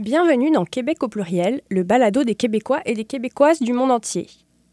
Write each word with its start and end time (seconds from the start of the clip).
Bienvenue 0.00 0.50
dans 0.50 0.64
Québec 0.64 1.02
au 1.02 1.08
pluriel, 1.08 1.60
le 1.68 1.82
balado 1.82 2.24
des 2.24 2.34
Québécois 2.34 2.80
et 2.86 2.94
des 2.94 3.04
Québécoises 3.04 3.60
du 3.60 3.74
monde 3.74 3.90
entier. 3.90 4.28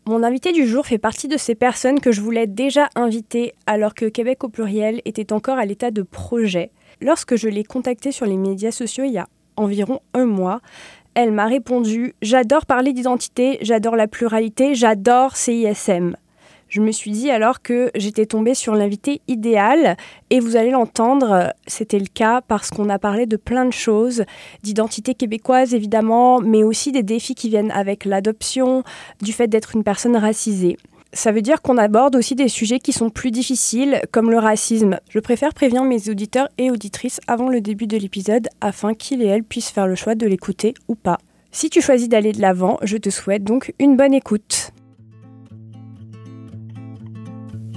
Mon 0.05 0.23
invité 0.23 0.53
du 0.53 0.65
jour 0.65 0.85
fait 0.85 0.99
partie 0.99 1.27
de 1.27 1.35
ces 1.35 1.53
personnes 1.53 1.99
que 1.99 2.13
je 2.13 2.21
voulais 2.21 2.47
déjà 2.47 2.87
inviter 2.95 3.53
alors 3.65 3.93
que 3.93 4.05
Québec 4.05 4.45
au 4.45 4.47
pluriel 4.47 5.01
était 5.03 5.33
encore 5.33 5.57
à 5.57 5.65
l'état 5.65 5.91
de 5.91 6.01
projet. 6.01 6.71
Lorsque 7.01 7.35
je 7.35 7.49
l'ai 7.49 7.65
contactée 7.65 8.13
sur 8.13 8.25
les 8.25 8.37
médias 8.37 8.71
sociaux 8.71 9.03
il 9.03 9.11
y 9.11 9.17
a 9.17 9.27
environ 9.57 9.99
un 10.13 10.27
mois, 10.27 10.61
elle 11.13 11.33
m'a 11.33 11.47
répondu 11.47 12.13
J'adore 12.21 12.65
parler 12.65 12.93
d'identité, 12.93 13.57
j'adore 13.59 13.97
la 13.97 14.07
pluralité, 14.07 14.75
j'adore 14.75 15.35
CISM. 15.35 16.15
Je 16.69 16.81
me 16.81 16.91
suis 16.91 17.11
dit 17.11 17.31
alors 17.31 17.61
que 17.61 17.91
j'étais 17.95 18.25
tombée 18.25 18.53
sur 18.53 18.75
l'invité 18.75 19.21
idéal 19.27 19.95
et 20.29 20.41
vous 20.41 20.57
allez 20.57 20.71
l'entendre, 20.71 21.53
c'était 21.65 21.99
le 21.99 22.07
cas 22.13 22.41
parce 22.41 22.71
qu'on 22.71 22.89
a 22.89 22.99
parlé 22.99 23.25
de 23.25 23.37
plein 23.37 23.65
de 23.65 23.71
choses, 23.71 24.25
d'identité 24.63 25.13
québécoise 25.13 25.73
évidemment, 25.73 26.39
mais 26.41 26.63
aussi 26.63 26.91
des 26.91 27.03
défis 27.03 27.35
qui 27.35 27.47
viennent 27.47 27.71
avec 27.71 28.03
l'adoption, 28.03 28.83
du 29.21 29.31
fait 29.31 29.47
d'être 29.47 29.75
une 29.75 29.83
personne 29.83 30.17
racisée. 30.17 30.77
Ça 31.13 31.31
veut 31.31 31.41
dire 31.41 31.61
qu'on 31.61 31.77
aborde 31.77 32.17
aussi 32.17 32.35
des 32.35 32.49
sujets 32.49 32.79
qui 32.79 32.91
sont 32.91 33.09
plus 33.09 33.31
difficiles, 33.31 34.01
comme 34.11 34.29
le 34.29 34.39
racisme. 34.39 34.99
Je 35.09 35.19
préfère 35.19 35.53
prévenir 35.53 35.83
mes 35.83 36.09
auditeurs 36.09 36.49
et 36.57 36.69
auditrices 36.69 37.21
avant 37.27 37.47
le 37.47 37.61
début 37.61 37.87
de 37.87 37.97
l'épisode 37.97 38.49
afin 38.59 38.93
qu'ils 38.93 39.21
et 39.21 39.27
elles 39.27 39.43
puissent 39.43 39.71
faire 39.71 39.87
le 39.87 39.95
choix 39.95 40.15
de 40.15 40.27
l'écouter 40.27 40.73
ou 40.89 40.95
pas. 40.95 41.17
Si 41.51 41.69
tu 41.69 41.81
choisis 41.81 42.09
d'aller 42.09 42.33
de 42.33 42.41
l'avant, 42.41 42.77
je 42.83 42.97
te 42.97 43.09
souhaite 43.09 43.45
donc 43.45 43.73
une 43.79 43.95
bonne 43.95 44.13
écoute. 44.13 44.73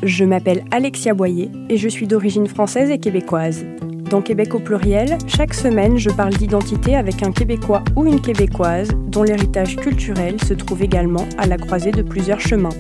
Je 0.03 0.25
m'appelle 0.25 0.65
Alexia 0.71 1.13
Boyer 1.13 1.51
et 1.69 1.77
je 1.77 1.89
suis 1.89 2.07
d'origine 2.07 2.47
française 2.47 2.91
et 2.91 2.99
québécoise. 2.99 3.67
Dans 4.09 4.23
Québec 4.23 4.55
au 4.55 4.59
pluriel, 4.59 5.19
chaque 5.29 5.53
semaine, 5.53 5.99
je 5.99 6.09
parle 6.09 6.33
d'identité 6.33 6.97
avec 6.97 7.23
un 7.23 7.33
Québécois 7.33 7.85
ou 7.97 8.07
une 8.07 8.21
Québécoise 8.21 8.89
dont 9.09 9.23
l'héritage 9.23 9.77
culturel 9.77 10.43
se 10.43 10.55
trouve 10.55 10.83
également 10.83 11.29
à 11.37 11.47
la 11.47 11.59
croisée 11.59 11.93
de 11.93 12.01
plusieurs 12.01 12.41
chemins. 12.41 12.71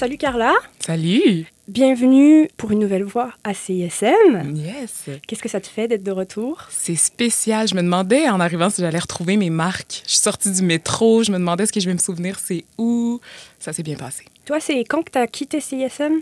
Salut 0.00 0.16
Carla. 0.16 0.54
Salut. 0.80 1.51
Bienvenue 1.76 2.50
pour 2.58 2.70
une 2.72 2.80
nouvelle 2.80 3.02
voix 3.02 3.30
à 3.44 3.54
CISM. 3.54 4.54
Yes. 4.54 5.04
Qu'est-ce 5.26 5.40
que 5.40 5.48
ça 5.48 5.58
te 5.58 5.66
fait 5.66 5.88
d'être 5.88 6.02
de 6.02 6.10
retour? 6.10 6.66
C'est 6.68 6.96
spécial. 6.96 7.66
Je 7.66 7.74
me 7.74 7.80
demandais 7.80 8.28
en 8.28 8.40
arrivant 8.40 8.68
si 8.68 8.82
j'allais 8.82 8.98
retrouver 8.98 9.38
mes 9.38 9.48
marques. 9.48 10.02
Je 10.04 10.10
suis 10.10 10.18
sortie 10.20 10.50
du 10.50 10.60
métro. 10.60 11.22
Je 11.22 11.32
me 11.32 11.38
demandais 11.38 11.64
ce 11.64 11.72
que 11.72 11.80
je 11.80 11.86
vais 11.86 11.94
me 11.94 11.98
souvenir, 11.98 12.38
c'est 12.38 12.66
où? 12.76 13.20
Ça 13.58 13.72
s'est 13.72 13.82
bien 13.82 13.96
passé. 13.96 14.26
Toi, 14.44 14.60
c'est 14.60 14.80
quand 14.84 15.02
que 15.02 15.12
tu 15.12 15.16
as 15.18 15.26
quitté 15.26 15.62
CISM? 15.62 16.20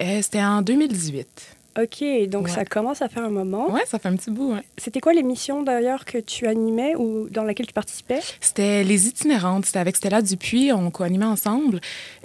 Euh, 0.00 0.22
C'était 0.22 0.42
en 0.42 0.60
2018. 0.60 1.26
Ok, 1.80 2.02
donc 2.28 2.46
Ouais. 2.46 2.50
ça 2.50 2.64
commence 2.64 3.00
à 3.02 3.08
faire 3.08 3.24
un 3.24 3.30
moment. 3.30 3.70
Ouais, 3.70 3.82
ça 3.86 3.98
fait 3.98 4.08
un 4.08 4.16
petit 4.16 4.30
bout. 4.30 4.52
ouais. 4.54 4.62
C'était 4.76 5.00
quoi 5.00 5.12
l'émission 5.12 5.62
d'ailleurs 5.62 6.04
que 6.04 6.18
tu 6.18 6.46
animais 6.46 6.94
ou 6.96 7.28
dans 7.30 7.44
laquelle 7.44 7.66
tu 7.66 7.72
participais? 7.72 8.20
C'était 8.40 8.82
Les 8.82 9.06
Itinérantes. 9.06 9.66
C'était 9.66 9.78
avec 9.78 9.96
Stella 9.96 10.20
Dupuis. 10.22 10.72
On 10.72 10.90
co-animait 10.90 11.26
ensemble. 11.26 11.80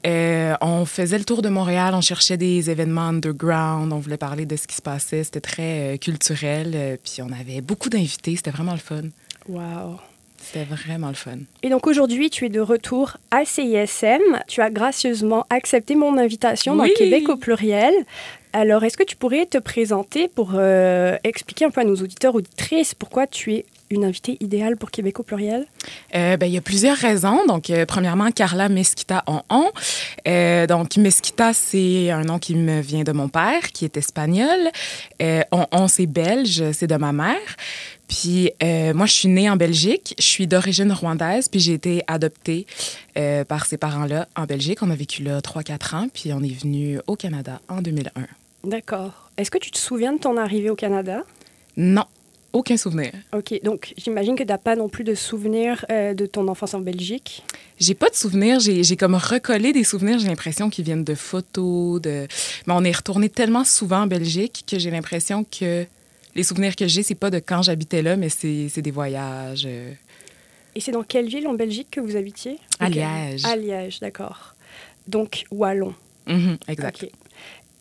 Euh, 0.08 0.56
on 0.62 0.86
faisait 0.86 1.18
le 1.20 1.26
tour 1.26 1.42
de 1.42 1.50
Montréal. 1.50 1.94
On 1.96 2.02
cherchait 2.02 2.38
des 2.38 2.70
événements 2.72 3.08
underground. 3.10 3.94
On 3.94 4.00
voulait 4.00 4.18
parler 4.18 4.46
de 4.46 4.56
ce 4.56 4.66
qui 4.68 4.76
se 4.76 4.82
passait. 4.82 5.24
C'était 5.24 5.42
très 5.42 5.94
euh, 5.94 5.98
culturel. 5.98 6.72
Euh, 6.76 6.98
puis 7.04 7.22
on 7.22 7.32
avait 7.32 7.62
beaucoup 7.62 7.90
d'invités. 7.90 8.36
C'était 8.36 8.52
vraiment 8.52 8.74
le 8.74 8.80
fun. 8.80 9.02
Waouh! 9.48 9.98
C'était 10.42 10.66
vraiment 10.66 11.08
le 11.08 11.16
fun. 11.16 11.38
Et 11.64 11.70
donc 11.70 11.88
aujourd'hui, 11.88 12.30
tu 12.30 12.46
es 12.46 12.50
de 12.50 12.60
retour 12.60 13.18
à 13.32 13.46
CISM. 13.46 14.22
Tu 14.48 14.62
as 14.62 14.70
gracieusement 14.70 15.46
accepté 15.50 15.96
mon 15.96 16.18
invitation 16.20 16.76
dans 16.76 16.84
Oui. 16.84 16.94
Québec 16.96 17.30
au 17.30 17.36
pluriel. 17.38 17.94
Alors, 18.58 18.86
est-ce 18.86 18.96
que 18.96 19.04
tu 19.04 19.18
pourrais 19.18 19.46
te 19.46 19.58
présenter 19.58 20.30
pour 20.30 20.52
euh, 20.54 21.18
expliquer 21.26 21.66
un 21.66 21.72
peu 21.72 21.82
à 21.82 21.84
nos 21.84 21.98
auditeurs 21.98 22.36
auditrices 22.36 22.96
pourquoi 22.96 23.28
tu 23.28 23.54
es 23.54 23.66
une 23.90 24.06
invitée 24.06 24.38
idéale 24.40 24.78
pour 24.78 24.92
Québec 24.92 25.20
au 25.20 25.24
pluriel? 25.24 25.66
Euh, 26.16 26.38
ben, 26.38 26.46
il 26.46 26.54
y 26.54 26.58
a 26.58 26.62
plusieurs 26.62 26.96
raisons. 26.96 27.46
Donc, 27.48 27.70
euh, 27.70 27.86
premièrement, 27.86 28.32
Carla 28.32 28.70
Mesquita 28.70 29.26
en 29.28 29.42
on. 29.50 29.66
Euh, 30.26 30.68
donc, 30.68 30.96
Mesquita, 30.96 31.52
c'est 31.52 32.12
un 32.12 32.22
nom 32.22 32.40
qui 32.40 32.56
me 32.56 32.80
vient 32.80 33.04
de 33.04 33.12
mon 33.12 33.28
père, 33.28 33.74
qui 33.74 33.84
est 33.84 33.98
espagnol. 33.98 34.72
On, 35.20 35.66
on, 35.74 35.90
c'est 35.90 36.06
belge, 36.06 36.64
c'est 36.72 36.88
de 36.88 36.96
ma 36.96 37.12
mère. 37.12 37.36
Puis, 38.08 38.52
moi, 38.62 39.06
je 39.06 39.12
suis 39.12 39.28
née 39.28 39.50
en 39.50 39.58
Belgique. 39.58 40.16
Je 40.18 40.26
suis 40.26 40.48
d'origine 40.48 40.94
rwandaise, 40.94 41.50
puis 41.50 41.60
j'ai 41.60 41.74
été 41.74 42.04
adoptée 42.08 42.68
par 43.50 43.66
ces 43.66 43.76
parents-là 43.76 44.30
en 44.38 44.46
Belgique. 44.46 44.80
On 44.82 44.90
a 44.92 44.96
vécu 44.96 45.24
là 45.24 45.42
3-4 45.42 45.96
ans, 45.96 46.08
puis 46.14 46.32
on 46.32 46.42
est 46.42 46.58
venu 46.58 47.00
au 47.08 47.18
Canada 47.18 47.60
en 47.68 47.82
2001. 47.82 48.22
D'accord. 48.66 49.30
Est-ce 49.38 49.52
que 49.52 49.58
tu 49.58 49.72
te 49.72 49.78
souviens 49.78 50.14
de 50.14 50.20
ton 50.20 50.38
arrivée 50.38 50.70
au 50.70 50.76
Canada? 50.76 51.24
Non, 51.78 52.06
aucun 52.54 52.78
souvenir. 52.78 53.12
Ok, 53.34 53.60
donc 53.64 53.94
j'imagine 53.98 54.36
que 54.36 54.44
tu 54.44 54.48
n'as 54.50 54.58
pas 54.58 54.76
non 54.76 54.88
plus 54.90 55.04
de 55.04 55.14
souvenirs 55.16 55.86
euh, 55.92 56.14
de 56.14 56.26
ton 56.26 56.48
enfance 56.48 56.74
en 56.74 56.80
Belgique? 56.80 57.44
J'ai 57.80 57.94
pas 57.96 58.10
de 58.10 58.16
souvenirs. 58.16 58.60
J'ai 58.62 58.96
comme 58.98 59.16
recollé 59.16 59.74
des 59.74 59.84
souvenirs, 59.84 60.20
j'ai 60.20 60.28
l'impression 60.28 60.70
qu'ils 60.70 60.86
viennent 60.86 61.04
de 61.04 61.16
photos. 61.16 62.02
De... 62.02 62.28
Mais 62.66 62.74
on 62.74 62.84
est 62.86 62.96
retourné 62.96 63.28
tellement 63.30 63.66
souvent 63.66 64.04
en 64.04 64.08
Belgique 64.08 64.64
que 64.66 64.80
j'ai 64.80 64.90
l'impression 64.92 65.44
que 65.44 65.86
les 66.36 66.44
souvenirs 66.44 66.76
que 66.76 66.88
j'ai, 66.88 67.04
c'est 67.04 67.16
pas 67.16 67.30
de 67.30 67.40
quand 67.40 67.62
j'habitais 67.62 68.02
là, 68.02 68.16
mais 68.16 68.30
c'est 68.30 68.68
c'est 68.70 68.82
des 68.82 68.92
voyages. 68.92 69.66
euh, 69.68 69.92
Et 70.76 70.80
c'est 70.80 70.92
dans 70.94 71.04
quelle 71.04 71.28
ville 71.28 71.48
en 71.48 71.54
Belgique 71.54 71.90
que 71.92 72.00
vous 72.00 72.16
habitiez? 72.16 72.58
À. 72.80 72.90
Liège. 72.90 73.44
À 73.46 73.56
Liège, 73.58 74.00
d'accord. 74.00 74.56
Donc 75.08 75.44
Wallon. 75.52 75.94
mhm, 76.28 76.58
exact. 76.70 77.06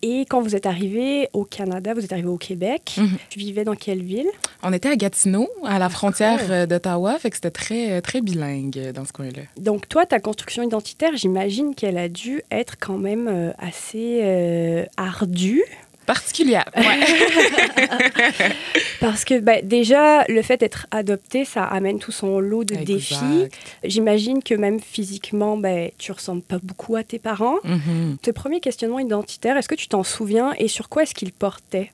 Et 0.06 0.26
quand 0.28 0.42
vous 0.42 0.54
êtes 0.54 0.66
arrivé 0.66 1.30
au 1.32 1.44
Canada, 1.44 1.94
vous 1.94 2.04
êtes 2.04 2.12
arrivé 2.12 2.28
au 2.28 2.36
Québec, 2.36 2.96
Mhm. 2.98 3.16
tu 3.30 3.38
vivais 3.38 3.64
dans 3.64 3.74
quelle 3.74 4.02
ville? 4.02 4.26
On 4.62 4.70
était 4.74 4.90
à 4.90 4.96
Gatineau, 4.96 5.48
à 5.64 5.78
la 5.78 5.88
frontière 5.88 6.36
D'accord. 6.36 6.50
euh, 6.54 6.66
d'Ottawa, 6.66 7.18
fait 7.18 7.30
que 7.30 7.36
c'était 7.36 7.50
très, 7.50 7.90
euh, 7.92 8.00
très 8.02 8.20
bilingue 8.20 8.76
euh, 8.78 8.92
dans 8.92 9.06
ce 9.06 9.12
coin-là. 9.14 9.42
Donc 9.56 9.88
toi, 9.88 10.04
ta 10.04 10.20
construction 10.20 10.62
identitaire, 10.62 11.16
j'imagine 11.16 11.74
qu'elle 11.74 11.96
a 11.96 12.10
dû 12.10 12.42
être 12.50 12.74
quand 12.78 12.98
même 12.98 13.54
assez 13.58 14.20
euh, 14.22 14.84
ardue. 14.98 15.62
Particulière, 16.06 16.64
ouais. 16.76 17.00
Parce 19.00 19.24
que 19.24 19.40
bah, 19.40 19.62
déjà, 19.62 20.24
le 20.28 20.42
fait 20.42 20.58
d'être 20.58 20.86
adopté, 20.90 21.44
ça 21.44 21.64
amène 21.64 21.98
tout 21.98 22.12
son 22.12 22.40
lot 22.40 22.64
de 22.64 22.74
Exact. 22.74 22.86
défis. 22.94 23.48
J'imagine 23.84 24.42
que 24.42 24.54
même 24.54 24.80
physiquement, 24.80 25.56
bah, 25.56 25.88
tu 25.98 26.12
ressembles 26.12 26.42
pas 26.42 26.58
beaucoup 26.62 26.96
à 26.96 27.02
tes 27.04 27.18
parents. 27.18 27.56
Mhm. 27.64 28.18
Tes 28.22 28.32
premiers 28.32 28.60
questionnements 28.60 28.98
identitaires, 28.98 29.56
est-ce 29.56 29.68
que 29.68 29.74
tu 29.74 29.88
t'en 29.88 30.04
souviens 30.04 30.52
et 30.58 30.68
sur 30.68 30.88
quoi 30.88 31.02
est-ce 31.02 31.14
qu'ils 31.14 31.32
portaient? 31.32 31.90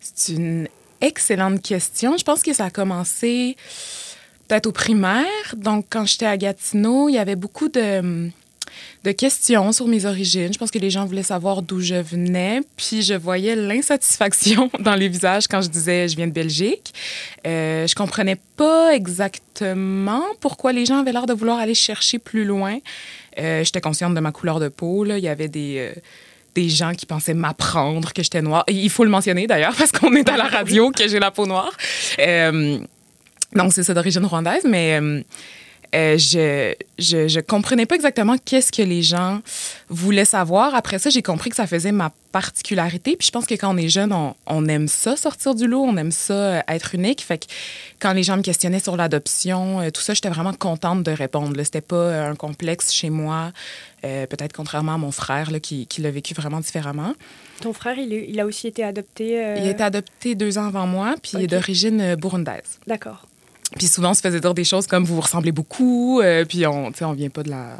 C'est 0.00 0.34
une 0.34 0.68
excellente 1.00 1.62
question. 1.62 2.16
Je 2.16 2.24
pense 2.24 2.42
que 2.42 2.52
ça 2.52 2.66
a 2.66 2.70
commencé 2.70 3.56
peut-être 4.48 4.66
au 4.66 4.72
primaire. 4.72 5.24
Donc, 5.56 5.86
quand 5.90 6.04
j'étais 6.06 6.26
à 6.26 6.36
Gatineau, 6.36 7.08
il 7.08 7.14
y 7.14 7.18
avait 7.18 7.36
beaucoup 7.36 7.68
de, 7.68 8.30
de 9.06 9.12
questions 9.12 9.70
sur 9.70 9.86
mes 9.86 10.04
origines. 10.04 10.52
Je 10.52 10.58
pense 10.58 10.72
que 10.72 10.80
les 10.80 10.90
gens 10.90 11.04
voulaient 11.04 11.22
savoir 11.22 11.62
d'où 11.62 11.80
je 11.80 11.94
venais. 11.94 12.60
Puis, 12.76 13.02
je 13.02 13.14
voyais 13.14 13.54
l'insatisfaction 13.54 14.68
dans 14.80 14.96
les 14.96 15.08
visages 15.08 15.46
quand 15.46 15.62
je 15.62 15.68
disais 15.68 16.08
je 16.08 16.16
viens 16.16 16.26
de 16.26 16.32
Belgique. 16.32 16.92
Euh, 17.46 17.86
je 17.86 17.94
comprenais 17.94 18.36
pas 18.56 18.94
exactement 18.94 20.24
pourquoi 20.40 20.72
les 20.72 20.84
gens 20.84 20.98
avaient 20.98 21.12
l'air 21.12 21.26
de 21.26 21.34
vouloir 21.34 21.58
aller 21.58 21.74
chercher 21.74 22.18
plus 22.18 22.44
loin. 22.44 22.78
Euh, 23.38 23.62
j'étais 23.62 23.80
consciente 23.80 24.14
de 24.14 24.20
ma 24.20 24.32
couleur 24.32 24.58
de 24.58 24.68
peau. 24.68 25.04
Là. 25.04 25.18
Il 25.18 25.24
y 25.24 25.28
avait 25.28 25.48
des... 25.48 25.76
euh, 25.78 26.00
des 26.56 26.70
gens 26.70 26.94
qui 26.94 27.04
pensaient 27.04 27.34
m'apprendre 27.34 28.14
que 28.14 28.22
j'étais 28.22 28.40
noire. 28.40 28.64
Et 28.66 28.72
il 28.72 28.88
faut 28.88 29.04
le 29.04 29.10
mentionner 29.10 29.46
d'ailleurs 29.46 29.74
parce 29.76 29.92
qu'on 29.92 30.14
est 30.14 30.26
à 30.26 30.38
la 30.38 30.48
radio 30.48 30.90
que 30.90 31.06
j'ai 31.06 31.20
la 31.20 31.30
peau 31.30 31.46
noire. 31.46 31.76
Euh, 32.18 32.78
donc 33.52 33.74
c'est 33.74 33.82
ça 33.82 33.92
d'origine 33.92 34.24
rwandaise, 34.24 34.64
mais 34.64 34.98
euh, 35.94 36.18
je, 36.18 36.74
je 36.98 37.28
je 37.28 37.40
comprenais 37.40 37.86
pas 37.86 37.94
exactement 37.94 38.36
qu'est-ce 38.44 38.72
que 38.72 38.82
les 38.82 39.02
gens 39.02 39.40
voulaient 39.88 40.24
savoir. 40.24 40.74
Après 40.74 40.98
ça, 40.98 41.10
j'ai 41.10 41.22
compris 41.22 41.50
que 41.50 41.56
ça 41.56 41.66
faisait 41.66 41.92
ma 41.92 42.12
particularité. 42.32 43.16
Puis 43.16 43.26
je 43.26 43.32
pense 43.32 43.46
que 43.46 43.54
quand 43.54 43.74
on 43.74 43.76
est 43.78 43.88
jeune, 43.88 44.12
on, 44.12 44.34
on 44.46 44.66
aime 44.68 44.88
ça 44.88 45.16
sortir 45.16 45.54
du 45.54 45.66
lot, 45.66 45.82
on 45.82 45.96
aime 45.96 46.10
ça 46.10 46.34
euh, 46.34 46.60
être 46.68 46.94
unique. 46.94 47.22
Fait 47.22 47.38
que 47.38 47.46
quand 48.00 48.12
les 48.12 48.22
gens 48.22 48.36
me 48.36 48.42
questionnaient 48.42 48.80
sur 48.80 48.96
l'adoption, 48.96 49.80
euh, 49.80 49.90
tout 49.90 50.00
ça, 50.00 50.14
j'étais 50.14 50.28
vraiment 50.28 50.52
contente 50.52 51.02
de 51.02 51.10
répondre. 51.10 51.54
C'était 51.62 51.80
pas 51.80 52.28
un 52.28 52.34
complexe 52.34 52.92
chez 52.92 53.10
moi. 53.10 53.52
Euh, 54.04 54.26
peut-être 54.26 54.52
contrairement 54.52 54.94
à 54.94 54.98
mon 54.98 55.12
frère 55.12 55.50
là, 55.50 55.60
qui, 55.60 55.86
qui 55.86 56.02
l'a 56.02 56.10
vécu 56.10 56.34
vraiment 56.34 56.60
différemment. 56.60 57.14
Ton 57.60 57.72
frère, 57.72 57.98
il, 57.98 58.12
il 58.12 58.38
a 58.38 58.46
aussi 58.46 58.66
été 58.66 58.84
adopté. 58.84 59.30
Il 59.58 59.66
a 59.66 59.70
été 59.70 59.82
adopté 59.82 60.34
deux 60.34 60.58
ans 60.58 60.66
avant 60.66 60.86
moi, 60.86 61.14
puis 61.22 61.32
il 61.34 61.42
est 61.42 61.46
d'origine 61.46 62.14
burundaise. 62.16 62.78
D'accord. 62.86 63.26
Puis 63.76 63.86
souvent, 63.88 64.10
on 64.10 64.14
se 64.14 64.20
faisait 64.20 64.40
dire 64.40 64.54
des 64.54 64.64
choses 64.64 64.86
comme 64.86 65.04
vous 65.04 65.14
vous 65.16 65.20
ressemblez 65.20 65.52
beaucoup, 65.52 66.20
euh, 66.20 66.44
puis 66.44 66.66
on, 66.66 66.92
sais, 66.92 67.04
on 67.04 67.12
vient 67.12 67.28
pas 67.28 67.42
de 67.42 67.50
la, 67.50 67.76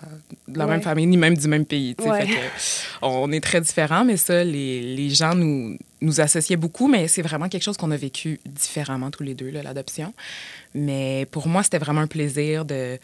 de 0.48 0.58
la 0.58 0.64
Ouais. 0.66 0.72
même 0.72 0.82
famille, 0.82 1.06
ni 1.06 1.16
même 1.16 1.36
du 1.36 1.48
même 1.48 1.64
pays. 1.64 1.94
tu 1.96 2.04
sais. 2.04 2.10
Ouais. 2.10 2.26
Fait 2.26 2.34
que, 2.34 2.38
on 3.02 3.32
est 3.32 3.40
très 3.40 3.60
différents, 3.60 4.04
mais 4.04 4.16
ça, 4.16 4.44
les, 4.44 4.94
les 4.94 5.10
gens 5.10 5.34
nous, 5.34 5.76
nous 6.00 6.20
associaient 6.20 6.56
beaucoup, 6.56 6.88
mais 6.88 7.08
c'est 7.08 7.22
vraiment 7.22 7.48
quelque 7.48 7.62
chose 7.62 7.76
qu'on 7.76 7.90
a 7.90 7.96
vécu 7.96 8.40
différemment 8.46 9.10
tous 9.10 9.22
les 9.22 9.34
deux, 9.34 9.50
l'adoption. 9.50 10.12
Mais 10.74 11.26
pour 11.30 11.48
moi, 11.48 11.62
c'était 11.62 11.78
vraiment 11.78 12.02
un 12.02 12.06
plaisir 12.06 12.64
de, 12.66 12.98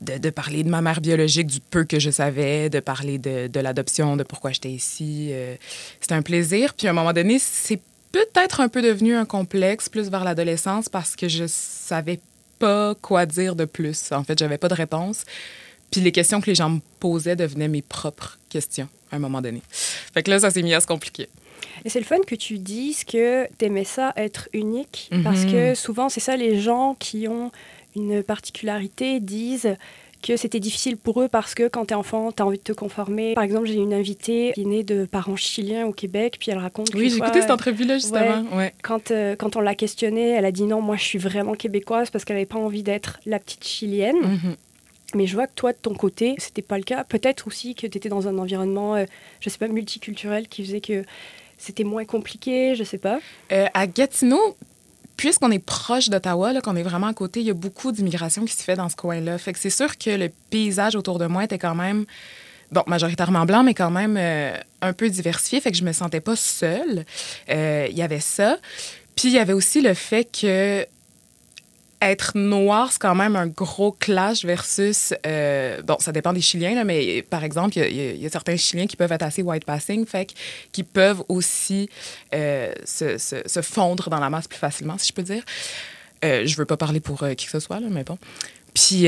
de, 0.00 0.16
de 0.18 0.30
parler 0.30 0.62
de 0.64 0.70
ma 0.70 0.80
mère 0.80 1.00
biologique, 1.00 1.46
du 1.48 1.60
peu 1.60 1.84
que 1.84 1.98
je 2.00 2.10
savais, 2.10 2.70
de 2.70 2.80
parler 2.80 3.18
de, 3.18 3.46
de 3.48 3.60
l'adoption, 3.60 4.16
de 4.16 4.22
pourquoi 4.22 4.52
j'étais 4.52 4.70
ici. 4.70 5.28
euh, 5.32 5.54
c'était 6.00 6.14
un 6.14 6.22
plaisir. 6.22 6.72
Puis 6.74 6.86
à 6.86 6.90
un 6.90 6.94
moment 6.94 7.12
donné, 7.12 7.38
c'est 7.38 7.80
peut-être 8.12 8.60
un 8.60 8.68
peu 8.68 8.82
devenu 8.82 9.14
un 9.16 9.24
complexe 9.24 9.88
plus 9.88 10.08
vers 10.10 10.24
l'adolescence 10.24 10.88
parce 10.88 11.16
que 11.16 11.28
je 11.28 11.44
savais 11.48 12.20
pas 12.58 12.94
quoi 13.00 13.26
dire 13.26 13.56
de 13.56 13.64
plus. 13.64 14.12
En 14.12 14.22
fait, 14.22 14.38
j'avais 14.38 14.58
pas 14.58 14.68
de 14.68 14.74
réponse. 14.74 15.24
Puis 15.90 16.00
les 16.00 16.12
questions 16.12 16.40
que 16.40 16.46
les 16.46 16.54
gens 16.54 16.70
me 16.70 16.80
posaient 17.00 17.36
devenaient 17.36 17.68
mes 17.68 17.82
propres 17.82 18.38
questions 18.48 18.88
à 19.10 19.16
un 19.16 19.18
moment 19.18 19.40
donné. 19.42 19.62
Fait 19.70 20.22
que 20.22 20.30
là, 20.30 20.38
ça 20.40 20.50
s'est 20.50 20.62
mis 20.62 20.72
à 20.74 20.80
se 20.80 20.86
compliquer. 20.86 21.28
Et 21.84 21.88
c'est 21.90 21.98
le 21.98 22.04
fun 22.06 22.18
que 22.26 22.34
tu 22.34 22.58
dises 22.58 23.04
que 23.04 23.46
tu 23.58 23.64
aimais 23.66 23.84
ça 23.84 24.12
être 24.16 24.48
unique, 24.52 25.10
parce 25.24 25.44
que 25.44 25.70
Mhm. 25.70 25.74
souvent, 25.74 26.08
c'est 26.08 26.20
ça, 26.20 26.36
les 26.36 26.60
gens 26.60 26.94
qui 26.98 27.28
ont 27.28 27.50
une 27.96 28.22
particularité 28.22 29.20
disent 29.20 29.76
que 30.22 30.36
c'était 30.36 30.60
difficile 30.60 30.96
pour 30.96 31.20
eux 31.20 31.28
parce 31.28 31.54
que 31.54 31.68
quand 31.68 31.86
tu 31.86 31.92
es 31.92 31.96
enfant, 31.96 32.32
tu 32.32 32.42
as 32.42 32.46
envie 32.46 32.58
de 32.58 32.62
te 32.62 32.72
conformer. 32.72 33.34
Par 33.34 33.44
exemple, 33.44 33.66
j'ai 33.66 33.74
une 33.74 33.92
invitée 33.92 34.52
qui 34.54 34.62
est 34.62 34.64
née 34.64 34.84
de 34.84 35.04
parents 35.04 35.36
chiliens 35.36 35.86
au 35.86 35.92
Québec, 35.92 36.36
puis 36.38 36.50
elle 36.50 36.58
raconte 36.58 36.94
Oui, 36.94 37.14
écouté 37.16 37.40
cette 37.40 37.50
entrevue-là 37.50 37.98
justement. 37.98 38.44
Ouais. 38.52 38.72
quand, 38.82 39.10
euh, 39.10 39.36
quand 39.36 39.56
on 39.56 39.60
l'a 39.60 39.74
questionnée, 39.74 40.30
elle 40.30 40.44
a 40.44 40.52
dit 40.52 40.62
non, 40.64 40.80
moi 40.80 40.96
je 40.96 41.02
suis 41.04 41.18
vraiment 41.18 41.54
québécoise 41.54 42.10
parce 42.10 42.24
qu'elle 42.24 42.36
n'avait 42.36 42.46
pas 42.46 42.58
envie 42.58 42.82
d'être 42.82 43.18
la 43.26 43.38
petite 43.38 43.64
chilienne. 43.64 44.16
Mhm. 44.20 44.56
Mais 45.14 45.26
je 45.26 45.34
vois 45.34 45.46
que 45.46 45.54
toi, 45.54 45.72
de 45.72 45.78
ton 45.78 45.94
côté, 45.94 46.34
c'était 46.38 46.62
pas 46.62 46.78
le 46.78 46.84
cas. 46.84 47.04
Peut-être 47.04 47.46
aussi 47.46 47.74
que 47.74 47.86
tu 47.86 47.98
étais 47.98 48.08
dans 48.08 48.28
un 48.28 48.38
environnement, 48.38 48.94
euh, 48.94 49.04
je 49.40 49.50
sais 49.50 49.58
pas, 49.58 49.68
multiculturel 49.68 50.48
qui 50.48 50.64
faisait 50.64 50.80
que 50.80 51.04
c'était 51.58 51.84
moins 51.84 52.04
compliqué, 52.04 52.74
je 52.74 52.82
sais 52.84 52.98
pas. 52.98 53.20
Euh, 53.52 53.66
à 53.74 53.86
Gatineau, 53.86 54.56
puisqu'on 55.22 55.52
est 55.52 55.64
proche 55.64 56.08
d'Ottawa, 56.08 56.60
qu'on 56.62 56.74
est 56.74 56.82
vraiment 56.82 57.06
à 57.06 57.14
côté, 57.14 57.38
il 57.38 57.46
y 57.46 57.50
a 57.50 57.54
beaucoup 57.54 57.92
d'immigration 57.92 58.44
qui 58.44 58.54
se 58.54 58.64
fait 58.64 58.74
dans 58.74 58.88
ce 58.88 58.96
coin-là. 58.96 59.38
Fait 59.38 59.52
que 59.52 59.60
c'est 59.60 59.70
sûr 59.70 59.96
que 59.96 60.10
le 60.10 60.30
paysage 60.50 60.96
autour 60.96 61.20
de 61.20 61.26
moi 61.26 61.44
était 61.44 61.60
quand 61.60 61.76
même, 61.76 62.06
bon, 62.72 62.82
majoritairement 62.88 63.46
blanc, 63.46 63.62
mais 63.62 63.72
quand 63.72 63.92
même 63.92 64.16
euh, 64.18 64.56
un 64.80 64.92
peu 64.92 65.08
diversifié. 65.08 65.60
Fait 65.60 65.70
que 65.70 65.76
je 65.76 65.84
me 65.84 65.92
sentais 65.92 66.20
pas 66.20 66.34
seule. 66.34 67.04
Euh, 67.50 67.86
Il 67.88 67.96
y 67.96 68.02
avait 68.02 68.18
ça. 68.18 68.58
Puis 69.14 69.28
il 69.28 69.34
y 69.34 69.38
avait 69.38 69.52
aussi 69.52 69.80
le 69.80 69.94
fait 69.94 70.24
que 70.24 70.84
être 72.02 72.32
noir, 72.36 72.90
c'est 72.92 73.00
quand 73.00 73.14
même 73.14 73.36
un 73.36 73.46
gros 73.46 73.92
clash 73.92 74.44
versus. 74.44 75.14
euh, 75.26 75.80
bon, 75.82 75.96
ça 76.00 76.12
dépend 76.12 76.32
des 76.32 76.40
Chiliens, 76.40 76.74
là, 76.74 76.84
mais 76.84 77.22
par 77.22 77.44
exemple, 77.44 77.78
il 77.78 78.20
y 78.20 78.26
a- 78.26 78.30
certains 78.30 78.56
Chiliens 78.56 78.86
qui 78.86 78.96
peuvent 78.96 79.12
être 79.12 79.22
assez 79.22 79.42
white 79.42 79.64
passing, 79.64 80.04
fait 80.06 80.32
qui 80.72 80.82
peuvent 80.82 81.22
aussi 81.28 81.88
euh, 82.34 82.72
se, 82.84 83.62
fondre 83.62 84.10
dans 84.10 84.20
la 84.20 84.30
masse 84.30 84.48
plus 84.48 84.58
facilement, 84.58 84.98
si 84.98 85.08
je 85.08 85.12
peux 85.12 85.22
dire. 85.22 85.42
Euh, 86.24 86.46
je 86.46 86.56
veux 86.56 86.64
pas 86.66 86.76
parler 86.76 87.00
pour 87.00 87.22
euh, 87.22 87.34
qui 87.34 87.46
que 87.46 87.52
ce 87.52 87.60
soit, 87.60 87.80
là, 87.80 87.86
mais 87.90 88.04
bon. 88.04 88.18
Puis. 88.74 89.06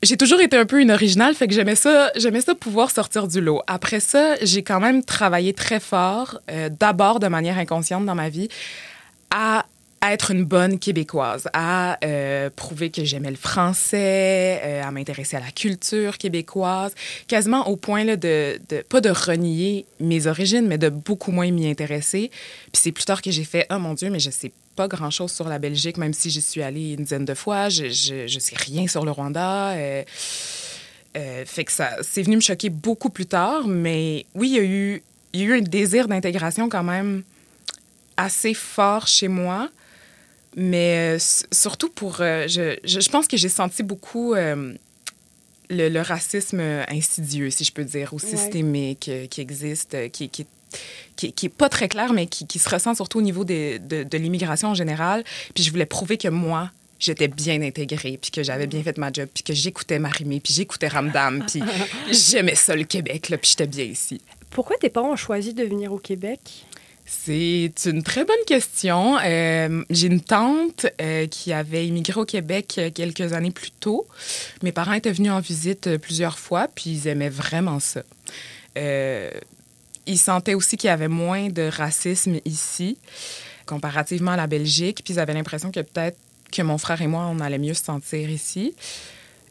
j'ai 0.00 0.16
toujours 0.16 0.40
été 0.40 0.56
un 0.56 0.64
peu 0.66 0.80
une 0.80 0.92
originale, 0.92 1.34
fait 1.34 1.48
que 1.48 1.54
j'aimais 1.54 1.74
ça, 1.74 2.12
j'aimais 2.14 2.40
ça 2.40 2.54
pouvoir 2.54 2.92
sortir 2.92 3.26
du 3.26 3.40
lot. 3.40 3.62
Après 3.66 3.98
ça, 3.98 4.36
j'ai 4.42 4.62
quand 4.62 4.78
même 4.78 5.02
travaillé 5.02 5.52
très 5.54 5.80
fort, 5.80 6.38
d'abord 6.78 7.18
de 7.18 7.26
manière 7.26 7.58
inconsciente 7.58 8.06
dans 8.06 8.14
ma 8.14 8.28
vie, 8.28 8.48
à 9.32 9.66
à 10.00 10.12
être 10.12 10.30
une 10.30 10.44
bonne 10.44 10.78
québécoise, 10.78 11.48
à 11.52 11.98
euh, 12.04 12.50
prouver 12.54 12.90
que 12.90 13.04
j'aimais 13.04 13.30
le 13.30 13.36
français, 13.36 14.60
euh, 14.62 14.82
à 14.82 14.90
m'intéresser 14.90 15.36
à 15.36 15.40
la 15.40 15.50
culture 15.50 16.18
québécoise, 16.18 16.94
quasiment 17.26 17.68
au 17.68 17.76
point 17.76 18.04
là, 18.04 18.16
de, 18.16 18.58
pas 18.88 19.00
de 19.00 19.10
renier 19.10 19.86
mes 19.98 20.26
origines, 20.26 20.66
mais 20.66 20.78
de 20.78 20.88
beaucoup 20.88 21.32
moins 21.32 21.50
m'y 21.50 21.68
intéresser. 21.68 22.30
Puis 22.72 22.82
c'est 22.82 22.92
plus 22.92 23.04
tard 23.04 23.22
que 23.22 23.30
j'ai 23.30 23.44
fait, 23.44 23.66
oh 23.70 23.78
mon 23.78 23.94
Dieu, 23.94 24.08
mais 24.10 24.20
je 24.20 24.30
sais 24.30 24.52
pas 24.76 24.86
grand-chose 24.86 25.32
sur 25.32 25.48
la 25.48 25.58
Belgique, 25.58 25.96
même 25.96 26.14
si 26.14 26.30
j'y 26.30 26.42
suis 26.42 26.62
allée 26.62 26.92
une 26.92 27.02
dizaine 27.02 27.24
de 27.24 27.34
fois, 27.34 27.68
je, 27.68 27.88
je, 27.88 28.38
sais 28.38 28.56
rien 28.56 28.86
sur 28.86 29.04
le 29.04 29.10
Rwanda. 29.10 29.70
euh, 29.70 30.04
fait 31.44 31.64
que 31.64 31.72
ça, 31.72 31.96
c'est 32.02 32.22
venu 32.22 32.36
me 32.36 32.40
choquer 32.40 32.70
beaucoup 32.70 33.10
plus 33.10 33.26
tard, 33.26 33.66
mais 33.66 34.26
oui, 34.36 34.50
il 34.50 34.54
y 34.54 34.58
a 34.60 34.62
eu, 34.62 35.02
il 35.32 35.40
y 35.40 35.42
a 35.42 35.46
eu 35.46 35.58
un 35.58 35.62
désir 35.62 36.06
d'intégration 36.06 36.68
quand 36.68 36.84
même 36.84 37.24
assez 38.16 38.54
fort 38.54 39.08
chez 39.08 39.28
moi. 39.28 39.68
Mais 40.56 41.16
euh, 41.16 41.18
surtout 41.52 41.88
pour... 41.88 42.20
euh, 42.20 42.46
je, 42.48 42.76
je, 42.84 43.08
pense 43.10 43.28
que 43.28 43.36
j'ai 43.36 43.48
senti 43.48 43.82
beaucoup 43.82 44.34
euh, 44.34 44.74
le, 45.70 45.88
le 45.88 46.00
racisme 46.00 46.60
insidieux, 46.88 47.50
si 47.50 47.64
je 47.64 47.72
peux 47.72 47.84
dire, 47.84 48.12
ou 48.14 48.18
systémique, 48.18 49.10
qui 49.30 49.40
existe, 49.40 49.96
qui, 50.10 50.28
qui, 50.28 50.46
qui, 51.16 51.32
qui 51.32 51.46
est 51.46 51.50
pas 51.50 51.68
très 51.68 51.88
clair, 51.88 52.12
mais 52.12 52.26
qui, 52.26 52.46
qui 52.46 52.58
se 52.58 52.68
ressent 52.68 52.94
surtout 52.94 53.18
au 53.18 53.22
niveau 53.22 53.44
des- 53.44 53.78
de, 53.78 54.02
de 54.02 54.18
l'immigration 54.18 54.68
en 54.70 54.74
général. 54.74 55.22
Puis 55.54 55.62
je 55.64 55.70
voulais 55.70 55.86
prouver 55.86 56.16
que 56.16 56.28
moi, 56.28 56.70
j'étais 56.98 57.28
bien 57.28 57.62
intégrée, 57.62 58.18
puis 58.20 58.30
que 58.30 58.42
j'avais 58.42 58.66
bien 58.66 58.82
fait 58.82 58.98
ma 58.98 59.12
job, 59.12 59.28
puis 59.32 59.42
que 59.44 59.52
j'écoutais 59.52 59.98
Marimé, 59.98 60.40
puis 60.40 60.52
j'écoutais 60.54 60.88
Ramdam, 60.88 61.44
puis 61.50 61.62
j'aimais 62.10 62.54
ça, 62.56 62.74
le 62.74 62.84
Québec, 62.84 63.28
là, 63.28 63.38
puis 63.38 63.50
j'étais 63.50 63.66
bien 63.68 63.84
ici. 63.84 64.20
Pourquoi 64.50 64.76
tes 64.78 64.88
parents 64.88 65.12
ont 65.12 65.16
choisi 65.16 65.52
de 65.54 65.62
venir 65.62 65.92
au 65.92 65.98
Québec? 65.98 66.40
C'est 67.10 67.72
une 67.86 68.02
très 68.02 68.26
bonne 68.26 68.36
question. 68.46 69.16
Euh, 69.24 69.82
J'ai 69.88 70.08
une 70.08 70.20
tante 70.20 70.84
euh, 71.00 71.26
qui 71.26 71.54
avait 71.54 71.86
immigré 71.86 72.20
au 72.20 72.26
Québec 72.26 72.74
euh, 72.76 72.90
quelques 72.90 73.32
années 73.32 73.50
plus 73.50 73.70
tôt. 73.70 74.06
Mes 74.62 74.72
parents 74.72 74.92
étaient 74.92 75.12
venus 75.12 75.32
en 75.32 75.40
visite 75.40 75.96
plusieurs 75.96 76.38
fois, 76.38 76.68
puis 76.74 76.90
ils 76.90 77.08
aimaient 77.08 77.30
vraiment 77.30 77.80
ça. 77.80 78.02
Ils 78.76 80.18
sentaient 80.18 80.54
aussi 80.54 80.76
qu'il 80.76 80.88
y 80.88 80.90
avait 80.90 81.08
moins 81.08 81.48
de 81.48 81.62
racisme 81.62 82.40
ici, 82.44 82.98
comparativement 83.66 84.32
à 84.32 84.36
la 84.36 84.46
Belgique, 84.46 85.00
puis 85.02 85.14
ils 85.14 85.20
avaient 85.20 85.34
l'impression 85.34 85.72
que 85.72 85.80
peut-être 85.80 86.18
que 86.52 86.62
mon 86.62 86.78
frère 86.78 87.00
et 87.02 87.06
moi, 87.06 87.26
on 87.30 87.40
allait 87.40 87.58
mieux 87.58 87.74
se 87.74 87.84
sentir 87.84 88.30
ici. 88.30 88.74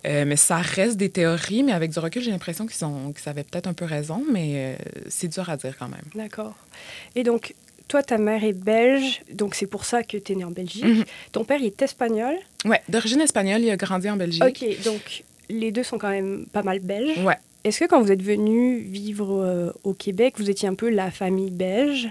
Euh, 0.07 0.23
mais 0.25 0.35
ça 0.37 0.57
reste 0.57 0.97
des 0.97 1.09
théories, 1.09 1.63
mais 1.63 1.73
avec 1.73 1.91
du 1.91 1.99
recul, 1.99 2.21
j'ai 2.21 2.31
l'impression 2.31 2.65
qu'ils 2.65 2.85
ont- 2.85 3.11
qu'ils 3.11 3.27
avaient 3.29 3.43
peut-être 3.43 3.67
un 3.67 3.73
peu 3.73 3.85
raison, 3.85 4.23
mais 4.31 4.51
euh, 4.55 4.75
c'est 5.09 5.27
dur 5.27 5.49
à 5.49 5.57
dire 5.57 5.75
quand 5.77 5.89
même. 5.89 5.99
D'accord. 6.15 6.55
Et 7.15 7.23
donc, 7.23 7.53
toi, 7.89 8.01
ta 8.03 8.17
mère 8.17 8.43
est 8.43 8.53
belge, 8.53 9.21
donc 9.33 9.55
c'est 9.55 9.67
pour 9.67 9.83
ça 9.85 10.03
que 10.03 10.17
tu 10.17 10.31
es 10.31 10.35
née 10.35 10.43
en 10.45 10.51
Belgique. 10.51 10.85
Mhm. 10.85 11.03
Ton 11.31 11.43
père 11.43 11.59
il 11.59 11.65
est 11.67 11.81
espagnol? 11.81 12.35
Ouais, 12.65 12.81
d'origine 12.89 13.21
espagnole, 13.21 13.61
il 13.61 13.69
a 13.69 13.75
grandi 13.77 14.09
en 14.09 14.15
Belgique. 14.17 14.43
Ok, 14.43 14.83
donc 14.83 15.23
les 15.49 15.71
deux 15.71 15.83
sont 15.83 15.97
quand 15.97 16.09
même 16.09 16.45
pas 16.51 16.63
mal 16.63 16.79
belges. 16.79 17.17
Ouais. 17.19 17.37
Est-ce 17.63 17.79
que 17.81 17.85
quand 17.85 18.01
vous 18.01 18.11
êtes 18.11 18.21
venu 18.23 18.77
vivre 18.79 19.41
euh, 19.43 19.71
au 19.83 19.93
Québec, 19.93 20.35
vous 20.37 20.49
étiez 20.49 20.69
un 20.69 20.75
peu 20.75 20.89
la 20.89 21.11
famille 21.11 21.51
belge? 21.51 22.07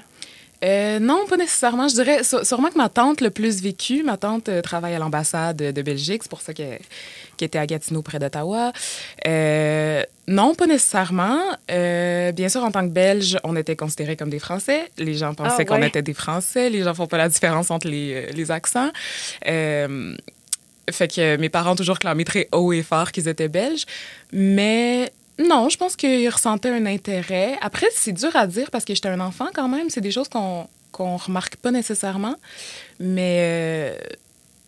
Euh, 0.66 0.98
non, 0.98 1.26
pas 1.26 1.36
nécessairement. 1.36 1.86
Je 1.88 1.94
dirais 1.94 2.20
sû- 2.22 2.44
sûrement 2.44 2.68
que 2.70 2.76
ma 2.76 2.88
tante 2.88 3.20
le 3.20 3.30
plus 3.30 3.62
vécu. 3.62 4.02
Ma 4.02 4.16
tante 4.16 4.48
euh, 4.48 4.60
travaille 4.62 4.94
à 4.94 4.98
l'ambassade 4.98 5.56
de 5.58 5.82
Belgique, 5.82 6.22
c'est 6.24 6.28
pour 6.30 6.40
ça 6.40 6.52
qu'elle 6.54 6.80
était 7.40 7.58
à 7.58 7.66
Gatineau 7.66 8.02
près 8.02 8.18
d'Ottawa. 8.18 8.72
Euh, 9.26 10.02
non, 10.26 10.54
pas 10.54 10.66
nécessairement. 10.66 11.38
Bien 11.68 12.48
sûr, 12.48 12.64
en 12.64 12.70
tant 12.72 12.82
que 12.82 12.92
Belge, 12.92 13.38
on 13.44 13.54
était 13.54 13.76
considérés 13.76 14.16
comme 14.16 14.30
des 14.30 14.40
Français. 14.40 14.90
Les 14.98 15.14
gens 15.14 15.34
pensaient 15.34 15.54
Ah, 15.62 15.64
qu'on 15.64 15.82
était 15.82 16.02
des 16.02 16.14
Français. 16.14 16.68
Les 16.68 16.82
gens 16.82 16.94
font 16.94 17.06
pas 17.06 17.18
la 17.18 17.28
différence 17.28 17.70
entre 17.70 17.86
les, 17.88 18.32
les 18.32 18.50
accents. 18.50 18.90
Fait 20.88 21.08
que 21.12 21.37
mes 21.37 21.49
parents 21.49 21.73
ont 21.73 21.76
toujours 21.76 21.99
clamé 21.99 22.25
très 22.25 22.49
haut 22.52 22.73
et 22.73 22.82
fort 22.82 23.11
qu'ils 23.12 23.28
étaient 23.28 23.49
belges. 23.49 23.85
Mais 24.32 25.11
non, 25.38 25.69
je 25.69 25.76
pense 25.76 25.97
qu'ils 25.97 26.28
ressentaient 26.28 26.71
un 26.71 26.87
intérêt. 26.87 27.59
Après, 27.61 27.87
c'est 27.93 28.12
dur 28.12 28.35
à 28.35 28.47
dire 28.47 28.71
parce 28.71 28.85
que 28.85 28.95
j'étais 28.95 29.09
un 29.09 29.21
enfant 29.21 29.49
quand 29.55 29.69
même. 29.69 29.90
C'est 29.90 30.00
des 30.00 30.11
choses 30.11 30.28
qu'on 30.28 30.66
qu'on 30.93 31.19
remarque 31.19 31.57
pas 31.57 31.71
nécessairement. 31.71 32.37
Mais 33.00 33.38
euh, 33.40 33.99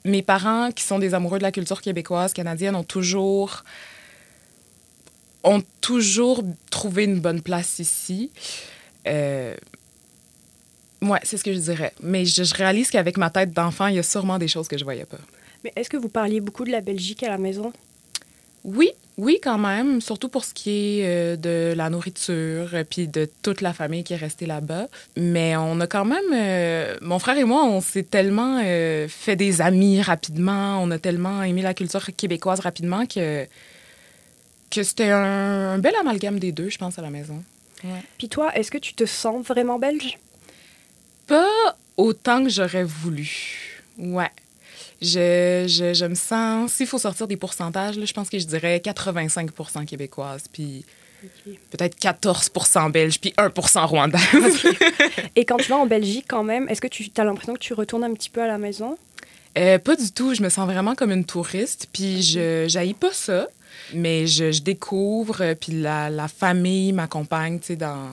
mes 0.04 0.22
parents, 0.22 0.70
qui 0.72 0.84
sont 0.84 0.98
des 0.98 1.14
amoureux 1.14 1.38
de 1.38 1.42
la 1.42 1.52
culture 1.52 1.80
québécoise, 1.80 2.34
canadienne, 2.34 2.76
ont 2.76 2.84
toujours 2.84 3.64
ont 5.42 5.62
trouvé 6.70 7.04
une 7.04 7.20
bonne 7.20 7.40
place 7.40 7.78
ici. 7.78 8.30
Euh, 9.06 9.54
ouais, 11.00 11.20
c'est 11.22 11.38
ce 11.38 11.44
que 11.44 11.54
je 11.54 11.60
dirais. 11.60 11.94
Mais 12.02 12.26
je, 12.26 12.42
je 12.42 12.54
réalise 12.54 12.90
qu'avec 12.90 13.16
ma 13.16 13.30
tête 13.30 13.52
d'enfant, 13.52 13.86
il 13.86 13.94
y 13.96 13.98
a 13.98 14.02
sûrement 14.02 14.38
des 14.38 14.48
choses 14.48 14.68
que 14.68 14.76
je 14.76 14.84
voyais 14.84 15.06
pas. 15.06 15.18
Mais 15.64 15.72
est-ce 15.76 15.88
que 15.88 15.96
vous 15.96 16.10
parliez 16.10 16.40
beaucoup 16.40 16.64
de 16.64 16.70
la 16.70 16.82
Belgique 16.82 17.22
à 17.22 17.30
la 17.30 17.38
maison? 17.38 17.72
Oui, 18.68 18.90
oui, 19.16 19.40
quand 19.42 19.56
même, 19.56 20.02
surtout 20.02 20.28
pour 20.28 20.44
ce 20.44 20.52
qui 20.52 21.00
est 21.00 21.06
euh, 21.06 21.36
de 21.36 21.72
la 21.74 21.88
nourriture, 21.88 22.68
euh, 22.74 22.84
puis 22.88 23.08
de 23.08 23.26
toute 23.42 23.62
la 23.62 23.72
famille 23.72 24.04
qui 24.04 24.12
est 24.12 24.18
restée 24.18 24.44
là-bas. 24.44 24.88
Mais 25.16 25.56
on 25.56 25.80
a 25.80 25.86
quand 25.86 26.04
même, 26.04 26.30
euh, 26.34 26.94
mon 27.00 27.18
frère 27.18 27.38
et 27.38 27.44
moi, 27.44 27.64
on 27.64 27.80
s'est 27.80 28.02
tellement 28.02 28.60
euh, 28.62 29.08
fait 29.08 29.36
des 29.36 29.62
amis 29.62 30.02
rapidement, 30.02 30.82
on 30.82 30.90
a 30.90 30.98
tellement 30.98 31.42
aimé 31.42 31.62
la 31.62 31.72
culture 31.72 32.04
québécoise 32.14 32.60
rapidement 32.60 33.06
que, 33.06 33.46
que 34.70 34.82
c'était 34.82 35.10
un, 35.10 35.72
un 35.72 35.78
bel 35.78 35.94
amalgame 35.98 36.38
des 36.38 36.52
deux, 36.52 36.68
je 36.68 36.76
pense, 36.76 36.98
à 36.98 37.02
la 37.02 37.10
maison. 37.10 37.42
Puis 38.18 38.28
toi, 38.28 38.54
est-ce 38.54 38.70
que 38.70 38.78
tu 38.78 38.92
te 38.92 39.06
sens 39.06 39.46
vraiment 39.46 39.78
belge? 39.78 40.18
Pas 41.26 41.48
autant 41.96 42.44
que 42.44 42.50
j'aurais 42.50 42.84
voulu. 42.84 43.80
Ouais. 43.96 44.30
Je, 45.00 45.64
je, 45.68 45.94
je 45.94 46.04
me 46.06 46.14
sens, 46.14 46.72
s'il 46.72 46.86
faut 46.86 46.98
sortir 46.98 47.28
des 47.28 47.36
pourcentages, 47.36 47.96
là, 47.98 48.04
je 48.04 48.12
pense 48.12 48.28
que 48.28 48.38
je 48.38 48.46
dirais 48.46 48.80
85% 48.84 49.84
québécoise, 49.84 50.44
puis 50.52 50.84
peut-être 51.70 51.96
14% 51.98 52.90
belge, 52.90 53.20
puis 53.20 53.32
1% 53.38 53.86
rwandaise. 53.86 54.22
Et 55.36 55.44
quand 55.44 55.56
tu 55.56 55.68
vas 55.70 55.76
en 55.78 55.86
Belgique 55.86 56.26
quand 56.28 56.42
même, 56.44 56.68
est-ce 56.68 56.80
que 56.80 56.88
tu 56.88 57.08
as 57.16 57.24
l'impression 57.24 57.54
que 57.54 57.58
tu 57.60 57.74
retournes 57.74 58.04
un 58.04 58.12
petit 58.14 58.30
peu 58.30 58.42
à 58.42 58.46
la 58.46 58.58
maison? 58.58 58.96
Euh, 59.56 59.78
pas 59.78 59.96
du 59.96 60.10
tout. 60.12 60.34
Je 60.34 60.42
me 60.42 60.48
sens 60.48 60.66
vraiment 60.66 60.94
comme 60.94 61.10
une 61.10 61.24
touriste. 61.24 61.88
Puis 61.92 62.22
je 62.22 62.66
j'haïs 62.68 62.94
pas 62.94 63.12
ça, 63.12 63.48
mais 63.94 64.26
je, 64.26 64.52
je 64.52 64.62
découvre. 64.62 65.40
euh, 65.40 65.54
Puis 65.54 65.72
la, 65.72 66.10
la 66.10 66.28
famille 66.28 66.92
m'accompagne, 66.92 67.58
tu 67.58 67.68
sais, 67.68 67.76
dans, 67.76 68.08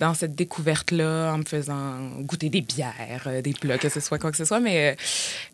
dans 0.00 0.14
cette 0.14 0.34
découverte-là 0.34 1.32
en 1.32 1.38
me 1.38 1.44
faisant 1.44 1.98
goûter 2.20 2.48
des 2.48 2.62
bières, 2.62 3.24
euh, 3.26 3.42
des 3.42 3.52
plats, 3.52 3.78
que 3.78 3.88
ce 3.88 4.00
soit 4.00 4.18
quoi 4.18 4.30
que 4.30 4.36
ce 4.36 4.46
soit. 4.46 4.58
Mais 4.58 4.90
euh, 4.90 4.94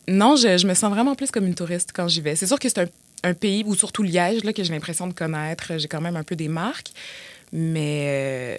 non, 0.08 0.36
je, 0.36 0.56
je, 0.56 0.66
me 0.66 0.74
sens 0.74 0.90
vraiment 0.90 1.14
plus 1.16 1.30
comme 1.30 1.46
une 1.46 1.54
touriste 1.54 1.90
quand 1.92 2.08
j'y 2.08 2.20
vais. 2.20 2.36
C'est 2.36 2.46
sûr 2.46 2.58
que 2.58 2.68
c'est 2.68 2.78
un, 2.78 2.86
un, 3.24 3.34
pays, 3.34 3.64
ou 3.66 3.74
surtout 3.74 4.04
Liège, 4.04 4.44
là, 4.44 4.52
que 4.52 4.62
j'ai 4.62 4.72
l'impression 4.72 5.08
de 5.08 5.12
connaître. 5.12 5.76
J'ai 5.76 5.88
quand 5.88 6.00
même 6.00 6.16
un 6.16 6.22
peu 6.22 6.36
des 6.36 6.48
marques. 6.48 6.92
Mais 7.52 8.06
euh, 8.06 8.58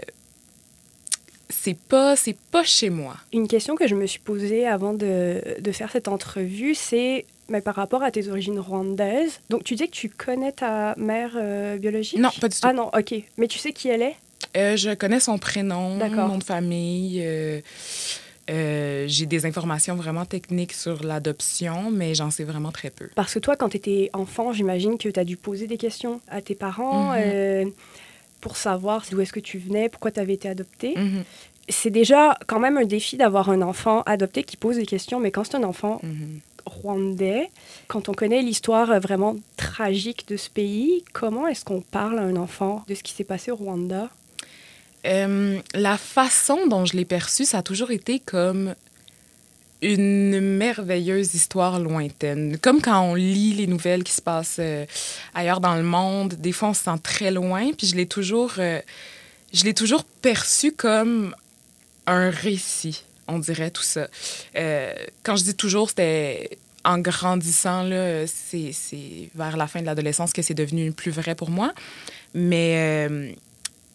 c'est 1.50 1.78
pas, 1.78 2.18
c'est 2.18 2.38
pas 2.52 2.64
chez 2.64 2.90
moi. 2.90 3.16
Une 3.32 3.48
question 3.48 3.76
que 3.76 3.88
je 3.88 3.96
me 3.96 4.06
suis 4.06 4.20
posée 4.20 4.68
avant 4.68 4.94
de, 4.94 5.42
de 5.60 5.72
faire 5.72 5.90
cette 5.92 6.10
entrevue, 6.10 6.76
c'est 6.76 7.26
mais 7.50 7.62
par 7.62 7.76
rapport 7.76 8.04
à 8.04 8.12
tes 8.12 8.28
origines 8.28 8.60
rwandaises. 8.60 9.40
Donc, 9.50 9.64
tu 9.64 9.76
dis 9.76 9.88
que 9.88 9.96
tu 9.96 10.10
connais 10.10 10.52
ta 10.52 10.96
mère 10.98 11.32
euh, 11.38 11.78
biologique? 11.78 12.20
Non, 12.20 12.30
pas 12.42 12.50
du 12.50 12.56
tout. 12.56 12.68
Ah 12.68 12.74
non, 12.74 12.90
ok. 12.94 13.16
Mais 13.38 13.48
tu 13.48 13.58
sais 13.58 13.72
qui 13.72 13.88
elle 13.88 14.02
est? 14.02 14.18
Euh, 14.56 14.76
Je 14.78 14.94
connais 14.94 15.20
son 15.20 15.38
prénom, 15.38 15.96
nom 15.98 16.38
de 16.38 16.44
famille. 16.44 17.22
Euh, 17.24 17.62
euh, 18.50 19.06
j'ai 19.08 19.26
des 19.26 19.46
informations 19.46 19.96
vraiment 19.96 20.26
techniques 20.26 20.74
sur 20.74 21.04
l'adoption, 21.04 21.92
mais 21.92 22.16
j'en 22.16 22.32
sais 22.32 22.46
vraiment 22.46 22.72
très 22.72 22.90
peu. 22.90 23.10
Parce 23.16 23.34
que 23.34 23.40
toi, 23.40 23.56
quand 23.58 23.70
tu 23.70 23.78
étais 23.78 24.10
enfant, 24.14 24.54
j'imagine 24.54 24.98
que 24.98 25.10
tu 25.10 25.20
as 25.20 25.26
dû 25.26 25.36
poser 25.36 25.68
des 25.68 25.78
questions 25.78 26.22
à 26.30 26.42
tes 26.42 26.56
parents. 26.56 27.12
Mm 27.12 27.18
-hmm 27.18 27.72
pour 28.42 28.58
savoir 28.58 29.04
d'où 29.10 29.20
est-ce 29.22 29.34
que 29.34 29.40
tu 29.40 29.58
venais, 29.58 29.90
pourquoi 29.90 30.12
tu 30.12 30.20
avais 30.20 30.34
été 30.34 30.50
adoptée. 30.50 30.94
Mm 30.96 31.08
-hmm. 31.08 31.24
C'est 31.70 31.90
déjà 31.90 32.38
quand 32.48 32.60
même 32.60 32.78
un 32.78 32.86
défi 32.86 33.18
d'avoir 33.18 33.50
un 33.50 33.62
enfant 33.62 34.02
adopté 34.06 34.44
qui 34.44 34.58
pose 34.58 34.78
des 34.78 34.86
questions, 34.86 35.20
mais 35.20 35.32
quand 35.32 35.44
c'est 35.46 35.58
un 35.58 35.68
enfant 35.74 35.96
mm 36.04 36.10
-hmm. 36.10 36.40
rwandais, 36.78 37.44
quand 37.92 38.04
on 38.10 38.14
connaît 38.22 38.42
l'histoire 38.50 38.90
vraiment 39.08 39.34
tragique 39.58 40.22
de 40.32 40.38
ce 40.44 40.50
pays, 40.60 40.92
comment 41.20 41.46
est-ce 41.52 41.64
qu'on 41.68 41.84
parle 42.00 42.18
à 42.24 42.26
un 42.32 42.38
enfant 42.48 42.74
de 42.90 42.94
ce 42.98 43.04
qui 43.06 43.14
s'est 43.18 43.30
passé 43.34 43.48
au 43.52 43.58
Rwanda? 43.64 44.04
Euh, 45.06 45.60
la 45.74 45.98
façon 45.98 46.68
dont 46.68 46.86
je 46.86 46.98
l'ai 46.98 47.06
perçu, 47.06 47.46
ça 47.46 47.60
a 47.60 47.64
toujours 47.64 47.92
été 47.92 48.20
comme 48.20 48.74
une 49.82 50.40
merveilleuse 50.40 51.36
histoire 51.36 51.80
lointaine. 51.80 52.58
Comme 52.58 52.82
quand 52.82 53.00
on 53.02 53.16
lit 53.16 53.54
les 53.54 53.68
nouvelles 53.68 54.04
qui 54.04 54.12
se 54.12 54.22
passent 54.22 54.58
euh, 54.60 54.86
ailleurs 55.36 55.60
dans 55.60 55.76
le 55.76 55.84
monde, 55.84 56.34
des 56.34 56.52
fois 56.52 56.70
on 56.70 56.74
se 56.74 56.84
sent 56.84 57.00
très 57.04 57.32
loin, 57.32 57.72
puis 57.78 57.88
je 57.88 57.96
l'ai 57.96 58.08
toujours, 58.08 58.54
euh, 58.58 58.82
toujours 59.76 60.04
perçu 60.04 60.72
comme 60.72 61.36
un 62.08 62.30
récit, 62.30 63.04
on 63.28 63.38
dirait 63.38 63.70
tout 63.70 63.84
ça. 63.84 64.08
Euh, 64.56 64.94
quand 65.24 65.36
je 65.36 65.44
dis 65.44 65.56
toujours, 65.56 65.90
c'était 65.90 66.58
en 66.84 67.00
grandissant, 67.00 67.88
c'est 68.26 69.30
vers 69.36 69.58
la 69.58 69.68
fin 69.68 69.82
de 69.82 69.86
l'adolescence 69.86 70.32
que 70.32 70.42
c'est 70.42 70.54
devenu 70.54 70.94
plus 70.94 71.12
vrai 71.12 71.36
pour 71.36 71.50
moi. 71.50 71.74
Mais 72.34 73.36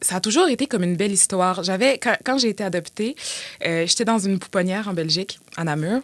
ça 0.02 0.16
a 0.16 0.21
toujours 0.21 0.49
été 0.49 0.66
comme 0.66 0.82
une 0.82 0.97
belle 0.97 1.12
histoire. 1.12 1.62
J'avais, 1.62 1.99
quand, 1.99 2.38
j'ai 2.38 2.49
été 2.49 2.64
adoptée, 2.64 3.16
euh, 3.64 3.87
j'étais 3.87 4.04
dans 4.04 4.18
une 4.18 4.38
pouponnière 4.38 4.88
en 4.88 4.92
Belgique, 4.92 5.38
à 5.56 5.64
Namur, 5.64 6.00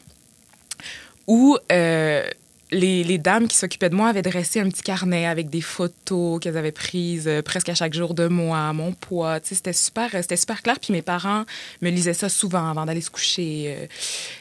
où 1.26 1.58
euh, 1.70 2.22
les, 2.70 3.18
dames 3.18 3.48
qui 3.48 3.56
s'occupaient 3.56 3.90
de 3.90 3.94
moi 3.94 4.08
avaient 4.08 4.22
dressé 4.22 4.60
un 4.60 4.68
petit 4.68 4.82
carnet 4.82 5.26
avec 5.26 5.50
des 5.50 5.60
photos 5.60 6.40
qu'elles 6.40 6.56
avaient 6.56 6.72
prises 6.72 7.28
euh, 7.28 7.42
presque 7.42 7.68
à 7.68 7.74
chaque 7.74 7.92
jour 7.92 8.14
de 8.14 8.28
moi, 8.28 8.72
mon 8.72 8.92
poids. 8.92 9.40
C'était 9.42 9.72
super, 9.72 10.10
c'était 10.12 10.36
super 10.36 10.62
clair. 10.62 10.78
Puis 10.80 10.92
mes 10.92 11.02
parents 11.02 11.44
me 11.82 11.90
lisaient 11.90 12.14
ça 12.14 12.28
souvent 12.28 12.70
avant 12.70 12.86
d'aller 12.86 13.00
se 13.00 13.10
coucher. 13.10 13.88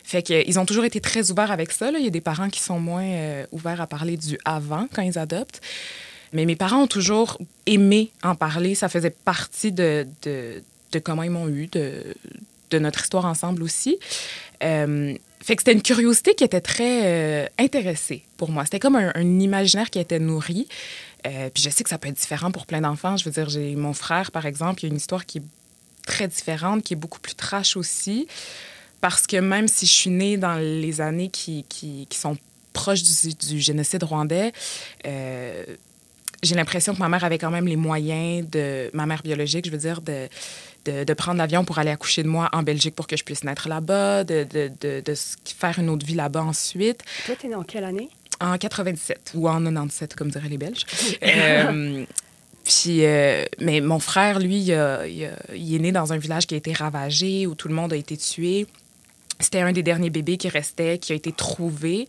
Fait 0.03 0.21
qu'ils 0.21 0.59
ont 0.59 0.65
toujours 0.65 0.85
été 0.85 1.01
très 1.01 1.31
ouverts 1.31 1.51
avec 1.51 1.71
ça. 1.71 1.89
Il 1.97 2.03
y 2.03 2.07
a 2.07 2.11
des 2.11 2.21
parents 2.21 2.49
qui 2.49 2.61
sont 2.61 2.79
moins 2.79 3.43
ouverts 3.51 3.81
à 3.81 3.87
parler 3.87 4.17
du 4.17 4.37
avant 4.45 4.87
quand 4.93 5.01
ils 5.01 5.17
adoptent. 5.17 5.61
Mais 6.33 6.45
mes 6.45 6.55
parents 6.55 6.83
ont 6.83 6.87
toujours 6.87 7.37
aimé 7.65 8.11
en 8.23 8.35
parler. 8.35 8.75
Ça 8.75 8.89
faisait 8.89 9.11
partie 9.11 9.71
de, 9.71 10.07
de, 10.23 10.61
de 10.91 10.99
comment 10.99 11.23
ils 11.23 11.31
m'ont 11.31 11.47
eu, 11.47 11.67
de, 11.67 12.79
notre 12.79 13.01
histoire 13.01 13.25
ensemble 13.25 13.63
aussi. 13.63 13.97
Euh, 14.63 15.13
fait 15.41 15.55
que 15.55 15.61
c'était 15.61 15.73
une 15.73 15.81
curiosité 15.81 16.33
qui 16.35 16.43
était 16.43 16.61
très 16.61 17.01
euh, 17.05 17.45
intéressée 17.57 18.23
pour 18.37 18.49
moi. 18.49 18.65
C'était 18.65 18.79
comme 18.79 18.95
un, 18.95 19.39
imaginaire 19.39 19.89
qui 19.89 19.99
était 19.99 20.19
nourri. 20.19 20.67
Euh, 21.25 21.49
puis 21.53 21.63
je 21.63 21.69
sais 21.69 21.83
que 21.83 21.89
ça 21.89 21.97
peut 21.97 22.09
être 22.09 22.17
différent 22.17 22.51
pour 22.51 22.65
plein 22.65 22.81
d'enfants. 22.81 23.17
Je 23.17 23.25
veux 23.25 23.31
dire, 23.31 23.49
j'ai 23.49 23.75
mon 23.75 23.93
frère, 23.93 24.31
par 24.31 24.45
exemple, 24.45 24.83
il 24.83 24.87
a 24.87 24.89
une 24.89 24.97
histoire 24.97 25.25
qui 25.25 25.39
est 25.39 25.43
très 26.05 26.27
différente, 26.27 26.83
qui 26.83 26.93
est 26.93 26.97
beaucoup 26.97 27.19
plus 27.19 27.35
trash 27.35 27.77
aussi. 27.77 28.27
Parce 28.99 29.27
que 29.27 29.37
même 29.37 29.67
si 29.67 29.85
je 29.85 29.91
suis 29.91 30.09
née 30.09 30.37
dans 30.37 30.55
les 30.55 31.01
années 31.01 31.29
qui, 31.29 31.65
qui, 31.69 32.07
sont 32.11 32.37
proches 32.73 33.03
du, 33.03 33.33
du, 33.35 33.59
génocide 33.59 34.03
rwandais, 34.03 34.51
euh, 35.05 35.63
j'ai 36.43 36.55
l'impression 36.55 36.93
que 36.93 36.99
ma 36.99 37.09
mère 37.09 37.23
avait 37.23 37.37
quand 37.37 37.51
même 37.51 37.67
les 37.67 37.75
moyens 37.75 38.47
de 38.49 38.89
ma 38.93 39.05
mère 39.05 39.21
biologique, 39.23 39.65
je 39.65 39.71
veux 39.71 39.77
dire, 39.77 40.01
de, 40.01 40.27
de, 40.85 41.03
de 41.03 41.13
prendre 41.13 41.37
l'avion 41.37 41.65
pour 41.65 41.79
aller 41.79 41.89
accoucher 41.89 42.23
de 42.23 42.27
moi 42.27 42.49
en 42.53 42.63
Belgique 42.63 42.95
pour 42.95 43.07
que 43.07 43.17
je 43.17 43.23
puisse 43.23 43.43
naître 43.43 43.67
là-bas, 43.67 44.23
de, 44.23 44.45
de, 44.49 45.01
de, 45.01 45.13
faire 45.57 45.79
une 45.79 45.89
autre 45.89 46.05
vie 46.05 46.15
là-bas 46.15 46.43
ensuite. 46.43 47.03
Toi, 47.25 47.35
t'es 47.39 47.47
née 47.47 47.55
en 47.55 47.63
quelle 47.63 47.83
année? 47.83 48.09
En 48.39 48.57
97 48.57 49.31
ou 49.35 49.49
en 49.49 49.59
97, 49.59 50.15
comme 50.15 50.29
diraient 50.29 50.49
les 50.49 50.57
Belges. 50.57 50.85
euh, 51.23 52.05
puis, 52.63 53.05
euh, 53.05 53.45
mais 53.59 53.81
mon 53.81 53.99
frère, 53.99 54.39
lui, 54.39 54.59
il, 54.59 54.73
a, 54.73 55.07
il, 55.07 55.25
a, 55.25 55.31
il, 55.55 55.73
est 55.73 55.79
né 55.79 55.91
dans 55.91 56.13
un 56.13 56.17
village 56.17 56.45
qui 56.45 56.53
a 56.53 56.57
été 56.57 56.73
ravagé, 56.73 57.47
où 57.47 57.55
tout 57.55 57.67
le 57.67 57.73
monde 57.73 57.93
a 57.93 57.95
été 57.95 58.15
tué. 58.15 58.67
C'était 59.39 59.61
un 59.61 59.71
des 59.71 59.83
derniers 59.83 60.09
bébés 60.09 60.37
qui 60.37 60.49
restait, 60.49 60.97
qui 60.97 61.13
a 61.13 61.15
été 61.15 61.31
trouvé. 61.31 62.07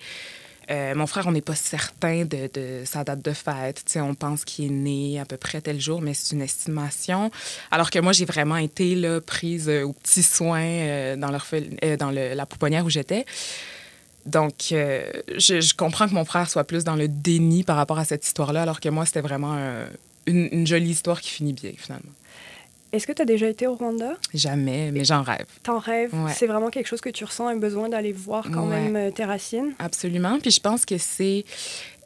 Euh, 0.70 0.94
mon 0.94 1.06
frère, 1.06 1.26
on 1.26 1.32
n'est 1.32 1.40
pas 1.40 1.54
certain 1.54 2.24
de, 2.24 2.50
sa 2.84 3.04
date 3.04 3.24
de 3.24 3.32
fête. 3.32 3.84
T'sais, 3.84 4.00
on 4.00 4.14
pense 4.14 4.44
qu'il 4.44 4.66
est 4.66 4.70
né 4.70 5.20
à 5.20 5.24
peu 5.24 5.36
près 5.36 5.60
tel 5.60 5.80
jour, 5.80 6.02
mais 6.02 6.14
c'est 6.14 6.34
une 6.34 6.42
estimation. 6.42 7.30
Alors 7.70 7.90
que 7.90 7.98
moi, 7.98 8.12
j'ai 8.12 8.26
vraiment 8.26 8.56
été 8.56 8.94
là, 8.94 9.20
prise 9.20 9.68
euh, 9.68 9.84
aux 9.84 9.92
petits 9.92 10.22
soins 10.22 10.60
euh, 10.60 11.16
dans, 11.16 11.32
euh, 11.32 12.34
la 12.34 12.46
pouponnière 12.46 12.84
où 12.84 12.90
j'étais. 12.90 13.24
Donc, 14.26 14.54
je, 14.68 15.74
comprends 15.74 16.06
que 16.06 16.12
mon 16.12 16.26
frère 16.26 16.50
soit 16.50 16.64
plus 16.64 16.84
dans 16.84 16.96
le 16.96 17.08
déni 17.08 17.64
par 17.64 17.76
rapport 17.76 17.98
à 17.98 18.04
cette 18.04 18.26
histoire-là, 18.26 18.60
alors 18.60 18.78
que 18.80 18.90
moi, 18.90 19.06
c'était 19.06 19.22
vraiment 19.22 19.56
une 20.26 20.66
jolie 20.66 20.90
histoire 20.90 21.22
qui 21.22 21.30
finit 21.30 21.54
bien, 21.54 21.72
finalement. 21.78 22.12
Est-ce 22.92 23.06
que 23.06 23.12
tu 23.12 23.20
as 23.20 23.26
déjà 23.26 23.48
été 23.48 23.66
au 23.66 23.74
Rwanda? 23.74 24.14
Jamais, 24.32 24.90
mais 24.92 25.04
j'en 25.04 25.22
rêve. 25.22 25.44
T'en 25.62 25.78
rêves? 25.78 26.14
Ouais. 26.14 26.32
C'est 26.34 26.46
vraiment 26.46 26.70
quelque 26.70 26.86
chose 26.86 27.02
que 27.02 27.10
tu 27.10 27.24
ressens 27.24 27.46
un 27.48 27.56
besoin 27.56 27.88
d'aller 27.88 28.12
voir 28.12 28.46
quand 28.52 28.66
ouais. 28.68 28.80
même 28.80 28.96
euh, 28.96 29.10
tes 29.10 29.24
racines? 29.24 29.74
Absolument. 29.78 30.38
Puis 30.40 30.50
je 30.52 30.60
pense 30.60 30.86
que 30.86 30.96
c'est... 30.96 31.44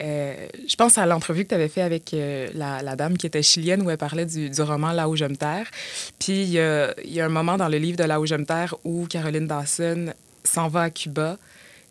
Euh, 0.03 0.35
je 0.67 0.75
pense 0.75 0.99
à 0.99 1.07
l'entrevue 1.07 1.45
que 1.45 1.51
tu 1.51 1.55
avais 1.55 1.69
fait 1.69 1.83
avec 1.83 2.13
euh, 2.15 2.49
la, 2.55 2.83
la, 2.83 2.97
dame 2.97 3.17
qui 3.17 3.27
était 3.27 3.43
chilienne 3.43 3.83
où 3.83 3.91
elle 3.91 3.99
parlait 3.99 4.27
du, 4.27 4.51
du 4.51 4.63
roman 4.63 4.91
Là 4.91 5.09
où 5.09 5.15
je 5.15 5.25
me 5.25 5.37
terre. 5.37 5.71
Puis 6.19 6.43
il 6.43 6.49
y, 6.49 6.55
y, 6.55 7.21
a 7.21 7.25
un 7.25 7.29
moment 7.29 7.57
dans 7.57 7.69
le 7.69 7.79
livre 7.79 7.97
de 7.97 8.05
Là 8.05 8.21
où 8.21 8.27
je 8.27 8.35
me 8.35 8.45
terre 8.45 8.75
où 8.85 9.07
Caroline 9.07 9.47
Dawson 9.47 10.13
s'en 10.43 10.67
va 10.67 10.83
à 10.83 10.91
Cuba 10.91 11.39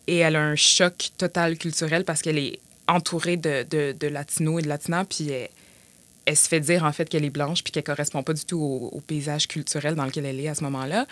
et 0.07 0.17
elle 0.17 0.35
a 0.35 0.41
un 0.41 0.57
choc 0.57 1.11
total 1.17 1.57
culturel 1.57 2.03
parce 2.03 2.21
qu'elle 2.21 2.37
est 2.37 2.59
entourée 2.89 3.37
de, 3.37 3.63
de, 3.69 3.95
de 3.97 4.07
latinos 4.07 4.59
et 4.59 4.63
de 4.63 4.67
latinas, 4.67 5.05
puis 5.05 5.29
elle, 5.29 5.49
elle 6.25 6.37
se 6.37 6.47
fait 6.47 6.59
dire 6.59 6.83
en 6.83 6.91
fait 6.91 7.09
qu'elle 7.09 7.25
est 7.25 7.31
blanche 7.31 7.63
puis 7.63 7.71
qu'elle 7.71 7.83
correspond 7.83 8.23
pas 8.23 8.33
du 8.33 8.45
tout 8.45 8.59
au, 8.91 9.01
paysage 9.01 9.47
culturel 9.47 9.95
dans 9.95 10.05
lequel 10.05 10.25
elle 10.25 10.39
est 10.39 10.47
à 10.47 10.55
ce 10.55 10.63
moment-là. 10.63 11.05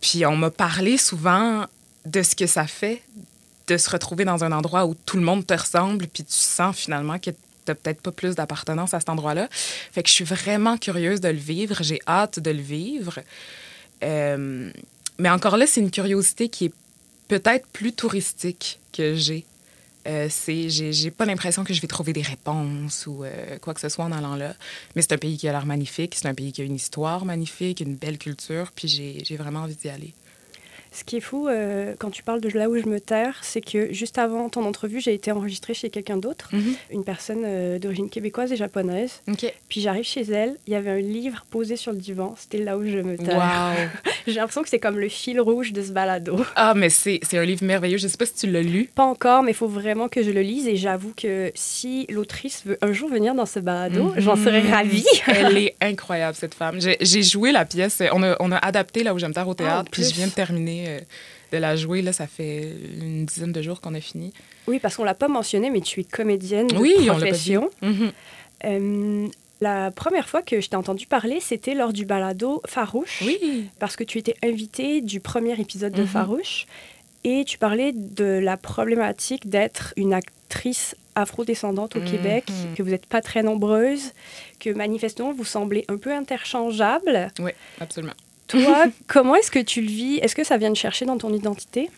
Puis 0.00 0.26
on 0.26 0.36
m'a 0.36 0.50
parlé 0.50 0.98
souvent 0.98 1.66
de 2.06 2.22
ce 2.22 2.34
que 2.34 2.46
ça 2.46 2.66
fait 2.66 3.02
de 3.68 3.76
se 3.76 3.88
retrouver 3.90 4.24
dans 4.24 4.42
un 4.42 4.50
endroit 4.50 4.86
où 4.86 4.94
tout 4.94 5.16
le 5.16 5.22
monde 5.22 5.46
te 5.46 5.54
ressemble 5.54 6.08
puis 6.08 6.24
tu 6.24 6.32
sens 6.32 6.76
finalement 6.76 7.18
que 7.18 7.30
t'as 7.64 7.74
peut-être 7.76 8.00
pas 8.00 8.10
plus 8.10 8.34
d'appartenance 8.34 8.92
à 8.94 8.98
cet 8.98 9.08
endroit-là. 9.08 9.48
Fait 9.50 10.02
que 10.02 10.08
je 10.08 10.14
suis 10.14 10.24
vraiment 10.24 10.76
curieuse 10.76 11.20
de 11.20 11.28
le 11.28 11.38
vivre. 11.38 11.76
J'ai 11.80 12.00
hâte 12.08 12.40
de 12.40 12.50
le 12.50 12.60
vivre. 12.60 13.20
Euh, 14.02 14.70
mais 15.18 15.30
encore 15.30 15.56
là, 15.56 15.66
c'est 15.68 15.80
une 15.80 15.92
curiosité 15.92 16.48
qui 16.48 16.66
est 16.66 16.74
peut-être 17.28 17.66
plus 17.68 17.92
touristique 17.92 18.80
que 18.92 19.14
j'ai. 19.14 19.44
Euh, 20.06 20.28
j'ai 20.48 21.10
pas 21.10 21.24
l'impression 21.24 21.62
que 21.64 21.72
je 21.72 21.80
vais 21.80 21.86
trouver 21.86 22.12
des 22.12 22.22
réponses 22.22 23.06
ou 23.06 23.24
euh, 23.24 23.58
quoi 23.58 23.72
que 23.72 23.80
ce 23.80 23.88
soit 23.88 24.04
en 24.04 24.12
allant 24.12 24.34
là. 24.34 24.54
Mais 24.96 25.02
c'est 25.02 25.12
un 25.12 25.18
pays 25.18 25.36
qui 25.36 25.48
a 25.48 25.52
l'air 25.52 25.66
magnifique, 25.66 26.14
c'est 26.14 26.26
un 26.26 26.34
pays 26.34 26.52
qui 26.52 26.60
a 26.60 26.64
une 26.64 26.74
histoire 26.74 27.24
magnifique, 27.24 27.80
une 27.80 27.94
belle 27.94 28.18
culture, 28.18 28.72
puis 28.74 28.88
j'ai 28.88 29.36
vraiment 29.36 29.60
envie 29.60 29.76
d'y 29.76 29.88
aller. 29.88 30.12
Ce 30.92 31.04
qui 31.04 31.16
est 31.16 31.20
fou 31.20 31.48
euh, 31.48 31.94
quand 31.98 32.10
tu 32.10 32.22
parles 32.22 32.40
de 32.40 32.50
là 32.50 32.68
où 32.68 32.76
je 32.76 32.86
me 32.86 33.00
terre, 33.00 33.38
c'est 33.42 33.62
que 33.62 33.92
juste 33.92 34.18
avant 34.18 34.48
ton 34.50 34.64
entrevue, 34.64 35.00
j'ai 35.00 35.14
été 35.14 35.32
enregistrée 35.32 35.72
chez 35.74 35.88
quelqu'un 35.88 36.18
d'autre, 36.18 36.50
mm 36.52 36.58
-hmm. 36.58 36.74
une 36.96 37.04
personne 37.04 37.42
euh, 37.44 37.78
d'origine 37.78 38.10
québécoise 38.10 38.52
et 38.52 38.56
japonaise. 38.56 39.12
Okay. 39.32 39.52
Puis 39.68 39.80
j'arrive 39.80 40.04
chez 40.04 40.22
elle, 40.22 40.52
il 40.66 40.72
y 40.74 40.76
avait 40.76 40.90
un 40.90 41.04
livre 41.18 41.44
posé 41.50 41.76
sur 41.76 41.92
le 41.92 41.98
divan, 41.98 42.34
c'était 42.38 42.62
là 42.66 42.76
où 42.76 42.84
je 42.84 42.98
me 42.98 43.16
terre. 43.16 43.38
Wow. 43.38 44.12
j'ai 44.26 44.34
l'impression 44.34 44.62
que 44.62 44.68
c'est 44.68 44.78
comme 44.86 44.98
le 44.98 45.08
fil 45.08 45.40
rouge 45.40 45.72
de 45.72 45.82
ce 45.82 45.92
balado. 45.92 46.36
Ah, 46.56 46.74
mais 46.74 46.90
c'est 46.90 47.20
un 47.42 47.44
livre 47.44 47.64
merveilleux. 47.64 47.98
Je 47.98 48.08
sais 48.08 48.18
pas 48.18 48.26
si 48.26 48.34
tu 48.34 48.46
l'as 48.54 48.62
lu. 48.74 48.82
Pas 48.94 49.04
encore, 49.04 49.42
mais 49.42 49.52
il 49.52 49.60
faut 49.62 49.72
vraiment 49.80 50.08
que 50.14 50.22
je 50.22 50.30
le 50.30 50.42
lise 50.42 50.66
et 50.72 50.76
j'avoue 50.76 51.12
que 51.16 51.50
si 51.54 52.06
l'autrice 52.14 52.62
veut 52.66 52.78
un 52.82 52.92
jour 52.92 53.08
venir 53.08 53.34
dans 53.34 53.46
ce 53.54 53.60
balado, 53.60 54.04
mm 54.04 54.12
-hmm. 54.12 54.20
j'en 54.24 54.36
serais 54.44 54.64
ravie. 54.76 55.06
Elle 55.26 55.56
est 55.64 55.74
incroyable, 55.80 56.36
cette 56.42 56.54
femme. 56.60 56.76
J'ai 57.10 57.22
joué 57.22 57.48
la 57.52 57.64
pièce, 57.64 57.96
on 58.16 58.22
a, 58.22 58.36
on 58.40 58.50
a 58.52 58.58
adapté 58.58 58.98
là 59.06 59.10
où 59.14 59.18
je 59.18 59.26
me 59.30 59.32
terre 59.32 59.48
au 59.48 59.54
théâtre, 59.54 59.88
oh, 59.88 59.92
puis 59.92 60.02
je 60.08 60.14
viens 60.18 60.28
de 60.32 60.36
terminer 60.44 60.81
de 61.52 61.58
la 61.58 61.76
jouer. 61.76 62.02
Là, 62.02 62.12
ça 62.12 62.26
fait 62.26 62.72
une 63.00 63.24
dizaine 63.26 63.52
de 63.52 63.62
jours 63.62 63.80
qu'on 63.80 63.94
a 63.94 64.00
fini. 64.00 64.32
Oui, 64.66 64.78
parce 64.78 64.96
qu'on 64.96 65.04
l'a 65.04 65.14
pas 65.14 65.28
mentionné, 65.28 65.70
mais 65.70 65.80
tu 65.80 66.00
es 66.00 66.04
comédienne 66.04 66.66
de 66.68 66.76
oui, 66.76 66.94
profession. 67.06 67.70
On 67.82 67.88
mm 67.90 67.92
-hmm. 67.92 68.12
euh, 68.64 69.28
La 69.60 69.90
première 69.92 70.28
fois 70.28 70.42
que 70.42 70.60
je 70.60 70.68
t'ai 70.68 70.76
entendu 70.76 71.06
parler, 71.06 71.38
c'était 71.40 71.74
lors 71.74 71.92
du 71.92 72.04
balado 72.04 72.60
Farouche. 72.66 73.22
Oui. 73.24 73.38
Parce 73.78 73.94
que 73.94 74.02
tu 74.10 74.18
étais 74.18 74.34
invité 74.42 75.00
du 75.00 75.20
premier 75.20 75.54
épisode 75.60 75.92
de 75.92 76.02
Mhm. 76.02 76.08
Farouche 76.16 76.66
et 77.22 77.44
tu 77.50 77.58
parlais 77.58 77.92
de 77.92 78.24
la 78.50 78.56
problématique 78.56 79.44
d'être 79.48 79.84
une 79.96 80.14
actrice 80.14 80.96
afrodescendante 81.14 81.94
au 81.94 82.00
Mhm. 82.00 82.10
Québec, 82.12 82.44
que 82.74 82.82
vous 82.82 82.90
n'êtes 82.90 83.06
pas 83.06 83.20
très 83.30 83.42
nombreuses, 83.50 84.06
que 84.58 84.70
manifestement 84.84 85.32
vous 85.32 85.44
semblez 85.56 85.84
un 85.94 85.96
peu 86.04 86.12
interchangeables. 86.22 87.30
Oui, 87.38 87.52
absolument. 87.80 88.14
Toi, 88.48 88.86
comment 89.06 89.34
est-ce 89.34 89.50
que 89.50 89.58
tu 89.58 89.80
le 89.80 89.88
vis? 89.88 90.18
Est-ce 90.18 90.34
que 90.34 90.44
ça 90.44 90.56
vient 90.56 90.72
te 90.72 90.78
chercher 90.78 91.04
dans 91.04 91.18
ton 91.18 91.32
identité? 91.32 91.90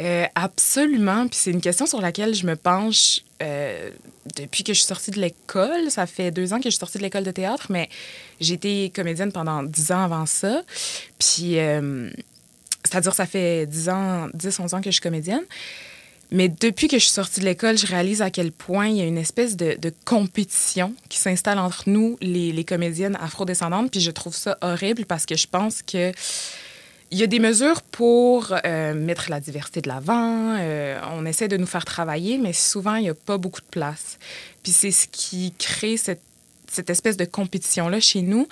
Euh, 0.00 0.24
absolument. 0.34 1.26
Puis 1.28 1.38
c'est 1.42 1.50
une 1.50 1.60
question 1.60 1.86
sur 1.86 2.00
laquelle 2.00 2.34
je 2.34 2.46
me 2.46 2.56
penche 2.56 3.20
euh, 3.42 3.90
depuis 4.36 4.64
que 4.64 4.72
je 4.72 4.78
suis 4.78 4.86
sortie 4.86 5.10
de 5.10 5.20
l'école. 5.20 5.90
Ça 5.90 6.06
fait 6.06 6.30
deux 6.30 6.52
ans 6.52 6.56
que 6.56 6.64
je 6.64 6.70
suis 6.70 6.78
sortie 6.78 6.98
de 6.98 7.02
l'école 7.02 7.24
de 7.24 7.30
théâtre, 7.30 7.66
mais 7.70 7.88
j'ai 8.40 8.54
été 8.54 8.90
comédienne 8.94 9.32
pendant 9.32 9.62
dix 9.62 9.92
ans 9.92 10.02
avant 10.02 10.26
ça. 10.26 10.62
Puis, 11.18 11.58
euh, 11.58 12.08
c'est-à-dire, 12.84 13.14
ça 13.14 13.26
fait 13.26 13.66
dix 13.66 13.88
ans, 13.88 14.28
10, 14.32 14.60
11 14.60 14.74
ans 14.74 14.80
que 14.80 14.86
je 14.86 14.92
suis 14.92 15.02
comédienne. 15.02 15.44
Mais 16.32 16.48
depuis 16.48 16.86
que 16.86 16.98
je 16.98 17.04
suis 17.04 17.12
sortie 17.12 17.40
de 17.40 17.44
l'école, 17.44 17.76
je 17.76 17.86
réalise 17.86 18.22
à 18.22 18.30
quel 18.30 18.52
point 18.52 18.86
il 18.86 18.96
y 18.96 19.00
a 19.00 19.04
une 19.04 19.18
espèce 19.18 19.56
de, 19.56 19.92
compétition 20.04 20.94
qui 21.08 21.18
s'installe 21.18 21.58
entre 21.58 21.84
nous, 21.86 22.16
les, 22.20 22.52
les 22.52 22.64
comédiennes 22.64 23.18
afrodescendantes. 23.20 23.90
Puis 23.90 24.00
je 24.00 24.10
trouve 24.10 24.34
ça 24.34 24.56
horrible 24.62 25.06
parce 25.06 25.26
que 25.26 25.36
je 25.36 25.46
pense 25.46 25.82
que 25.82 26.12
il 27.10 27.18
y 27.18 27.24
a 27.24 27.26
des 27.26 27.40
mesures 27.40 27.82
pour 27.82 28.54
euh, 28.64 28.94
mettre 28.94 29.30
la 29.30 29.40
diversité 29.40 29.80
de 29.80 29.88
l'avant. 29.88 30.56
euh, 30.58 31.00
on 31.12 31.26
essaie 31.26 31.48
de 31.48 31.56
nous 31.56 31.66
faire 31.66 31.84
travailler, 31.84 32.38
mais 32.38 32.52
souvent, 32.52 32.94
il 32.94 33.02
n'y 33.02 33.08
a 33.08 33.14
pas 33.14 33.36
beaucoup 33.36 33.60
de 33.60 33.66
place. 33.66 34.18
Puis 34.62 34.72
c'est 34.72 34.92
ce 34.92 35.08
qui 35.08 35.52
crée 35.58 35.96
cette, 35.96 36.22
cette 36.70 36.88
espèce 36.88 37.16
de 37.16 37.24
compétition-là 37.24 37.98
chez 37.98 38.22
nous, 38.22 38.46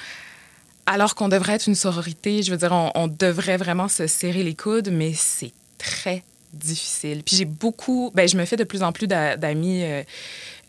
alors 0.86 1.14
qu'on 1.14 1.28
devrait 1.28 1.54
être 1.54 1.68
une 1.68 1.76
sororité. 1.76 2.42
Je 2.42 2.50
veux 2.50 2.56
dire, 2.56 2.72
on, 2.72 2.90
on 2.96 3.06
devrait 3.06 3.58
vraiment 3.58 3.88
se 3.88 4.08
serrer 4.08 4.42
les 4.42 4.54
coudes, 4.54 4.90
mais 4.90 5.12
c'est 5.14 5.52
très 5.78 6.24
difficile. 6.52 7.22
Puis 7.24 7.36
j'ai 7.36 7.44
beaucoup... 7.44 8.10
Ben, 8.14 8.28
je 8.28 8.36
me 8.36 8.44
fais 8.44 8.56
de 8.56 8.64
plus 8.64 8.82
en 8.82 8.92
plus 8.92 9.06
d'a- 9.06 9.36
d'amis 9.36 9.82
euh, 9.84 10.02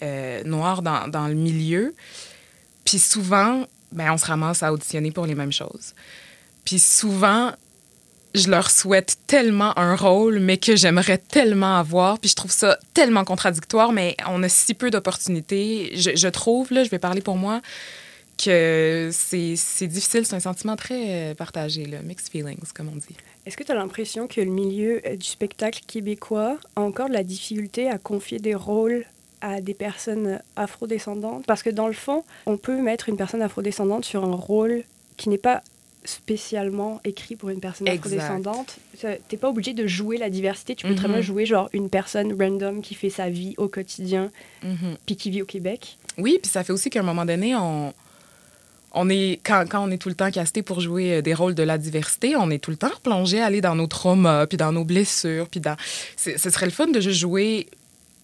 euh, 0.03 0.43
noirs 0.43 0.81
dans, 0.81 1.07
dans 1.07 1.27
le 1.27 1.35
milieu. 1.35 1.93
Puis 2.85 2.99
souvent, 2.99 3.65
ben, 3.91 4.11
on 4.11 4.17
se 4.17 4.25
ramasse 4.25 4.63
à 4.63 4.71
auditionner 4.73 5.11
pour 5.11 5.25
les 5.25 5.35
mêmes 5.35 5.51
choses. 5.51 5.93
Puis 6.65 6.79
souvent, 6.79 7.51
je 8.35 8.49
leur 8.49 8.69
souhaite 8.69 9.17
tellement 9.25 9.77
un 9.79 9.95
rôle, 9.95 10.39
mais 10.39 10.57
que 10.57 10.75
j'aimerais 10.75 11.17
tellement 11.17 11.77
avoir. 11.77 12.19
Puis 12.19 12.29
je 12.29 12.35
trouve 12.35 12.51
ça 12.51 12.77
tellement 12.93 13.23
contradictoire, 13.25 13.91
mais 13.91 14.15
on 14.27 14.43
a 14.43 14.49
si 14.49 14.73
peu 14.73 14.91
d'opportunités. 14.91 15.91
Je, 15.95 16.15
je 16.15 16.27
trouve, 16.27 16.71
là, 16.71 16.83
je 16.83 16.89
vais 16.89 16.99
parler 16.99 17.21
pour 17.21 17.37
moi, 17.37 17.61
que 18.43 19.09
c'est 19.11 19.87
difficile. 19.87 20.25
C'est 20.25 20.35
un 20.35 20.39
sentiment 20.39 20.75
très 20.75 21.31
euh, 21.31 21.33
partagé, 21.35 21.85
là, 21.85 22.01
mixed 22.01 22.29
feelings, 22.31 22.57
comme 22.73 22.89
on 22.89 22.95
dit. 22.95 23.15
Est-ce 23.45 23.57
que 23.57 23.63
tu 23.63 23.71
as 23.71 23.75
l'impression 23.75 24.27
que 24.27 24.41
le 24.41 24.51
milieu 24.51 25.01
euh, 25.05 25.15
du 25.15 25.25
spectacle 25.27 25.81
québécois 25.87 26.57
a 26.75 26.81
encore 26.81 27.07
de 27.09 27.13
la 27.13 27.23
difficulté 27.23 27.89
à 27.89 27.97
confier 27.97 28.39
des 28.39 28.55
rôles 28.55 29.05
à 29.41 29.61
des 29.61 29.73
personnes 29.73 30.39
afrodescendantes? 30.55 31.45
Parce 31.45 31.63
que 31.63 31.69
dans 31.69 31.87
le 31.87 31.93
fond, 31.93 32.23
on 32.45 32.57
peut 32.57 32.81
mettre 32.81 33.09
une 33.09 33.17
personne 33.17 33.41
afrodescendante 33.41 34.05
sur 34.05 34.23
un 34.23 34.35
rôle 34.35 34.83
qui 35.17 35.29
n'est 35.29 35.37
pas 35.37 35.61
spécialement 36.05 36.99
écrit 37.03 37.35
pour 37.35 37.49
une 37.49 37.59
personne 37.59 37.87
afrodescendante. 37.87 38.77
T'es 39.27 39.37
pas 39.37 39.49
obligé 39.49 39.73
de 39.73 39.85
jouer 39.85 40.17
la 40.17 40.29
diversité. 40.29 40.75
Tu 40.75 40.87
peux 40.87 40.95
très 40.95 41.07
bien 41.07 41.21
jouer 41.21 41.45
genre 41.45 41.69
une 41.73 41.89
personne 41.89 42.33
random 42.41 42.81
qui 42.81 42.95
fait 42.95 43.09
sa 43.09 43.29
vie 43.29 43.53
au 43.57 43.67
quotidien 43.67 44.31
Mhm. 44.63 44.95
puis 45.05 45.15
qui 45.15 45.29
vit 45.29 45.41
au 45.41 45.45
Québec. 45.45 45.97
Oui, 46.17 46.39
puis 46.41 46.49
ça 46.51 46.63
fait 46.63 46.73
aussi 46.73 46.89
qu'à 46.89 46.99
un 46.99 47.03
moment 47.03 47.25
donné, 47.25 47.55
on, 47.55 47.93
on 48.91 49.09
est, 49.09 49.39
quand, 49.43 49.65
on 49.73 49.91
est 49.91 49.97
tout 49.97 50.09
le 50.09 50.15
temps 50.15 50.31
casté 50.31 50.61
pour 50.61 50.81
jouer 50.81 51.17
euh, 51.17 51.21
des 51.21 51.33
rôles 51.33 51.55
de 51.55 51.63
la 51.63 51.77
diversité, 51.77 52.35
on 52.35 52.49
est 52.49 52.59
tout 52.59 52.71
le 52.71 52.77
temps 52.77 52.89
replongé 52.89 53.41
à 53.41 53.45
aller 53.45 53.61
dans 53.61 53.75
nos 53.75 53.87
traumas, 53.87 54.47
puis 54.47 54.57
dans 54.57 54.71
nos 54.71 54.83
blessures, 54.83 55.47
puis 55.47 55.61
Ce 56.17 56.37
serait 56.37 56.65
le 56.65 56.71
fun 56.71 56.87
de 56.87 56.99
juste 56.99 57.19
jouer 57.19 57.67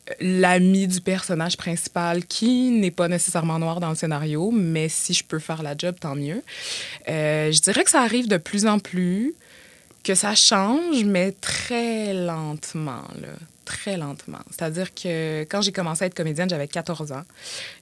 euh, 0.10 0.14
l'ami 0.20 0.88
du 0.88 1.02
personnage 1.02 1.58
principal 1.58 2.26
qui 2.26 2.72
n'est 2.72 2.92
pas 2.92 3.08
nécessairement 3.08 3.60
noir 3.60 3.80
dans 3.80 3.90
le 3.90 3.96
scénario, 3.96 4.52
mais 4.52 4.90
si 4.90 5.14
je 5.14 5.24
peux 5.24 5.40
faire 5.40 5.62
la 5.62 5.78
job, 5.78 5.96
tant 6.00 6.16
mieux. 6.16 6.42
Euh, 7.10 7.52
je 7.52 7.62
dirais 7.62 7.84
que 7.84 7.92
ça 7.92 8.02
arrive 8.02 8.28
de 8.28 8.38
plus 8.38 8.66
en 8.66 8.80
plus, 8.80 9.34
que 10.04 10.16
ça 10.16 10.36
change, 10.36 11.04
mais 11.04 11.32
très 11.32 12.14
lentement, 12.14 13.04
là. 13.22 13.30
Très 13.66 13.98
lentement. 13.98 14.40
C'est-à-dire 14.52 14.94
que 14.94 15.42
quand 15.44 15.62
j'ai 15.62 15.72
commencé 15.72 16.04
à 16.04 16.08
être 16.08 16.14
comédienne, 16.14 16.50
j'avais 16.50 16.68
14 16.68 17.12
ans. 17.12 17.24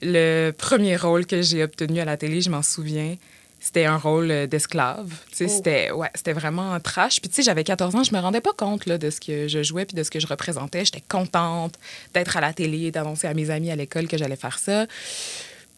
Le 0.02 0.52
premier 0.52 0.96
rôle 0.96 1.26
que 1.26 1.42
j'ai 1.42 1.64
obtenu 1.64 2.00
à 2.00 2.06
la 2.06 2.18
télé, 2.18 2.42
je 2.42 2.50
m'en 2.50 2.62
souviens, 2.62 3.16
c'était 3.60 3.86
un 3.86 3.98
rôle 3.98 4.32
euh, 4.32 4.48
d'esclave. 4.48 5.08
Oh. 5.10 5.30
C'était 5.32 5.92
ouais, 5.92 6.10
c'était 6.16 6.34
vraiment 6.34 6.78
trash. 6.82 7.22
Puis 7.22 7.30
tu 7.30 7.36
sais, 7.36 7.44
j'avais 7.44 7.64
14 7.64 7.96
ans, 7.96 8.04
je 8.04 8.14
me 8.14 8.20
rendais 8.20 8.42
pas 8.42 8.52
compte 8.52 8.86
là, 8.86 8.98
de 8.98 9.10
ce 9.10 9.22
que 9.22 9.48
je 9.48 9.64
jouais 9.64 9.86
puis 9.86 9.96
de 9.96 10.04
ce 10.04 10.12
que 10.12 10.20
je 10.20 10.28
représentais. 10.28 10.84
J'étais 10.84 11.04
contente 11.08 11.76
d'être 12.14 12.36
à 12.36 12.42
la 12.42 12.52
télé, 12.52 12.92
d'annoncer 12.92 13.28
à 13.28 13.34
mes 13.34 13.50
amis 13.50 13.72
à 13.72 13.76
l'école 13.76 14.08
que 14.08 14.18
j'allais 14.18 14.36
faire 14.36 14.60
ça. 14.60 14.86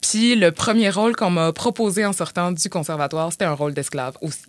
Puis 0.01 0.35
le 0.35 0.51
premier 0.51 0.89
rôle 0.89 1.15
qu'on 1.15 1.29
m'a 1.29 1.53
proposé 1.53 2.05
en 2.05 2.13
sortant 2.13 2.51
du 2.51 2.69
conservatoire, 2.69 3.31
c'était 3.31 3.45
un 3.45 3.53
rôle 3.53 3.73
d'esclave 3.73 4.17
aussi. 4.21 4.45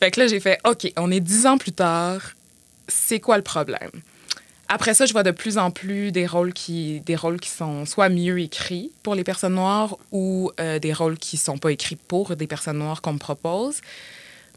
Fait 0.00 0.10
que 0.10 0.20
là, 0.20 0.26
j'ai 0.26 0.40
fait, 0.40 0.58
OK, 0.64 0.92
on 0.96 1.10
est 1.10 1.20
dix 1.20 1.46
ans 1.46 1.58
plus 1.58 1.72
tard, 1.72 2.20
c'est 2.88 3.20
quoi 3.20 3.36
le 3.36 3.42
problème? 3.42 3.90
Après 4.70 4.92
ça, 4.92 5.06
je 5.06 5.12
vois 5.12 5.22
de 5.22 5.30
plus 5.30 5.56
en 5.56 5.70
plus 5.70 6.12
des 6.12 6.26
rôles 6.26 6.52
qui, 6.52 7.00
des 7.00 7.16
rôles 7.16 7.40
qui 7.40 7.48
sont 7.48 7.86
soit 7.86 8.10
mieux 8.10 8.38
écrits 8.38 8.92
pour 9.02 9.14
les 9.14 9.24
personnes 9.24 9.54
noires 9.54 9.96
ou 10.12 10.50
euh, 10.60 10.78
des 10.78 10.92
rôles 10.92 11.16
qui 11.16 11.38
sont 11.38 11.56
pas 11.56 11.72
écrits 11.72 11.96
pour 11.96 12.36
des 12.36 12.46
personnes 12.46 12.78
noires 12.78 13.00
qu'on 13.00 13.14
me 13.14 13.18
propose. 13.18 13.80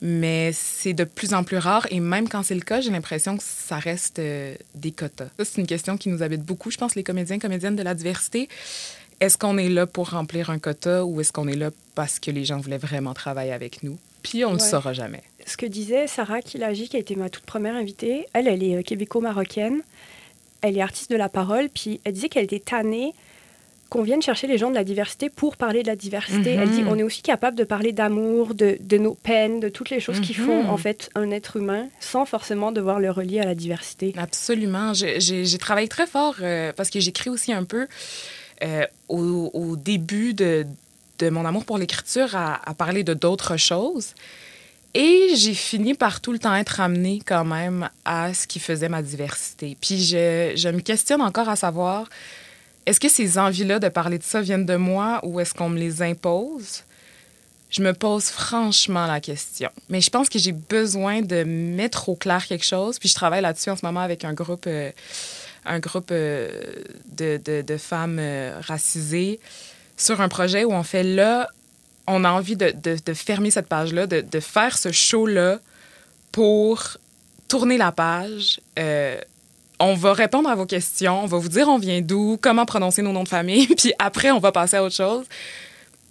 Mais 0.02 0.52
c'est 0.54 0.94
de 0.94 1.06
plus 1.06 1.34
en 1.34 1.44
plus 1.44 1.58
rare 1.58 1.88
et 1.92 2.00
même 2.00 2.28
quand 2.28 2.44
c'est 2.44 2.56
le 2.56 2.62
cas, 2.62 2.82
j'ai 2.82 2.92
l'impression 2.92 3.38
que 3.38 3.44
ça 3.46 3.78
reste 3.78 4.20
euh, 4.20 4.54
des 4.76 4.92
quotas. 4.92 5.30
Ça, 5.38 5.46
c'est 5.46 5.62
une 5.62 5.68
question 5.68 5.96
qui 5.96 6.10
nous 6.10 6.24
habite 6.24 6.42
beaucoup, 6.42 6.72
je 6.72 6.78
pense, 6.78 6.96
les 6.96 7.04
comédiens, 7.04 7.40
comédiennes 7.40 7.78
de 7.78 7.84
la 7.84 7.94
diversité. 7.94 8.50
Est-ce 9.22 9.38
qu'on 9.38 9.58
est 9.60 9.70
là 9.70 9.86
pour 9.86 10.10
remplir 10.10 10.50
un 10.50 10.60
quota 10.60 11.06
ou 11.06 11.22
est-ce 11.22 11.32
qu'on 11.32 11.48
est 11.48 11.56
là 11.56 11.70
parce 11.96 12.20
que 12.20 12.32
les 12.32 12.44
gens 12.44 12.58
voulaient 12.58 12.80
vraiment 12.80 13.14
travailler 13.14 13.54
avec 13.54 13.84
nous? 13.84 13.98
Puis 14.24 14.44
on 14.44 14.50
ne 14.50 14.56
le 14.56 14.60
saura 14.60 14.94
jamais. 14.94 15.22
Ce 15.46 15.58
que 15.58 15.66
disait 15.66 16.08
Sarah 16.08 16.42
Kilagi, 16.42 16.90
qui 16.90 16.98
a 16.98 17.00
été 17.00 17.16
ma 17.16 17.30
toute 17.30 17.46
première 17.46 17.76
invitée, 17.76 18.26
elle, 18.34 18.48
elle 18.48 18.64
est 18.64 18.78
euh, 18.78 18.82
québéco-marocaine. 18.82 19.82
Elle 20.62 20.78
est 20.78 20.82
artiste 20.82 21.10
de 21.12 21.16
la 21.18 21.30
parole, 21.30 21.70
puis 21.70 22.00
elle 22.04 22.14
disait 22.14 22.30
qu'elle 22.30 22.44
était 22.46 22.60
tannée 22.60 23.14
qu'on 23.90 24.04
vienne 24.04 24.22
chercher 24.22 24.48
les 24.48 24.58
gens 24.58 24.70
de 24.70 24.76
la 24.76 24.86
diversité 24.86 25.30
pour 25.30 25.58
parler 25.58 25.82
de 25.84 25.88
la 25.88 25.98
diversité. 25.98 26.56
Mhm. 26.56 26.62
Elle 26.64 26.70
dit 26.70 26.84
on 26.88 26.98
est 26.98 27.04
aussi 27.04 27.22
capable 27.22 27.58
de 27.58 27.66
parler 27.66 27.92
d'amour, 27.92 28.54
de, 28.54 28.78
de 28.80 28.98
nos 28.98 29.16
peines, 29.16 29.60
de 29.60 29.68
toutes 29.68 29.90
les 29.90 30.00
choses 30.00 30.22
qui 30.22 30.32
Mhm. 30.40 30.46
font 30.46 30.70
en 30.70 30.78
fait 30.78 31.10
un 31.14 31.30
être 31.30 31.58
humain, 31.58 31.88
sans 32.00 32.26
forcément 32.26 32.72
devoir 32.72 33.02
le 33.02 33.12
relier 33.12 33.42
à 33.42 33.46
la 33.46 33.54
diversité. 33.56 34.14
Absolument. 34.18 34.94
J'ai 34.94 35.20
j'ai 35.20 35.58
travaillé 35.58 35.90
très 35.90 36.08
fort 36.08 36.36
euh, 36.42 36.72
parce 36.74 36.90
que 36.90 37.02
j'écris 37.02 37.30
aussi 37.30 37.52
un 37.52 37.66
peu 37.66 37.86
euh, 38.64 38.86
au, 39.10 39.50
au 39.54 39.76
début 39.76 40.34
de, 40.34 40.66
de 41.20 41.30
mon 41.30 41.44
amour 41.46 41.66
pour 41.66 41.78
l'écriture 41.78 42.34
à, 42.36 42.62
à 42.70 42.74
parler 42.74 43.04
de 43.04 43.14
d'autres 43.14 43.58
choses. 43.58 44.14
Et 44.94 45.36
j'ai 45.36 45.54
fini 45.54 45.94
par 45.94 46.20
tout 46.20 46.34
le 46.34 46.40
temps 46.40 46.54
être 46.54 46.82
amenée 46.82 47.22
quand 47.26 47.46
même 47.46 47.90
à 48.04 48.34
ce 48.34 48.46
qui 48.46 48.60
faisait 48.60 48.90
ma 48.90 49.02
diversité. 49.02 49.78
Puis 49.80 50.04
je, 50.04 50.70
me 50.70 50.82
questionne 50.82 51.22
encore 51.22 51.48
à 51.48 51.56
savoir, 51.56 52.10
est-ce 52.86 53.00
que 53.00 53.08
ces 53.08 53.38
envies-là 53.38 53.80
de 53.80 53.88
parler 53.88 54.18
de 54.18 54.24
ça 54.24 54.42
viennent 54.42 54.66
de 54.66 54.76
moi 54.76 55.22
ou 55.24 55.40
est-ce 55.40 55.54
qu'on 55.54 55.70
me 55.70 55.80
les 55.80 56.02
impose? 56.02 56.84
Je 57.70 57.82
me 57.82 57.94
pose 57.94 58.26
franchement 58.26 59.08
la 59.08 59.22
question. 59.22 59.70
Mais 59.88 60.02
je 60.02 60.10
pense 60.10 60.28
que 60.28 60.38
j'ai 60.38 60.52
besoin 60.52 61.22
de 61.22 61.44
mettre 61.46 62.10
au 62.10 62.16
clair 62.16 62.46
quelque 62.46 62.66
chose. 62.66 63.00
Puis 63.00 63.08
je 63.08 63.16
travaille 63.16 63.42
là-dessus 63.42 63.70
en 63.70 63.78
ce 63.78 63.86
moment 63.86 64.02
avec 64.02 64.26
un 64.26 64.34
groupe, 64.34 64.66
euh, 64.68 64.92
un 65.66 65.80
groupe 65.80 66.10
euh, 66.12 66.50
de 67.18 67.78
femmes 67.78 68.20
euh, 68.20 68.60
racisées 68.60 69.40
sur 69.96 70.20
un 70.20 70.28
projet 70.28 70.66
où 70.66 70.74
on 70.74 70.84
fait 70.84 71.04
là, 71.04 71.48
on 72.12 72.24
a 72.24 72.32
envie 72.32 72.56
de, 72.56 72.74
de- 72.74 73.14
fermer 73.14 73.52
cette 73.52 73.68
page-là, 73.68 74.08
de, 74.08 74.22
de 74.22 74.40
faire 74.40 74.78
ce 74.78 74.92
show-là 74.92 75.60
pour 76.32 76.98
tourner 77.48 77.78
la 77.78 77.92
page. 77.92 78.60
Euh, 78.80 79.18
on 79.80 79.96
va 79.96 80.14
répondre 80.14 80.50
à 80.50 80.56
vos 80.56 80.66
questions, 80.66 81.24
on 81.24 81.28
va 81.28 81.38
vous 81.38 81.50
dire 81.50 81.68
on 81.68 81.80
vient 81.80 82.02
d'où, 82.02 82.38
comment 82.40 82.66
prononcer 82.66 83.02
nos 83.02 83.12
noms 83.12 83.24
de 83.24 83.30
famille, 83.30 83.68
puis 83.78 83.94
après, 84.00 84.32
on 84.32 84.40
va 84.40 84.52
passer 84.52 84.78
à 84.78 84.84
autre 84.84 84.96
chose. 84.96 85.26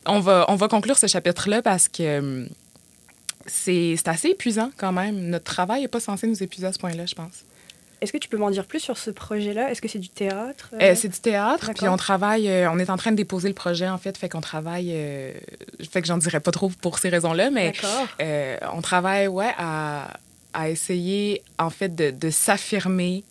On 0.06 0.20
va, 0.20 0.46
on 0.48 0.56
va 0.56 0.68
conclure 0.68 0.98
ce 0.98 1.06
chapitre-là 1.06 1.62
parce 1.62 1.88
que 1.88 2.46
c'est 3.46 3.94
c'est 3.96 4.08
assez 4.08 4.28
épuisant 4.28 4.70
quand 4.76 4.92
même. 4.92 5.28
Notre 5.28 5.44
travail 5.44 5.82
n'est 5.82 5.88
pas 5.88 6.00
censé 6.00 6.26
nous 6.26 6.42
épuiser 6.42 6.66
à 6.66 6.72
ce 6.72 6.78
point-là, 6.78 7.06
je 7.06 7.14
pense. 7.14 7.44
Est-ce 8.00 8.12
que 8.12 8.18
tu 8.18 8.28
peux 8.28 8.38
m'en 8.38 8.50
dire 8.50 8.64
plus 8.64 8.80
sur 8.80 8.96
ce 8.96 9.10
projet-là? 9.10 9.70
Est-ce 9.70 9.82
que 9.82 9.88
c'est 9.88 9.98
du 9.98 10.08
théâtre? 10.08 10.70
Euh, 10.80 10.94
c'est 10.94 11.08
du 11.08 11.18
théâtre, 11.20 11.70
puis 11.74 11.86
on 11.88 11.96
travaille, 11.96 12.48
euh, 12.48 12.70
on 12.70 12.78
est 12.78 12.88
en 12.88 12.96
train 12.96 13.10
de 13.10 13.16
déposer 13.16 13.48
le 13.48 13.54
projet 13.54 13.88
en 13.88 13.98
fait, 13.98 14.16
fait 14.16 14.28
qu'on 14.28 14.40
travaille, 14.40 14.90
euh, 14.94 15.32
fait 15.90 16.00
que 16.00 16.06
j'en 16.06 16.16
dirais 16.16 16.40
pas 16.40 16.50
trop 16.50 16.70
pour 16.80 16.98
ces 16.98 17.10
raisons-là, 17.10 17.50
mais 17.50 17.72
on 18.72 18.80
travaille 18.80 19.28
ouais 19.28 19.52
à, 19.58 20.14
à 20.54 20.70
essayer 20.70 21.42
en 21.58 21.70
fait 21.70 21.94
de, 21.94 22.10
de 22.10 22.30
s'affirmer 22.30 23.24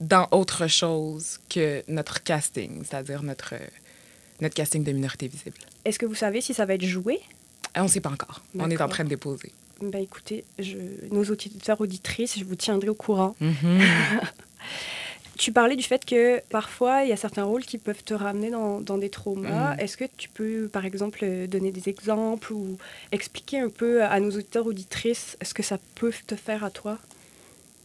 dans 0.00 0.26
autre 0.30 0.66
chose 0.66 1.38
que 1.48 1.82
notre 1.88 2.22
casting, 2.22 2.82
c'est-à-dire 2.84 3.22
notre 3.22 3.54
notre 4.40 4.54
casting 4.54 4.82
de 4.82 4.92
minorité 4.92 5.28
visible. 5.28 5.56
Est-ce 5.84 5.98
que 5.98 6.06
vous 6.06 6.14
savez 6.16 6.40
si 6.40 6.54
ça 6.54 6.64
va 6.66 6.74
être 6.74 6.84
joué? 6.84 7.20
On 7.76 7.84
ne 7.84 7.88
sait 7.88 8.00
pas 8.00 8.10
encore. 8.10 8.42
On 8.58 8.70
est 8.70 8.80
en 8.80 8.88
train 8.88 9.04
de 9.04 9.08
déposer. 9.08 9.52
Ben 9.80 10.02
écoutez, 10.02 10.44
je, 10.58 10.76
nos 11.10 11.24
auditeurs, 11.24 11.80
auditrices, 11.80 12.38
je 12.38 12.44
vous 12.44 12.54
tiendrai 12.54 12.88
au 12.88 12.94
courant. 12.94 13.34
Mhm. 13.40 13.80
Tu 15.36 15.50
parlais 15.50 15.74
du 15.74 15.82
fait 15.82 16.04
que 16.04 16.40
parfois, 16.48 17.02
il 17.02 17.08
y 17.08 17.12
a 17.12 17.16
certains 17.16 17.42
rôles 17.42 17.64
qui 17.64 17.78
peuvent 17.78 18.04
te 18.04 18.14
ramener 18.14 18.50
dans, 18.50 18.80
dans 18.80 18.98
des 18.98 19.10
traumas. 19.10 19.74
Mhm. 19.74 19.80
Est-ce 19.80 19.96
que 19.96 20.04
tu 20.16 20.28
peux, 20.28 20.68
par 20.68 20.84
exemple, 20.84 21.26
donner 21.48 21.72
des 21.72 21.88
exemples 21.88 22.52
ou 22.52 22.78
expliquer 23.10 23.58
un 23.58 23.68
peu 23.68 24.04
à 24.04 24.20
nos 24.20 24.30
auditeurs, 24.30 24.66
auditrices, 24.66 25.36
ce 25.42 25.52
que 25.52 25.64
ça 25.64 25.78
peut 25.96 26.12
te 26.26 26.36
faire 26.36 26.62
à 26.62 26.70
toi? 26.70 26.98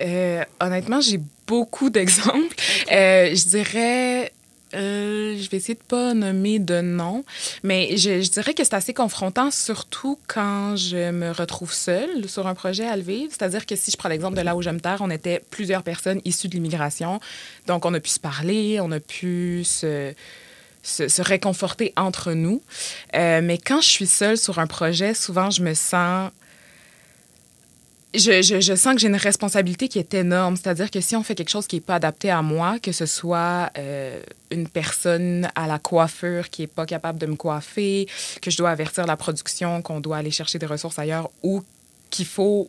Euh, 0.02 0.43
honnêtement, 0.60 1.02
j'ai 1.02 1.19
beaucoup 1.47 1.89
d'exemples. 1.89 2.56
Euh, 2.91 3.34
je 3.34 3.47
dirais 3.47 4.32
euh, 4.73 5.36
je 5.38 5.49
vais 5.49 5.58
essayer 5.58 5.73
de 5.73 5.84
pas 5.84 6.13
nommer 6.13 6.60
de 6.60 6.82
nom, 6.82 7.23
mais 7.63 7.97
je, 7.97 8.29
dirais 8.29 8.53
que 8.53 8.63
c'est 8.63 8.75
assez 8.75 8.93
confrontant, 8.93 9.51
surtout 9.51 10.19
quand 10.27 10.75
je 10.75 11.12
me 11.12 11.32
retrouve 11.32 11.73
seule 11.73 12.29
sur 12.29 12.47
un 12.47 12.53
projet 12.53 12.88
à 12.88 12.95
le 12.95 13.01
vivre. 13.01 13.32
C'est-à-dire 13.32 13.65
que 13.65 13.75
si 13.75 13.91
je 13.91 13.97
prends 13.97 14.10
l'exemple 14.10 14.38
de 14.38 14.41
là 14.41 14.55
où 14.55 14.62
je 14.62 14.69
me 14.69 14.79
terre, 14.79 14.99
on 15.01 15.10
était 15.10 15.41
plusieurs 15.49 15.84
personnes 15.84 16.21
issues 16.25 16.47
de 16.47 16.53
l'immigration. 16.53 17.19
Donc, 17.67 17.86
on 17.86 17.93
a 17.93 17.99
pu 17.99 18.10
se 18.10 18.19
parler, 18.19 18.79
on 18.82 18.91
a 18.91 18.99
pu 18.99 19.63
se, 19.63 20.13
se, 20.84 21.08
se 21.08 21.21
réconforter 21.21 21.93
entre 21.97 22.34
nous. 22.34 22.62
Euh, 23.15 23.41
mais 23.43 23.58
quand 23.58 23.82
je 23.82 23.89
suis 23.89 24.08
seule 24.08 24.38
sur 24.38 24.60
un 24.60 24.67
projet, 24.67 25.13
souvent, 25.13 25.49
je 25.49 25.63
me 25.63 25.73
sens 25.73 26.32
je, 28.13 28.41
je, 28.41 28.60
je, 28.60 28.76
sens 28.76 28.95
que 28.95 29.02
j'ai 29.02 29.08
une 29.08 29.15
responsabilité 29.15 29.88
qui 29.88 30.00
est 30.00 30.13
énorme. 30.15 30.56
C'est-à-dire 30.56 30.89
que 30.89 31.00
si 31.00 31.15
on 31.15 31.24
fait 31.24 31.36
quelque 31.36 31.50
chose 31.50 31.67
qui 31.67 31.76
n'est 31.76 31.82
pas 31.82 31.95
adapté 31.95 32.32
à 32.32 32.41
moi, 32.41 32.80
que 32.80 32.91
ce 32.91 33.06
soit 33.06 33.69
euh, 33.78 34.19
une 34.50 34.67
personne 34.67 35.50
à 35.56 35.67
la 35.67 35.78
coiffure 35.78 36.50
qui 36.50 36.63
n'est 36.63 36.67
pas 36.67 36.88
capable 36.88 37.19
de 37.19 37.28
me 37.28 37.36
coiffer, 37.36 38.08
que 38.41 38.50
je 38.50 38.58
dois 38.58 38.72
avertir 38.72 39.06
la 39.06 39.15
production, 39.15 39.82
qu'on 39.84 40.00
doit 40.00 40.17
aller 40.17 40.32
chercher 40.32 40.58
des 40.58 40.65
ressources 40.65 40.98
ailleurs 40.98 41.30
ou 41.43 41.63
qu'il 42.10 42.26
faut, 42.26 42.67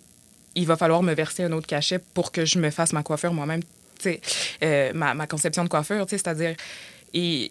il 0.55 0.67
va 0.67 0.77
falloir 0.77 1.03
me 1.03 1.15
verser 1.15 1.45
un 1.45 1.53
autre 1.53 1.67
cachet 1.67 2.01
pour 2.13 2.33
que 2.33 2.45
je 2.45 2.59
me 2.59 2.69
fasse 2.69 2.93
ma 2.93 3.03
coiffure 3.03 3.33
moi-même, 3.33 3.63
euh, 4.63 4.93
ma, 4.93 5.15
ma 5.15 5.27
conception 5.27 5.65
de 5.65 5.71
coiffure, 5.71 6.05
c'est-à-dire, 6.09 6.55
il, 7.15 7.51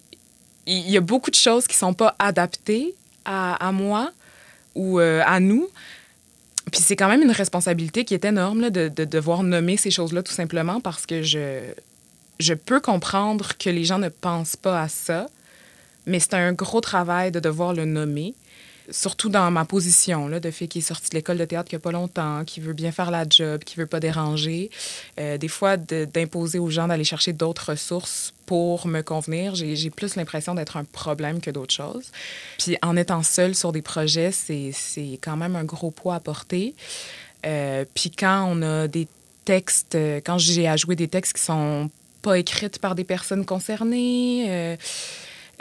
y 0.68 0.98
a 0.98 1.02
beaucoup 1.02 1.32
de 1.32 1.36
choses 1.36 1.66
qui 1.66 1.74
ne 1.74 1.80
sont 1.80 1.94
pas 1.96 2.16
adaptées 2.20 2.94
à, 3.26 3.68
à 3.68 3.72
moi 3.72 4.12
ou 4.76 5.00
euh, 5.00 5.24
à 5.26 5.40
nous. 5.40 5.68
Puis 6.72 6.82
c'est 6.82 6.96
quand 6.96 7.08
même 7.08 7.22
une 7.22 7.32
responsabilité 7.32 8.06
qui 8.06 8.14
est 8.14 8.26
énorme 8.26 8.70
de, 8.70 8.90
de, 8.90 9.06
devoir 9.06 9.44
nommer 9.44 9.78
ces 9.78 9.92
choses-là 9.92 10.24
tout 10.24 10.34
simplement 10.34 10.80
parce 10.82 11.06
que 11.06 11.24
je, 11.24 11.62
je 12.40 12.54
peux 12.54 12.80
comprendre 12.80 13.58
que 13.58 13.70
les 13.70 13.86
gens 13.86 13.98
ne 13.98 14.10
pensent 14.10 14.56
pas 14.56 14.82
à 14.82 14.88
ça, 14.88 15.28
mais 16.06 16.20
c'est 16.20 16.36
un 16.36 16.54
gros 16.54 16.82
travail 16.82 17.32
de 17.32 17.40
devoir 17.40 17.74
le 17.74 17.86
nommer. 17.86 18.34
Surtout 18.92 19.30
dans 19.30 19.50
ma 19.52 19.66
position 19.66 20.28
là, 20.28 20.40
de 20.40 20.52
fille 20.52 20.68
qui 20.68 20.80
est 20.80 20.82
sortie 20.82 21.10
de 21.10 21.16
l'école 21.16 21.38
de 21.38 21.46
théâtre 21.46 21.70
n'y 21.72 21.78
a 21.78 21.80
pas 21.80 21.92
longtemps, 21.92 22.44
qui 22.46 22.60
veut 22.60 22.74
bien 22.74 22.92
faire 22.92 23.12
la 23.12 23.26
job, 23.30 23.64
qui 23.64 23.76
veut 23.76 23.86
pas 23.86 24.00
déranger. 24.00 24.70
Euh, 25.20 25.38
des 25.38 25.48
fois, 25.48 25.78
d'imposer 25.78 26.60
aux 26.60 26.70
gens 26.70 26.88
d'aller 26.88 27.04
chercher 27.04 27.34
d'autres 27.34 27.72
ressources 27.72 28.34
pour 28.46 28.88
me 28.88 29.02
convenir, 29.02 29.54
j'ai 29.56 29.90
plus 29.92 30.16
l'impression 30.16 30.56
d'être 30.56 30.78
un 30.78 30.84
problème 30.84 31.40
que 31.40 31.52
d'autres 31.52 31.74
choses. 31.74 32.12
Puis 32.58 32.78
en 32.82 32.98
étant 32.98 33.22
seule 33.22 33.54
sur 33.54 33.72
des 33.72 33.84
projets, 33.84 34.32
c'est 34.32 34.74
quand 35.22 35.38
même 35.38 35.56
un 35.56 35.66
gros 35.66 35.92
poids 35.92 36.16
à 36.16 36.20
porter. 36.20 36.74
Euh, 37.46 37.86
puis 37.94 38.12
quand 38.12 38.48
on 38.50 38.62
a 38.64 38.88
des 38.88 39.08
textes, 39.46 39.96
quand 40.26 40.38
j'ai 40.40 40.68
à 40.68 40.78
jouer 40.78 40.96
des 40.96 41.08
textes 41.08 41.34
qui 41.34 41.44
sont 41.44 41.90
pas 42.22 42.38
écrits 42.38 42.70
par 42.82 42.96
des 42.96 43.04
personnes 43.04 43.46
concernées, 43.46 44.46
euh, 44.50 44.76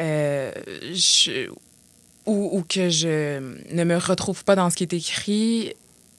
euh, 0.00 0.52
je, 0.92 1.48
ou, 2.28 2.58
ou, 2.58 2.62
que 2.62 2.88
je 2.90 3.40
ne 3.72 3.84
me 3.84 3.96
retrouve 3.96 4.44
pas 4.44 4.54
dans 4.54 4.70
ce 4.70 4.76
qui 4.76 4.84
est 4.84 4.92
écrit, 4.92 5.74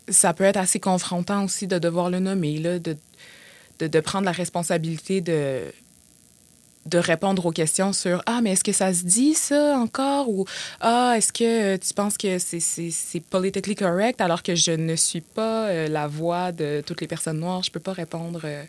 ça 0.10 0.34
peut 0.34 0.44
être 0.44 0.58
assez 0.58 0.80
confrontant 0.80 1.46
aussi 1.46 1.68
de 1.68 1.78
devoir 1.80 2.10
le 2.10 2.20
nommer, 2.20 2.58
là, 2.58 2.80
de, 2.80 2.98
de, 3.80 3.88
de 3.88 4.00
prendre 4.00 4.26
la 4.26 4.32
responsabilité 4.32 5.22
de 5.22 5.62
de 6.86 6.98
répondre 6.98 7.46
aux 7.46 7.52
questions 7.52 7.94
sur 7.94 8.24
Ah, 8.26 8.42
mais 8.42 8.54
est-ce 8.54 8.64
que 8.64 8.72
ça 8.72 8.94
se 8.94 9.04
dit 9.04 9.34
ça 9.34 9.78
encore? 9.78 10.30
Ou 10.30 10.46
Ah, 10.80 11.14
est-ce 11.18 11.32
que 11.32 11.78
tu 11.78 11.94
penses 11.94 12.18
que 12.18 12.38
c'est 12.40 13.20
politically 13.30 13.76
correct 13.76 14.22
alors 14.22 14.44
que 14.44 14.56
je 14.56 14.72
ne 14.72 14.96
suis 14.96 15.22
pas 15.22 15.68
euh, 15.68 15.88
la 15.88 16.08
voix 16.08 16.52
de 16.52 16.82
toutes 16.86 17.02
les 17.02 17.08
personnes 17.08 17.40
noires? 17.40 17.64
Je 17.64 17.72
peux 17.72 17.80
pas 17.80 17.94
répondre 17.94 18.42
euh, 18.44 18.64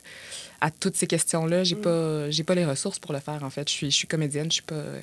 à 0.61 0.71
toutes 0.71 0.97
ces 0.97 1.07
questions-là. 1.07 1.65
J'ai 1.65 1.77
mm. 1.77 1.81
pas, 1.81 2.31
j'ai 2.31 2.45
pas 2.45 2.55
les 2.55 2.65
ressources 2.65 2.99
pour 2.99 3.13
le 3.13 3.21
faire, 3.21 3.43
en 3.43 3.51
fait. 3.51 3.69
Je 3.69 3.75
suis, 3.75 3.91
je 3.91 3.97
suis 3.97 4.09
comédienne, 4.09 4.51
je 4.51 4.55
suis 4.55 4.63
pas. 4.63 4.75
Euh, 4.75 5.01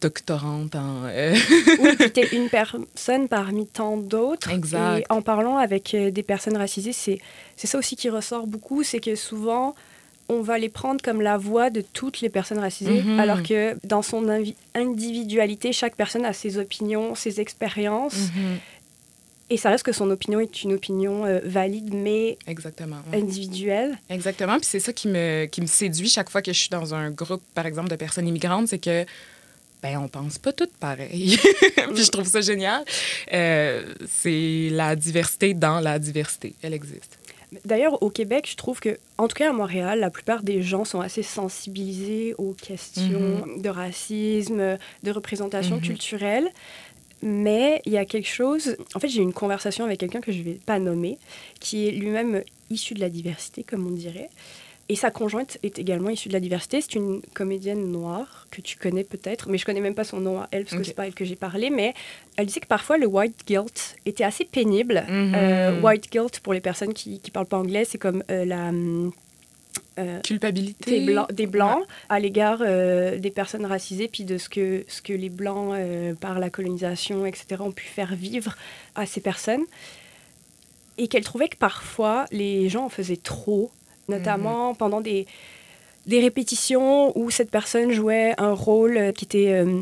doctorante 0.00 0.74
en... 0.76 1.04
oui, 1.04 1.96
tu 2.14 2.20
es 2.20 2.28
une 2.36 2.48
personne 2.48 3.28
parmi 3.28 3.66
tant 3.66 3.96
d'autres. 3.96 4.50
Exact. 4.50 4.98
Et 5.00 5.04
en 5.10 5.22
parlant 5.22 5.56
avec 5.58 5.94
des 5.96 6.22
personnes 6.22 6.56
racisées, 6.56 6.92
c'est 6.92 7.20
ça 7.56 7.78
aussi 7.78 7.96
qui 7.96 8.08
ressort 8.10 8.46
beaucoup, 8.46 8.82
c'est 8.82 9.00
que 9.00 9.14
souvent, 9.16 9.74
on 10.28 10.40
va 10.40 10.58
les 10.58 10.68
prendre 10.68 11.02
comme 11.02 11.20
la 11.20 11.36
voix 11.36 11.68
de 11.70 11.80
toutes 11.80 12.20
les 12.20 12.28
personnes 12.28 12.58
racisées, 12.60 13.02
Mhm. 13.02 13.20
alors 13.20 13.42
que 13.42 13.76
dans 13.84 14.02
son 14.02 14.26
invi- 14.28 14.54
individualité, 14.74 15.72
chaque 15.72 15.96
personne 15.96 16.24
a 16.24 16.32
ses 16.32 16.58
opinions, 16.58 17.14
ses 17.14 17.40
expériences, 17.40 18.14
Mhm. 18.36 18.58
et 19.50 19.56
ça 19.56 19.68
reste 19.70 19.84
que 19.84 19.92
son 19.92 20.08
opinion 20.10 20.40
est 20.40 20.62
une 20.62 20.72
opinion 20.74 21.26
euh, 21.26 21.40
valide, 21.44 21.92
mais 21.92 22.38
Exactement. 22.46 22.96
ouais. 23.12 23.18
individuelle. 23.20 23.98
Exactement. 24.08 24.56
Puis 24.58 24.68
c'est 24.70 24.80
ça 24.80 24.92
qui 24.92 25.08
me, 25.08 25.46
qui 25.46 25.60
me 25.60 25.66
séduit 25.66 26.08
chaque 26.08 26.30
fois 26.30 26.40
que 26.40 26.52
je 26.52 26.58
suis 26.58 26.70
dans 26.70 26.94
un 26.94 27.10
groupe, 27.10 27.42
par 27.54 27.66
exemple, 27.66 27.88
de 27.90 27.96
personnes 27.96 28.26
immigrantes, 28.28 28.68
c'est 28.68 28.78
que 28.78 29.04
ben 29.82 29.98
on 29.98 30.08
pense 30.08 30.38
pas 30.38 30.52
toutes 30.52 30.76
pareil. 30.76 31.38
Puis 31.94 32.04
je 32.04 32.10
trouve 32.10 32.26
ça 32.26 32.40
génial. 32.40 32.84
Euh, 33.32 33.82
c'est 34.08 34.68
la 34.70 34.94
diversité 34.96 35.54
dans 35.54 35.80
la 35.80 35.98
diversité. 35.98 36.54
Elle 36.62 36.74
existe. 36.74 37.18
D'ailleurs, 37.66 38.02
au 38.02 38.08
Québec, 38.08 38.46
je 38.50 38.56
trouve 38.56 38.80
que, 38.80 38.96
en 39.18 39.28
tout 39.28 39.34
cas 39.34 39.50
à 39.50 39.52
Montréal, 39.52 40.00
la 40.00 40.08
plupart 40.08 40.42
des 40.42 40.62
gens 40.62 40.86
sont 40.86 41.00
assez 41.02 41.22
sensibilisés 41.22 42.34
aux 42.38 42.54
questions 42.54 43.44
de 43.58 43.68
racisme, 43.68 44.78
de 45.02 45.10
représentation 45.10 45.76
Mhm. 45.76 45.82
culturelle. 45.82 46.48
Mais 47.24 47.80
il 47.84 47.92
y 47.92 47.98
a 47.98 48.04
quelque 48.04 48.28
chose. 48.28 48.76
En 48.94 49.00
fait, 49.00 49.08
j'ai 49.08 49.20
eu 49.20 49.22
une 49.22 49.32
conversation 49.34 49.84
avec 49.84 50.00
quelqu'un 50.00 50.20
que 50.20 50.32
je 50.32 50.38
ne 50.38 50.42
vais 50.44 50.58
pas 50.64 50.78
nommer, 50.78 51.18
qui 51.60 51.86
est 51.86 51.92
lui-même 51.92 52.42
issu 52.70 52.94
de 52.94 53.00
la 53.00 53.10
diversité, 53.10 53.62
comme 53.62 53.86
on 53.86 53.90
dirait. 53.90 54.28
Et 54.92 54.96
sa 54.96 55.10
conjointe 55.10 55.56
est 55.62 55.78
également 55.78 56.10
issue 56.10 56.28
de 56.28 56.34
la 56.34 56.40
diversité. 56.40 56.82
C'est 56.82 56.96
une 56.96 57.22
comédienne 57.32 57.90
noire 57.90 58.46
que 58.50 58.60
tu 58.60 58.76
connais 58.76 59.04
peut-être, 59.04 59.48
mais 59.48 59.56
je 59.56 59.64
connais 59.64 59.80
même 59.80 59.94
pas 59.94 60.04
son 60.04 60.20
nom 60.20 60.40
à 60.42 60.48
elle 60.50 60.64
parce 60.64 60.74
que 60.74 60.80
Ok. 60.80 60.84
c'est 60.84 60.94
pas 60.94 61.06
elle 61.06 61.14
que 61.14 61.24
j'ai 61.24 61.34
parlé. 61.34 61.70
Mais 61.70 61.94
elle 62.36 62.44
disait 62.44 62.60
que 62.60 62.66
parfois 62.66 62.98
le 62.98 63.06
white 63.06 63.46
guilt 63.46 63.96
était 64.04 64.24
assez 64.24 64.44
pénible. 64.44 65.02
Mhm. 65.08 65.32
Euh, 65.34 65.80
white 65.80 66.12
guilt, 66.12 66.40
pour 66.40 66.52
les 66.52 66.60
personnes 66.60 66.92
qui 66.92 67.22
ne 67.24 67.30
parlent 67.30 67.46
pas 67.46 67.56
anglais, 67.56 67.86
c'est 67.86 67.96
comme 67.96 68.22
euh, 68.30 68.44
la, 68.44 68.70
euh, 69.98 70.20
Culpabilité. 70.20 71.00
des, 71.00 71.06
blancs, 71.06 71.32
des 71.32 71.46
blancs 71.46 71.84
à 72.10 72.20
l'égard 72.20 72.58
euh, 72.60 73.16
des 73.16 73.30
personnes 73.30 73.64
racisées, 73.64 74.08
puis 74.08 74.24
de 74.24 74.36
ce 74.36 74.50
que, 74.50 74.84
ce 74.88 75.00
que 75.00 75.14
les 75.14 75.30
blancs, 75.30 75.72
euh, 75.74 76.14
par 76.14 76.38
la 76.38 76.50
colonisation, 76.50 77.24
etc., 77.24 77.60
ont 77.60 77.72
pu 77.72 77.84
faire 77.86 78.14
vivre 78.14 78.56
à 78.94 79.06
ces 79.06 79.22
personnes. 79.22 79.64
Et 80.98 81.08
qu'elle 81.08 81.24
trouvait 81.24 81.48
que 81.48 81.56
parfois, 81.56 82.26
les 82.30 82.68
gens 82.68 82.84
en 82.84 82.88
faisaient 82.90 83.16
trop, 83.16 83.70
notamment 84.08 84.74
pendant 84.74 85.00
des, 85.00 85.26
des 86.06 86.20
répétitions 86.20 87.16
où 87.18 87.30
cette 87.30 87.50
personne 87.50 87.92
jouait 87.92 88.34
un 88.38 88.52
rôle 88.52 88.96
euh, 88.96 89.12
qui 89.12 89.24
était 89.24 89.52
euh, 89.52 89.80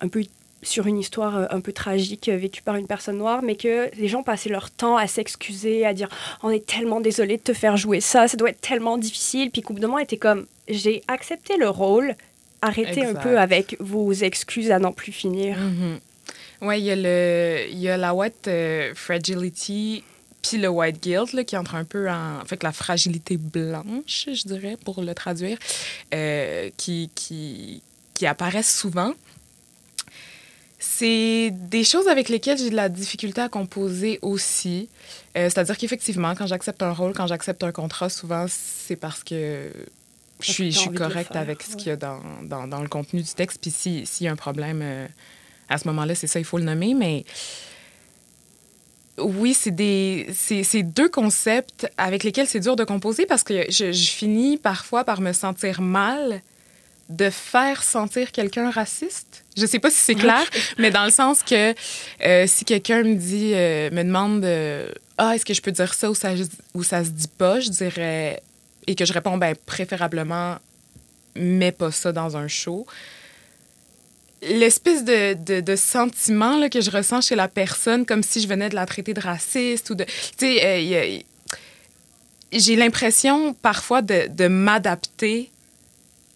un 0.00 0.08
peu 0.08 0.24
sur 0.64 0.86
une 0.86 0.98
histoire 0.98 1.36
euh, 1.38 1.46
un 1.50 1.60
peu 1.60 1.72
tragique 1.72 2.28
vécue 2.28 2.62
par 2.62 2.76
une 2.76 2.86
personne 2.86 3.18
noire, 3.18 3.42
mais 3.42 3.56
que 3.56 3.90
les 3.96 4.06
gens 4.08 4.22
passaient 4.22 4.48
leur 4.50 4.70
temps 4.70 4.96
à 4.96 5.06
s'excuser, 5.08 5.84
à 5.84 5.92
dire 5.92 6.08
on 6.42 6.50
est 6.50 6.64
tellement 6.66 7.00
désolé 7.00 7.36
de 7.36 7.42
te 7.42 7.52
faire 7.52 7.76
jouer 7.76 8.00
ça, 8.00 8.28
ça 8.28 8.36
doit 8.36 8.50
être 8.50 8.60
tellement 8.60 8.96
difficile. 8.98 9.50
Puis 9.50 9.62
qu'au 9.62 9.74
bout 9.74 9.80
d'un 9.80 9.88
moment, 9.88 9.98
était 9.98 10.16
comme 10.18 10.46
j'ai 10.68 11.02
accepté 11.08 11.56
le 11.56 11.68
rôle, 11.68 12.14
arrêtez 12.60 13.04
un 13.04 13.14
peu 13.22 13.38
avec 13.40 13.76
vos 13.80 14.12
excuses 14.12 14.70
à 14.70 14.78
n'en 14.78 14.92
plus 14.92 15.10
finir. 15.12 15.56
Mhm. 15.58 15.98
Ouais, 16.68 16.80
il 16.80 16.84
y, 16.84 16.92
a 16.92 16.96
le- 16.96 17.66
y 17.72 17.88
a 17.88 17.96
la 17.96 18.14
euh, 18.46 18.92
fragility 18.94 20.04
puis 20.42 20.58
le 20.58 20.68
white 20.68 21.02
guilt 21.02 21.32
là, 21.32 21.44
qui 21.44 21.56
entre 21.56 21.74
un 21.76 21.84
peu 21.84 22.10
en. 22.10 22.44
Fait, 22.46 22.62
la 22.62 22.72
fragilité 22.72 23.36
blanche, 23.36 24.26
je 24.32 24.42
dirais, 24.46 24.76
pour 24.84 25.00
le 25.02 25.14
traduire, 25.14 25.56
euh, 26.12 26.68
qui, 26.76 27.10
qui, 27.14 27.82
qui 28.14 28.26
apparaissent 28.26 28.76
souvent. 28.76 29.12
C'est 30.78 31.50
des 31.52 31.84
choses 31.84 32.08
avec 32.08 32.28
lesquelles 32.28 32.58
j'ai 32.58 32.70
de 32.70 32.74
la 32.74 32.88
difficulté 32.88 33.40
à 33.40 33.48
composer 33.48 34.18
aussi. 34.20 34.88
Euh, 35.36 35.48
C'est-à-dire 35.48 35.78
qu'effectivement, 35.78 36.34
quand 36.34 36.46
j'accepte 36.48 36.82
un 36.82 36.90
rôle, 36.92 37.12
quand 37.14 37.28
j'accepte 37.28 37.62
un 37.62 37.70
contrat, 37.70 38.08
souvent, 38.08 38.46
c'est 38.48 38.96
parce 38.96 39.22
que 39.22 39.70
je 40.40 40.46
que 40.48 40.52
suis, 40.52 40.72
je 40.72 40.78
suis 40.78 40.90
correcte 40.90 41.36
avec 41.36 41.62
ce 41.62 41.70
ouais. 41.70 41.76
qu'il 41.76 41.86
y 41.88 41.90
a 41.92 41.96
dans, 41.96 42.20
dans, 42.42 42.66
dans 42.66 42.80
le 42.82 42.88
contenu 42.88 43.22
du 43.22 43.32
texte. 43.32 43.58
Puis 43.62 43.70
si- 43.70 44.06
s'il 44.06 44.24
y 44.26 44.28
a 44.28 44.32
un 44.32 44.36
problème, 44.36 44.80
euh, 44.82 45.06
à 45.68 45.78
ce 45.78 45.86
moment-là, 45.86 46.16
c'est 46.16 46.26
ça, 46.26 46.40
il 46.40 46.44
faut 46.44 46.58
le 46.58 46.64
nommer. 46.64 46.94
Mais 46.94 47.24
oui, 49.22 49.54
c'est 49.54 49.70
des 49.70 50.26
c'est 50.32 50.82
deux 50.82 51.08
concepts 51.08 51.90
avec 51.96 52.24
lesquels 52.24 52.46
c'est 52.46 52.60
dur 52.60 52.76
de 52.76 52.84
composer 52.84 53.26
parce 53.26 53.42
que 53.42 53.64
je, 53.70 53.92
je 53.92 54.10
finis 54.10 54.56
parfois 54.56 55.04
par 55.04 55.20
me 55.20 55.32
sentir 55.32 55.80
mal 55.80 56.42
de 57.08 57.30
faire 57.30 57.82
sentir 57.82 58.32
quelqu'un 58.32 58.70
raciste. 58.70 59.44
Je 59.56 59.66
sais 59.66 59.78
pas 59.78 59.90
si 59.90 59.98
c'est 59.98 60.14
clair, 60.14 60.42
mais 60.78 60.90
dans 60.90 61.04
le 61.04 61.10
sens 61.10 61.42
que 61.42 61.74
euh, 62.24 62.46
si 62.46 62.64
quelqu'un 62.64 63.02
me 63.02 63.14
dit, 63.14 63.52
euh, 63.54 63.90
me 63.90 64.02
demande, 64.02 64.44
euh, 64.44 64.88
ah, 65.18 65.34
est-ce 65.34 65.44
que 65.44 65.54
je 65.54 65.60
peux 65.60 65.72
dire 65.72 65.92
ça 65.92 66.10
ou 66.10 66.14
ça, 66.14 66.30
ou 66.74 66.82
ça 66.82 67.04
se 67.04 67.10
dit 67.10 67.28
pas, 67.28 67.60
je 67.60 67.70
dirais, 67.70 68.42
et 68.86 68.94
que 68.94 69.04
je 69.04 69.12
réponds, 69.12 69.36
ben, 69.36 69.54
préférablement, 69.66 70.56
mets 71.36 71.72
pas 71.72 71.90
ça 71.90 72.12
dans 72.12 72.36
un 72.36 72.48
show. 72.48 72.86
L'espèce 74.42 75.04
de, 75.04 75.34
de, 75.34 75.60
de, 75.60 75.76
sentiment 75.76 76.58
là, 76.58 76.68
que 76.68 76.80
je 76.80 76.90
ressens 76.90 77.20
chez 77.22 77.36
la 77.36 77.48
personne, 77.48 78.04
comme 78.04 78.22
si 78.22 78.40
je 78.40 78.48
venais 78.48 78.68
de 78.68 78.74
la 78.74 78.86
traiter 78.86 79.14
de 79.14 79.20
raciste 79.20 79.90
ou 79.90 79.94
de. 79.94 80.04
Tu 80.36 80.58
sais, 80.58 81.24
j'ai 82.52 82.76
l'impression 82.76 83.54
parfois 83.54 84.02
de, 84.02 84.28
de 84.28 84.48
m'adapter 84.48 85.50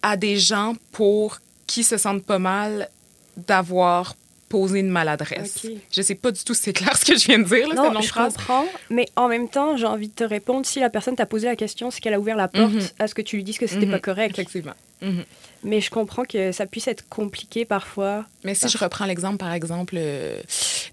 à 0.01 0.17
des 0.17 0.37
gens 0.37 0.75
pour 0.91 1.39
qui 1.67 1.83
se 1.83 1.97
sentent 1.97 2.23
pas 2.23 2.39
mal 2.39 2.89
d'avoir 3.35 4.15
posé 4.49 4.79
une 4.79 4.89
maladresse. 4.89 5.59
Je 5.63 5.69
Je 5.91 6.01
sais 6.01 6.15
pas 6.15 6.31
du 6.31 6.43
tout 6.43 6.53
si 6.53 6.63
c'est 6.63 6.73
clair 6.73 6.97
ce 6.97 7.05
que 7.05 7.17
je 7.17 7.25
viens 7.25 7.39
de 7.39 7.43
dire. 7.43 7.67
Là, 7.67 7.75
non, 7.75 8.01
je 8.01 8.13
comprends, 8.13 8.65
mais 8.89 9.07
en 9.15 9.27
même 9.27 9.49
temps, 9.49 9.75
j'ai 9.77 9.85
envie 9.85 10.07
de 10.07 10.13
te 10.13 10.23
répondre. 10.23 10.65
Si 10.65 10.79
la 10.79 10.89
personne 10.89 11.15
t'a 11.15 11.25
posé 11.25 11.47
la 11.47 11.55
question, 11.55 11.91
c'est 11.91 11.99
qu'elle 11.99 12.13
a 12.13 12.19
ouvert 12.19 12.37
la 12.37 12.47
porte 12.47 12.73
mhm. 12.73 12.87
à 12.99 13.07
ce 13.07 13.13
que 13.13 13.21
tu 13.21 13.35
lui 13.35 13.43
dises 13.43 13.57
que 13.57 13.67
c'était 13.67 13.85
pas 13.85 13.97
mhm. 13.97 14.01
correct. 14.01 14.31
Effectivement. 14.31 14.73
Mhm. 15.01 15.23
Mais 15.67 15.81
je 15.81 15.89
comprends 15.89 16.23
que 16.23 16.53
ça 16.53 16.65
puisse 16.65 16.87
être 16.87 17.09
compliqué 17.09 17.65
parfois. 17.65 18.25
Mais 18.45 18.55
si 18.55 18.69
je 18.69 18.77
reprends 18.77 19.05
l'exemple, 19.05 19.35
par 19.35 19.51
exemple, 19.51 19.95
euh, 19.97 20.41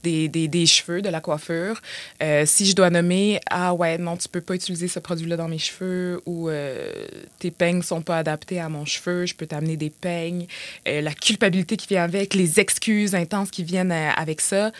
des, 0.02 0.28
des, 0.28 0.48
des, 0.48 0.66
cheveux, 0.66 1.00
de 1.00 1.08
la 1.08 1.20
coiffure, 1.20 1.80
euh, 2.20 2.44
si 2.44 2.66
je 2.66 2.74
dois 2.74 2.90
nommer, 2.90 3.38
ah 3.50 3.72
ouais, 3.72 3.98
non, 3.98 4.16
tu 4.16 4.28
peux 4.28 4.40
pas 4.40 4.56
utiliser 4.56 4.88
ce 4.88 4.98
produit-là 4.98 5.36
dans 5.36 5.46
mes 5.46 5.58
cheveux 5.58 6.20
ou 6.26 6.48
euh, 6.48 6.90
tes 7.38 7.52
peignes 7.52 7.82
sont 7.82 8.02
pas 8.02 8.18
adaptées 8.18 8.58
à 8.58 8.68
mon 8.68 8.84
cheveu, 8.84 9.26
je 9.26 9.36
peux 9.36 9.46
t'amener 9.46 9.76
des 9.76 9.90
peignes, 9.90 10.48
la 10.86 11.14
culpabilité 11.14 11.76
qui 11.76 11.86
vient 11.86 12.02
avec, 12.02 12.34
les 12.34 12.58
excuses 12.58 13.14
intenses 13.14 13.52
qui 13.52 13.62
viennent 13.62 13.92
avec 13.92 14.40
ça 14.40 14.72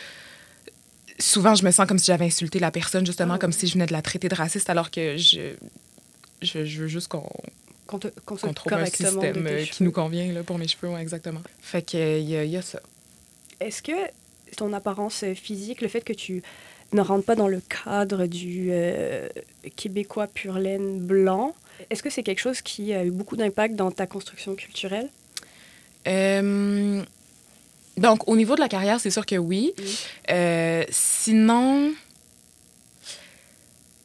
souvent, 1.20 1.54
je 1.54 1.64
me 1.64 1.70
sens 1.70 1.87
comme 1.87 1.98
si 1.98 2.07
j'avais 2.07 2.24
insulté 2.24 2.59
la 2.59 2.72
personne, 2.72 3.07
justement, 3.07 3.35
ah 3.35 3.38
comme 3.38 3.52
si 3.52 3.68
je 3.68 3.74
venais 3.74 3.87
de 3.87 3.92
la 3.92 4.02
traiter 4.02 4.28
de 4.28 4.35
raciste, 4.35 4.68
alors 4.68 4.90
que 4.90 5.16
je, 5.16 5.54
je, 6.42 6.64
je 6.64 6.80
veux 6.80 6.88
juste 6.88 7.07
qu'on 7.07 7.30
qu'on 8.24 8.52
trouve 8.52 8.72
un 8.72 8.87
système 8.87 9.46
euh, 9.46 9.64
qui 9.64 9.83
nous 9.83 9.92
convient 9.92 10.33
là, 10.33 10.42
pour 10.42 10.59
mes 10.59 10.68
cheveux, 10.68 10.92
exactement. 10.98 11.40
Fait 11.61 11.83
qu'il 11.83 12.20
y, 12.20 12.33
y, 12.33 12.57
a 12.57 12.62
ça. 12.62 12.80
Est-ce 13.61 13.83
que 13.83 13.92
ton 14.57 14.72
apparence 14.72 15.24
physique, 15.35 15.80
le 15.80 15.88
fait 15.88 16.02
que 16.02 16.12
tu 16.12 16.42
ne 16.92 17.00
rentres 17.00 17.24
pas 17.24 17.35
dans 17.35 17.48
le 17.48 17.61
cadre 17.61 18.26
du 18.26 18.68
euh, 18.70 19.28
québécois 19.76 20.26
pur 20.26 20.59
laine 20.59 21.00
blanc, 21.00 21.54
est-ce 21.90 22.02
que 22.02 22.11
c'est 22.11 22.22
quelque 22.22 22.40
chose 22.40 22.61
qui 22.61 22.92
a 22.92 23.04
eu 23.04 23.11
beaucoup 23.11 23.37
d'impact 23.37 23.74
dans 23.74 23.90
ta 23.90 24.07
construction 24.07 24.54
culturelle? 24.54 25.09
Euh, 26.07 27.02
donc, 27.96 28.28
au 28.28 28.37
niveau 28.37 28.54
de 28.54 28.61
la 28.61 28.68
carrière, 28.68 29.00
c'est 29.00 29.11
sûr 29.11 29.26
que 29.26 29.37
oui. 29.37 29.74
sinon, 30.90 31.92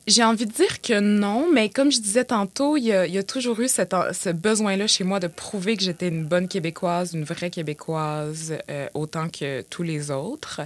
j'ai 0.09 0.23
envie 0.23 0.45
de 0.45 0.51
dire 0.51 0.81
que 0.81 0.99
non, 0.99 1.47
mais 1.51 1.69
comme 1.69 1.91
je 1.91 1.99
disais 1.99 2.25
tantôt, 2.25 2.77
il 2.77 2.85
y 2.85 2.93
a, 2.93 3.23
toujours 3.23 3.59
eu 3.59 3.67
ce 3.67 4.29
besoin-là 4.31 4.87
chez 4.87 5.03
moi 5.03 5.19
de 5.19 5.27
prouver 5.27 5.77
que 5.77 5.83
j'étais 5.83 6.07
une 6.07 6.25
bonne 6.25 6.47
Québécoise, 6.47 7.13
une 7.13 7.23
vraie 7.23 7.49
Québécoise, 7.49 8.55
euh, 8.69 8.87
autant 8.93 9.29
que 9.29 9.61
tous 9.61 9.83
les 9.83 10.11
autres. 10.11 10.61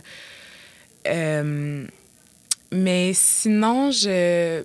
Euh, 1.08 1.86
mais 2.72 3.12
sinon, 3.14 3.92
je 3.92 4.64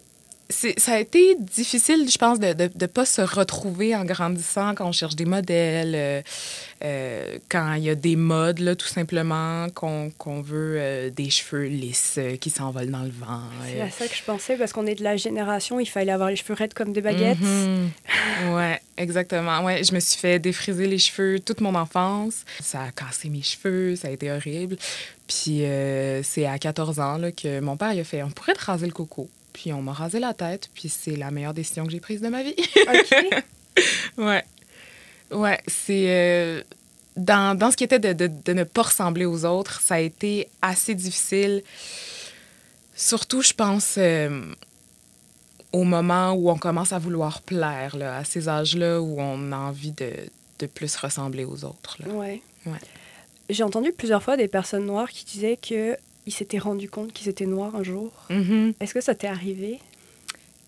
ça 0.50 0.94
a 0.94 0.98
été 0.98 1.36
difficile, 1.38 2.08
je 2.10 2.16
pense, 2.16 2.40
de 2.40 2.54
ne 2.54 2.86
pas 2.86 3.04
se 3.04 3.20
retrouver 3.20 3.94
en 3.94 4.04
grandissant 4.04 4.74
quand 4.74 4.86
on 4.86 4.92
cherche 4.92 5.14
des 5.14 5.26
modèles, 5.26 5.92
euh, 5.94 6.22
euh, 6.84 7.38
quand 7.50 7.74
il 7.74 7.84
y 7.84 7.90
a 7.90 7.94
des 7.94 8.16
modes, 8.16 8.60
là, 8.60 8.74
tout 8.74 8.86
simplement, 8.86 9.68
qu'on 9.74 10.40
veut 10.40 10.76
euh, 10.78 11.10
des 11.10 11.28
cheveux 11.28 11.64
lisses 11.64 12.18
qui 12.40 12.48
s'envolent 12.48 12.90
dans 12.90 13.02
le 13.02 13.10
vent. 13.10 13.42
C'est 13.66 13.80
à 13.80 13.90
ça 13.90 14.08
que 14.08 14.16
je 14.16 14.22
pensais, 14.22 14.56
parce 14.56 14.72
qu'on 14.72 14.86
est 14.86 14.94
de 14.94 15.04
la 15.04 15.18
génération, 15.18 15.80
il 15.80 15.86
fallait 15.86 16.12
avoir 16.12 16.30
les 16.30 16.36
cheveux 16.36 16.54
raides 16.54 16.72
comme 16.72 16.94
des 16.94 17.02
baguettes. 17.02 17.38
Mm-hmm. 17.38 18.54
ouais, 18.54 18.80
exactement. 18.96 19.62
Ouais, 19.64 19.84
je 19.84 19.92
me 19.94 20.00
suis 20.00 20.18
fait 20.18 20.38
défriser 20.38 20.86
les 20.86 20.98
cheveux 20.98 21.40
toute 21.40 21.60
mon 21.60 21.74
enfance. 21.74 22.44
Ça 22.62 22.84
a 22.84 22.90
cassé 22.90 23.28
mes 23.28 23.42
cheveux, 23.42 23.96
ça 23.96 24.08
a 24.08 24.10
été 24.12 24.30
horrible. 24.30 24.78
Puis 25.26 25.62
c'est 26.22 26.46
à 26.46 26.58
14 26.58 27.00
ans 27.00 27.18
là, 27.18 27.32
que 27.32 27.60
mon 27.60 27.76
père 27.76 27.92
il 27.92 28.00
a 28.00 28.04
fait 28.04 28.22
on 28.22 28.30
pourrait 28.30 28.54
te 28.54 28.64
raser 28.64 28.86
le 28.86 28.92
coco. 28.92 29.28
Puis 29.58 29.72
on 29.72 29.82
m'a 29.82 29.92
rasé 29.92 30.20
la 30.20 30.34
tête, 30.34 30.70
puis 30.72 30.88
c'est 30.88 31.16
la 31.16 31.32
meilleure 31.32 31.52
décision 31.52 31.84
que 31.84 31.90
j'ai 31.90 31.98
prise 31.98 32.20
de 32.20 32.28
ma 32.28 32.44
vie. 32.44 32.54
OK. 32.76 33.44
ouais. 34.18 34.44
Ouais, 35.32 35.60
c'est. 35.66 36.04
Euh, 36.06 36.62
dans, 37.16 37.58
dans, 37.58 37.72
ce 37.72 37.76
qui 37.76 37.82
était 37.82 37.98
de, 37.98 38.12
de, 38.12 38.28
de, 38.28 38.52
ne 38.52 38.62
pas 38.62 38.82
ressembler 38.82 39.24
aux 39.24 39.44
autres, 39.44 39.80
ça 39.80 39.96
a 39.96 39.98
été 39.98 40.46
assez 40.62 40.94
difficile. 40.94 41.64
Surtout, 42.94 43.42
je 43.42 43.52
pense, 43.52 43.96
euh, 43.98 44.44
au 45.72 45.82
moment 45.82 46.34
où 46.34 46.50
on 46.50 46.56
commence 46.56 46.92
à 46.92 47.00
vouloir 47.00 47.42
plaire, 47.42 47.96
là, 47.96 48.18
à 48.18 48.22
ces 48.24 48.48
âges-là 48.48 49.00
où 49.00 49.16
on 49.18 49.50
a 49.50 49.56
envie 49.56 49.90
de, 49.90 50.12
de 50.60 50.66
plus 50.66 50.94
ressembler 50.94 51.44
aux 51.44 51.64
autres. 51.64 51.96
Là. 51.98 52.14
Ouais. 52.14 52.40
ouais. 52.64 52.78
J'ai 53.50 53.64
entendu 53.64 53.90
plusieurs 53.90 54.22
fois 54.22 54.36
des 54.36 54.46
personnes 54.46 54.86
noires 54.86 55.10
qui 55.10 55.24
disaient 55.24 55.56
que 55.56 55.96
il 56.28 56.32
s'était 56.32 56.58
rendu 56.58 56.90
compte 56.90 57.12
qu'ils 57.14 57.30
étaient 57.30 57.46
noirs 57.46 57.74
un 57.74 57.82
jour. 57.82 58.12
Mm-hmm. 58.28 58.74
Est-ce 58.80 58.92
que 58.92 59.00
ça 59.00 59.14
t'est 59.14 59.28
arrivé? 59.28 59.78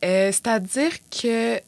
Euh, 0.03 0.33
c'est-à-dire 0.33 0.93
que 1.11 1.61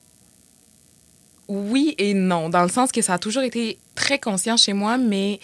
oui 1.46 1.94
et 1.98 2.14
non, 2.14 2.48
dans 2.48 2.62
le 2.62 2.70
sens 2.70 2.90
que 2.90 3.02
ça 3.02 3.14
a 3.14 3.18
toujours 3.18 3.42
été 3.42 3.76
très 3.94 4.18
conscient 4.18 4.56
chez 4.56 4.72
moi, 4.72 4.96
mais 4.96 5.40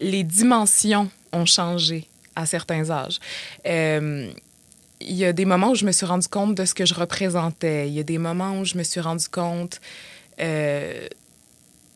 les 0.00 0.22
dimensions 0.22 1.08
ont 1.32 1.46
changé 1.46 2.06
à 2.36 2.44
certains 2.44 2.90
âges. 2.90 3.18
Euh, 3.66 4.30
il 5.00 5.16
y 5.16 5.24
a 5.24 5.32
des 5.32 5.46
moments 5.46 5.70
où 5.70 5.74
je 5.74 5.86
me 5.86 5.92
suis 5.92 6.04
rendu 6.04 6.28
compte 6.28 6.54
de 6.54 6.66
ce 6.66 6.74
que 6.74 6.84
je 6.84 6.92
représentais. 6.92 7.88
Il 7.88 7.94
y 7.94 8.00
a 8.00 8.02
des 8.02 8.18
moments 8.18 8.60
où 8.60 8.66
je 8.66 8.76
me 8.76 8.82
suis 8.82 9.00
rendu 9.00 9.28
compte 9.28 9.80
euh, 10.40 11.08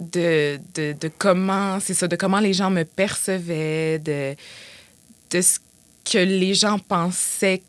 de, 0.00 0.58
de, 0.74 0.94
de, 0.98 1.10
comment, 1.18 1.80
c'est 1.80 1.94
ça, 1.94 2.08
de 2.08 2.16
comment 2.16 2.40
les 2.40 2.54
gens 2.54 2.70
me 2.70 2.84
percevaient, 2.84 3.98
de, 3.98 4.34
de 5.32 5.40
ce 5.42 5.58
que 6.04 6.18
les 6.18 6.54
gens 6.54 6.78
pensaient 6.78 7.62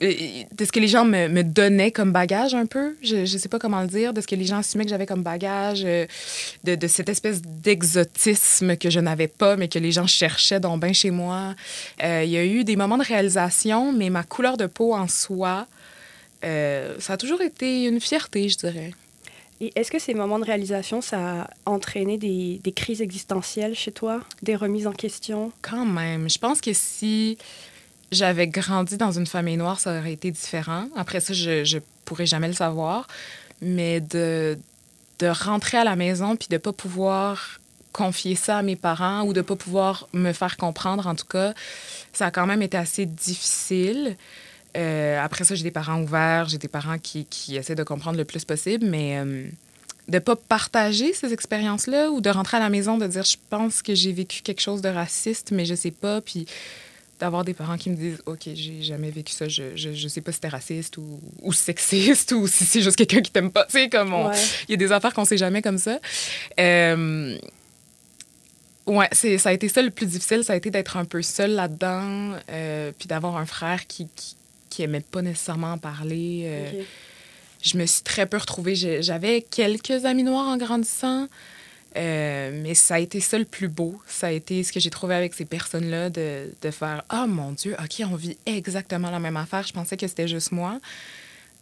euh, 0.00 0.44
de 0.56 0.64
ce 0.64 0.70
que 0.70 0.78
les 0.78 0.86
gens 0.86 1.04
me, 1.04 1.26
me, 1.28 1.42
donnaient 1.42 1.90
comme 1.90 2.12
bagage 2.12 2.54
un 2.54 2.66
peu, 2.66 2.96
je 3.02 3.16
ne 3.16 3.26
sais 3.26 3.48
pas 3.48 3.58
comment 3.58 3.80
le 3.80 3.88
dire, 3.88 4.12
de 4.14 4.20
ce 4.20 4.28
que 4.28 4.36
les 4.36 4.44
gens 4.44 4.58
assumaient 4.58 4.84
que 4.84 4.90
j'avais 4.90 5.06
comme 5.06 5.24
bagage, 5.24 5.82
euh, 5.84 6.06
de, 6.62 6.76
de, 6.76 6.86
cette 6.86 7.08
espèce 7.08 7.42
d'exotisme 7.42 8.76
que 8.76 8.90
je 8.90 9.00
n'avais 9.00 9.26
pas, 9.26 9.56
mais 9.56 9.66
que 9.66 9.80
les 9.80 9.90
gens 9.90 10.06
cherchaient 10.06 10.60
dans 10.60 10.78
bain 10.78 10.92
chez 10.92 11.10
moi. 11.10 11.56
Euh, 12.04 12.22
il 12.24 12.30
y 12.30 12.36
a 12.36 12.44
eu 12.44 12.62
des 12.62 12.76
moments 12.76 12.98
de 12.98 13.04
réalisation, 13.04 13.92
mais 13.92 14.08
ma 14.08 14.22
couleur 14.22 14.56
de 14.56 14.66
peau 14.66 14.94
en 14.94 15.08
soi, 15.08 15.66
ça 16.42 17.14
a 17.14 17.16
toujours 17.16 17.42
été 17.42 17.84
une 17.86 18.00
fierté, 18.00 18.48
je 18.48 18.56
dirais. 18.56 18.92
Et 19.60 19.72
est-ce 19.74 19.90
que 19.90 19.98
ces 19.98 20.14
moments 20.14 20.38
de 20.38 20.44
réalisation, 20.44 21.00
ça 21.00 21.42
a 21.42 21.50
entraîné 21.66 22.16
des, 22.16 22.72
crises 22.72 23.02
existentielles 23.02 23.74
chez 23.74 23.90
toi, 23.90 24.20
des 24.42 24.54
remises 24.54 24.86
en 24.86 24.92
question? 24.92 25.52
Quand 25.62 25.84
même. 25.84 26.30
Je 26.30 26.38
pense 26.38 26.60
que 26.60 26.72
si 26.72 27.38
j'avais 28.12 28.46
grandi 28.46 28.96
dans 28.96 29.12
une 29.12 29.26
famille 29.26 29.56
noire, 29.56 29.80
ça 29.80 29.98
aurait 29.98 30.12
été 30.12 30.30
différent. 30.30 30.86
Après 30.96 31.20
ça, 31.20 31.34
je 31.34 31.76
ne 31.76 31.80
pourrais 32.04 32.26
jamais 32.26 32.48
le 32.48 32.54
savoir. 32.54 33.08
Mais 33.60 34.00
de, 34.00 34.56
de 35.18 35.26
rentrer 35.26 35.78
à 35.78 35.84
la 35.84 35.96
maison 35.96 36.36
puis 36.36 36.46
de 36.48 36.54
ne 36.54 36.58
pas 36.58 36.72
pouvoir 36.72 37.58
confier 37.92 38.36
ça 38.36 38.58
à 38.58 38.62
mes 38.62 38.76
parents 38.76 39.22
ou 39.22 39.32
de 39.32 39.38
ne 39.38 39.42
pas 39.42 39.56
pouvoir 39.56 40.08
me 40.12 40.32
faire 40.32 40.56
comprendre, 40.56 41.08
en 41.08 41.16
tout 41.16 41.26
cas, 41.26 41.52
ça 42.12 42.26
a 42.26 42.30
quand 42.30 42.46
même 42.46 42.62
été 42.62 42.76
assez 42.76 43.06
difficile. 43.06 44.16
Euh, 44.78 45.20
après 45.20 45.44
ça, 45.44 45.54
j'ai 45.54 45.64
des 45.64 45.70
parents 45.70 46.00
ouverts, 46.00 46.48
j'ai 46.48 46.58
des 46.58 46.68
parents 46.68 46.98
qui, 46.98 47.24
qui, 47.24 47.56
essaient 47.56 47.74
de 47.74 47.82
comprendre 47.82 48.16
le 48.16 48.24
plus 48.24 48.44
possible, 48.44 48.86
mais 48.86 49.18
euh, 49.18 49.44
de 50.08 50.14
ne 50.14 50.18
pas 50.20 50.36
partager 50.36 51.12
ces 51.12 51.32
expériences-là 51.32 52.10
ou 52.10 52.20
de 52.20 52.30
rentrer 52.30 52.58
à 52.58 52.60
la 52.60 52.70
maison, 52.70 52.96
de 52.96 53.06
dire 53.06 53.24
je 53.24 53.36
pense 53.50 53.82
que 53.82 53.94
j'ai 53.94 54.12
vécu 54.12 54.42
quelque 54.42 54.60
chose 54.60 54.80
de 54.80 54.88
raciste, 54.88 55.50
mais 55.50 55.64
je 55.64 55.74
sais 55.74 55.90
pas, 55.90 56.20
puis 56.20 56.46
d'avoir 57.18 57.44
des 57.44 57.54
parents 57.54 57.76
qui 57.76 57.90
me 57.90 57.96
disent 57.96 58.22
OK, 58.26 58.42
j'ai 58.54 58.82
jamais 58.82 59.10
vécu 59.10 59.32
ça, 59.32 59.48
je, 59.48 59.74
je, 59.74 60.08
sais 60.08 60.20
pas 60.20 60.30
si 60.30 60.36
c'était 60.36 60.48
raciste 60.48 60.98
ou, 60.98 61.20
ou, 61.42 61.52
sexiste 61.52 62.30
ou 62.36 62.46
si 62.46 62.64
c'est 62.64 62.80
juste 62.80 62.96
quelqu'un 62.96 63.20
qui 63.20 63.32
t'aime 63.32 63.50
pas. 63.50 63.64
Tu 63.64 63.72
sais, 63.72 63.88
comme 63.88 64.14
il 64.68 64.70
y 64.70 64.74
a 64.74 64.76
des 64.76 64.92
affaires 64.92 65.12
qu'on 65.12 65.24
sait 65.24 65.36
jamais 65.36 65.60
comme 65.60 65.78
ça. 65.78 65.98
Euh, 66.60 67.36
ouais, 68.86 69.08
ça 69.12 69.48
a 69.48 69.52
été 69.52 69.68
ça 69.68 69.82
le 69.82 69.90
plus 69.90 70.06
difficile, 70.06 70.44
ça 70.44 70.52
a 70.52 70.56
été 70.56 70.70
d'être 70.70 70.96
un 70.96 71.04
peu 71.04 71.20
seule 71.22 71.52
là-dedans, 71.52 72.36
euh, 72.50 72.92
puis 72.96 73.08
d'avoir 73.08 73.36
un 73.36 73.46
frère 73.46 73.86
qui, 73.88 74.08
qui 74.14 74.36
aimait 74.84 75.00
pas 75.00 75.22
nécessairement 75.22 75.72
en 75.72 75.78
parler. 75.78 76.42
Euh, 76.44 76.82
je 77.62 77.76
me 77.76 77.86
suis 77.86 78.02
très 78.02 78.26
peu 78.26 78.36
retrouvée. 78.36 78.74
J'avais 78.74 79.42
quelques 79.42 80.04
amis 80.04 80.22
noirs 80.22 80.48
en 80.48 80.56
grandissant, 80.56 81.26
euh, 81.96 82.60
mais 82.62 82.74
ça 82.74 82.96
a 82.96 82.98
été 82.98 83.20
ça 83.20 83.38
le 83.38 83.44
plus 83.44 83.68
beau. 83.68 84.00
Ça 84.06 84.28
a 84.28 84.30
été 84.30 84.62
ce 84.62 84.72
que 84.72 84.80
j'ai 84.80 84.90
trouvé 84.90 85.14
avec 85.14 85.34
ces 85.34 85.44
personnes-là, 85.44 86.10
de, 86.10 86.52
de, 86.62 86.70
faire 86.70 87.02
«Ah, 87.08 87.24
oh, 87.24 87.28
mon 87.28 87.52
Dieu, 87.52 87.76
OK, 87.82 88.06
on 88.10 88.14
vit 88.14 88.36
exactement 88.46 89.10
la 89.10 89.18
même 89.18 89.36
affaire. 89.36 89.64
Je 89.66 89.72
pensais 89.72 89.96
que 89.96 90.06
c'était 90.06 90.28
juste 90.28 90.52
moi. 90.52 90.78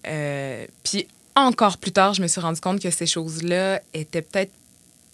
Euh, 0.06 0.66
puis 0.84 1.06
encore 1.34 1.78
plus 1.78 1.92
tard, 1.92 2.14
je 2.14 2.22
me 2.22 2.28
suis 2.28 2.40
rendu 2.40 2.60
compte 2.60 2.80
que 2.80 2.90
ces 2.90 3.06
choses-là 3.06 3.80
étaient 3.94 4.22
peut-être 4.22 4.52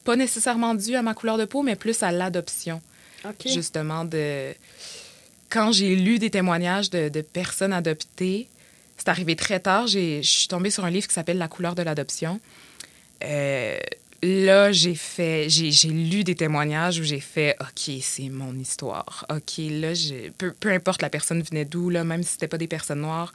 pas 0.04 0.16
nécessairement 0.16 0.74
dû 0.74 0.96
à 0.96 1.02
ma 1.02 1.14
couleur 1.14 1.38
de 1.38 1.44
peau, 1.44 1.62
mais 1.62 1.76
plus 1.76 2.02
à 2.02 2.10
l'adoption. 2.10 2.80
Justement, 3.44 4.04
de... 4.04 4.52
quand 5.52 5.70
j'ai 5.70 5.94
lu 5.94 6.18
des 6.18 6.30
témoignages 6.30 6.88
de, 6.88 7.20
personnes 7.20 7.74
adoptées, 7.74 8.48
c'est 8.96 9.08
arrivé 9.08 9.36
très 9.36 9.60
tard. 9.60 9.86
Je 9.86 10.20
suis 10.22 10.48
tombée 10.48 10.70
sur 10.70 10.84
un 10.84 10.90
livre 10.90 11.06
qui 11.06 11.12
s'appelle 11.12 11.36
La 11.36 11.48
couleur 11.48 11.74
de 11.74 11.82
l'adoption. 11.82 12.40
Euh, 13.22 13.78
là, 14.22 14.72
j'ai 14.72 14.94
fait, 14.94 15.50
j'ai 15.50 15.88
lu 15.88 16.24
des 16.24 16.34
témoignages 16.34 16.98
où 17.00 17.02
j'ai 17.02 17.20
fait, 17.20 17.54
OK, 17.60 17.94
c'est 18.00 18.30
mon 18.30 18.54
histoire. 18.54 19.26
OK, 19.28 19.58
là, 19.58 19.92
peu, 20.38 20.52
peu 20.58 20.70
importe 20.72 21.02
la 21.02 21.10
personne 21.10 21.42
venait 21.42 21.66
d'où, 21.66 21.90
là, 21.90 22.02
même 22.02 22.22
si 22.22 22.32
c'était 22.32 22.48
pas 22.48 22.58
des 22.58 22.68
personnes 22.68 23.02
noires, 23.02 23.32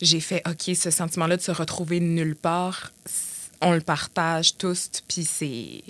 j'ai 0.00 0.20
fait, 0.20 0.42
OK, 0.48 0.74
ce 0.74 0.90
sentiment-là 0.90 1.36
de 1.36 1.42
se 1.42 1.52
retrouver 1.52 2.00
nulle 2.00 2.36
part, 2.36 2.92
on 3.60 3.72
le 3.72 3.80
partage 3.80 4.56
tous, 4.56 4.90
puis 5.06 5.24
c'est, 5.24 5.82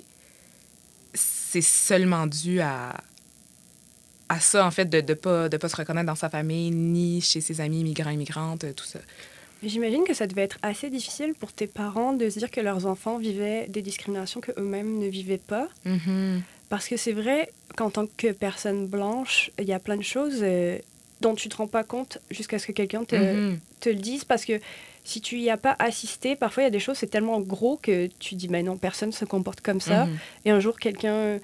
c'est 1.13 1.61
seulement 1.61 2.27
dû 2.27 2.61
à, 2.61 2.95
à 4.29 4.39
ça, 4.39 4.65
en 4.65 4.71
fait, 4.71 4.85
de 4.85 4.97
ne 4.97 5.01
de 5.01 5.13
pas, 5.15 5.49
de 5.49 5.57
pas 5.57 5.67
se 5.69 5.75
reconnaître 5.75 6.05
dans 6.07 6.15
sa 6.15 6.29
famille, 6.29 6.71
ni 6.71 7.19
chez 7.21 7.41
ses 7.41 7.61
amis 7.61 7.83
migrants, 7.83 8.11
immigrantes, 8.11 8.65
tout 8.75 8.85
ça. 8.85 8.99
J'imagine 9.61 10.03
que 10.05 10.13
ça 10.13 10.25
devait 10.27 10.43
être 10.43 10.57
assez 10.61 10.89
difficile 10.89 11.33
pour 11.37 11.51
tes 11.51 11.67
parents 11.67 12.13
de 12.13 12.29
se 12.29 12.39
dire 12.39 12.49
que 12.49 12.61
leurs 12.61 12.85
enfants 12.85 13.17
vivaient 13.17 13.67
des 13.67 13.81
discriminations 13.81 14.39
que 14.39 14.51
eux-mêmes 14.57 14.99
ne 14.99 15.07
vivaient 15.07 15.37
pas. 15.37 15.67
Mhm. 15.83 16.41
Parce 16.69 16.87
que 16.87 16.95
c'est 16.95 17.11
vrai 17.11 17.49
qu'en 17.75 17.89
tant 17.89 18.05
que 18.05 18.31
personne 18.31 18.87
blanche, 18.87 19.51
il 19.59 19.65
y 19.65 19.73
a 19.73 19.79
plein 19.79 19.97
de 19.97 20.03
choses 20.03 20.37
euh, 20.43 20.77
dont 21.19 21.35
tu 21.35 21.49
te 21.49 21.57
rends 21.57 21.67
pas 21.67 21.83
compte 21.83 22.19
jusqu'à 22.31 22.57
ce 22.59 22.67
que 22.67 22.71
quelqu'un 22.71 23.03
te, 23.03 23.15
Mhm. 23.15 23.59
te 23.81 23.89
le 23.89 23.95
dise. 23.95 24.23
Parce 24.23 24.45
que 24.45 24.61
si 25.03 25.19
tu 25.19 25.37
y 25.39 25.49
as 25.49 25.57
pas 25.57 25.75
assisté, 25.79 26.35
parfois 26.37 26.63
il 26.63 26.67
y 26.67 26.67
a 26.67 26.71
des 26.71 26.79
choses, 26.79 26.97
c'est 26.97 27.07
tellement 27.11 27.41
gros 27.41 27.77
que 27.81 28.07
tu 28.19 28.35
dis, 28.35 28.47
mais 28.47 28.63
non, 28.63 28.77
personne 28.77 29.11
se 29.11 29.25
comporte 29.25 29.59
comme 29.59 29.81
ça. 29.81 30.05
Mhm. 30.05 30.17
Et 30.45 30.51
un 30.51 30.59
jour, 30.61 30.79
quelqu'un 30.79 31.39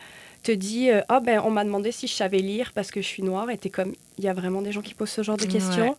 te 0.45 0.51
dit, 0.51 0.89
euh, 0.91 1.01
ah 1.09 1.19
ben, 1.19 1.41
on 1.43 1.49
m'a 1.51 1.63
demandé 1.63 1.91
si 1.91 2.07
je 2.07 2.13
savais 2.13 2.39
lire 2.39 2.71
parce 2.73 2.91
que 2.91 3.01
je 3.01 3.07
suis 3.07 3.23
noire. 3.23 3.49
Et 3.49 3.57
t'es 3.57 3.69
comme, 3.69 3.93
il 4.17 4.23
y 4.23 4.27
a 4.27 4.33
vraiment 4.33 4.61
des 4.61 4.71
gens 4.71 4.81
qui 4.81 4.93
posent 4.93 5.09
ce 5.09 5.23
genre 5.23 5.37
de 5.37 5.43
Ouais. 5.43 5.49
questions. 5.49 5.95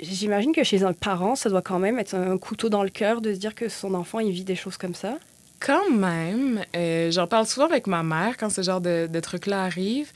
J'imagine 0.00 0.52
que 0.52 0.64
chez 0.64 0.82
un 0.82 0.92
parent, 0.92 1.36
ça 1.36 1.48
doit 1.48 1.62
quand 1.62 1.78
même 1.78 1.98
être 2.00 2.14
un 2.14 2.36
couteau 2.36 2.68
dans 2.68 2.82
le 2.82 2.90
cœur 2.90 3.20
de 3.20 3.32
se 3.32 3.38
dire 3.38 3.54
que 3.54 3.68
son 3.68 3.94
enfant, 3.94 4.18
il 4.18 4.32
vit 4.32 4.42
des 4.44 4.56
choses 4.56 4.76
comme 4.76 4.94
ça. 4.94 5.18
Quand 5.60 5.88
même, 5.90 6.62
euh, 6.76 7.10
j'en 7.12 7.26
parle 7.28 7.46
souvent 7.46 7.66
avec 7.66 7.86
ma 7.86 8.02
mère 8.02 8.36
quand 8.36 8.50
ce 8.50 8.60
genre 8.62 8.80
de, 8.80 9.08
de 9.10 9.20
truc-là 9.20 9.62
arrive. 9.64 10.10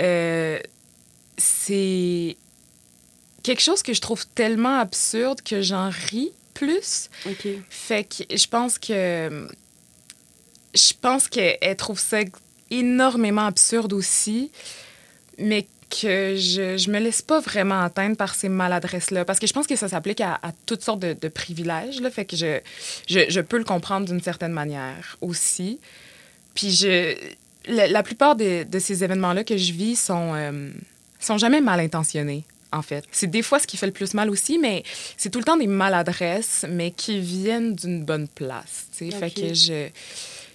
Euh, 0.00 0.58
c'est 1.36 2.36
quelque 3.42 3.60
chose 3.62 3.82
que 3.82 3.92
je 3.92 4.00
trouve 4.00 4.26
tellement 4.28 4.78
absurde 4.78 5.40
que 5.42 5.60
j'en 5.60 5.90
ris 6.10 6.30
plus. 6.54 7.10
Ok. 7.26 7.48
Fait 7.68 8.04
que 8.04 8.36
je 8.36 8.46
pense 8.46 8.78
que. 8.78 9.48
Je 10.74 10.92
pense 11.00 11.28
qu'elle 11.28 11.76
trouve 11.76 11.98
ça 11.98 12.20
énormément 12.70 13.46
absurde 13.46 13.92
aussi, 13.92 14.50
mais 15.38 15.66
que 15.88 16.34
je, 16.36 16.76
je 16.76 16.90
me 16.90 16.98
laisse 16.98 17.22
pas 17.22 17.40
vraiment 17.40 17.80
atteindre 17.80 18.16
par 18.16 18.34
ces 18.34 18.48
maladresses-là. 18.48 19.24
Parce 19.24 19.38
que 19.38 19.46
je 19.46 19.52
pense 19.52 19.66
que 19.66 19.76
ça 19.76 19.88
s'applique 19.88 20.20
à, 20.20 20.34
à 20.42 20.52
toutes 20.66 20.82
sortes 20.82 21.00
de, 21.00 21.12
de 21.12 21.28
privilèges. 21.28 22.00
Là, 22.00 22.10
fait 22.10 22.24
que 22.24 22.36
je, 22.36 22.58
je, 23.08 23.20
je 23.28 23.40
peux 23.40 23.58
le 23.58 23.64
comprendre 23.64 24.06
d'une 24.06 24.20
certaine 24.20 24.52
manière 24.52 25.16
aussi. 25.20 25.78
Puis 26.54 26.70
je. 26.70 27.14
La, 27.68 27.88
la 27.88 28.02
plupart 28.04 28.36
de, 28.36 28.62
de 28.62 28.78
ces 28.78 29.02
événements-là 29.02 29.42
que 29.42 29.56
je 29.56 29.72
vis 29.72 29.96
sont, 29.96 30.34
euh, 30.34 30.70
sont 31.18 31.36
jamais 31.36 31.60
mal 31.60 31.80
intentionnés. 31.80 32.44
En 32.72 32.82
fait, 32.82 33.04
c'est 33.10 33.26
des 33.28 33.42
fois 33.42 33.58
ce 33.58 33.66
qui 33.66 33.76
fait 33.76 33.86
le 33.86 33.92
plus 33.92 34.14
mal 34.14 34.28
aussi, 34.30 34.58
mais 34.58 34.82
c'est 35.16 35.30
tout 35.30 35.38
le 35.38 35.44
temps 35.44 35.56
des 35.56 35.66
maladresses, 35.66 36.64
mais 36.68 36.90
qui 36.90 37.20
viennent 37.20 37.74
d'une 37.74 38.04
bonne 38.04 38.28
place. 38.28 38.86
sais. 38.92 39.10
Fait 39.10 39.30
que 39.30 39.54
je. 39.54 39.88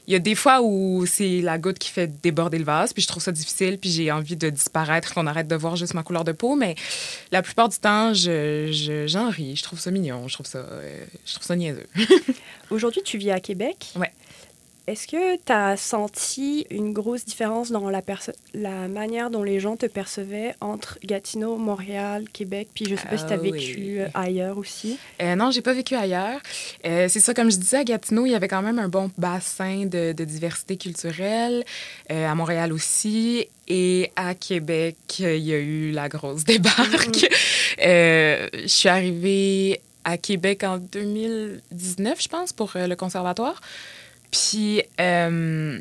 Il 0.08 0.14
y 0.14 0.16
a 0.16 0.20
des 0.20 0.36
fois 0.36 0.62
où 0.62 1.06
c'est 1.06 1.42
la 1.42 1.58
goutte 1.58 1.78
qui 1.80 1.90
fait 1.90 2.08
déborder 2.22 2.58
le 2.58 2.64
vase, 2.66 2.92
puis 2.92 3.02
je 3.04 3.08
trouve 3.08 3.22
ça 3.22 3.32
difficile, 3.32 3.78
puis 3.78 3.90
j'ai 3.92 4.12
envie 4.12 4.36
de 4.36 4.50
disparaître, 4.50 5.14
qu'on 5.14 5.28
arrête 5.28 5.48
de 5.48 5.56
voir 5.56 5.76
juste 5.76 5.94
ma 5.94 6.04
couleur 6.04 6.24
de 6.24 6.32
peau, 6.32 6.56
mais 6.56 6.76
la 7.32 7.42
plupart 7.42 7.70
du 7.70 7.78
temps, 7.78 8.14
je, 8.14 8.70
je- 8.72 9.06
j'en 9.08 9.30
ris, 9.30 9.56
je 9.56 9.64
trouve 9.64 9.80
ça 9.80 9.92
mignon, 9.92 10.28
je 10.28 10.34
trouve 10.34 10.48
ça, 10.48 10.58
euh, 10.60 11.06
je 11.26 11.34
trouve 11.36 11.46
ça 11.46 11.56
niaiseux. 11.56 11.86
Aujourd'hui, 12.72 13.02
tu 13.04 13.18
vis 13.18 13.32
à 13.32 13.40
Québec? 13.40 13.92
Ouais. 13.96 14.12
Est-ce 14.88 15.08
que 15.08 15.36
tu 15.38 15.52
as 15.52 15.78
senti 15.78 16.66
une 16.70 16.92
grosse 16.92 17.26
différence 17.26 17.72
dans 17.72 17.90
la, 17.90 18.02
manière 18.88 19.30
dont 19.30 19.44
les 19.44 19.60
gens 19.60 19.78
te 19.78 19.86
percevaient 19.86 20.56
entre 20.60 20.98
Gatineau, 21.04 21.58
Montréal, 21.58 22.26
Québec, 22.34 22.70
puis 22.74 22.86
je 22.86 22.96
sais 22.96 23.08
pas 23.08 23.18
si 23.18 23.26
tu 23.26 23.32
as 23.32 23.36
Ah 23.36 23.38
vécu 23.38 23.76
oui. 23.78 24.00
euh, 24.00 24.08
ailleurs 24.14 24.58
aussi? 24.58 24.98
Euh, 25.22 25.36
non, 25.36 25.52
j'ai 25.52 25.62
pas 25.62 25.74
vécu 25.74 25.96
ailleurs. 25.96 26.40
Euh, 26.86 27.08
c'est 27.10 27.20
ça, 27.20 27.34
comme 27.34 27.52
je 27.52 27.58
disais, 27.58 27.78
à 27.78 27.84
Gatineau, 27.84 28.26
il 28.26 28.32
y 28.32 28.36
avait 28.36 28.48
quand 28.48 28.62
même 28.62 28.80
un 28.80 28.90
bon 28.90 29.12
bassin 29.18 29.86
de, 29.86 30.14
de 30.14 30.24
diversité 30.26 30.78
culturelle. 30.78 31.64
Euh, 32.12 32.28
à 32.28 32.36
Montréal 32.36 32.74
aussi. 32.74 33.48
Et 33.68 34.12
à 34.16 34.36
Québec, 34.36 34.98
il 35.20 35.38
y 35.38 35.54
a 35.54 35.58
eu 35.58 35.92
la 35.92 36.10
grosse 36.10 36.44
débarque. 36.46 37.26
Euh, 37.82 38.48
je 38.54 38.68
suis 38.68 38.90
arrivée 38.90 39.80
à 40.04 40.18
Québec 40.18 40.64
en 40.64 40.78
2019, 40.78 42.22
je 42.22 42.28
pense, 42.28 42.52
pour 42.52 42.72
le 42.76 42.96
conservatoire. 42.96 43.62
Puis, 44.32 44.82
euh, 45.00 45.80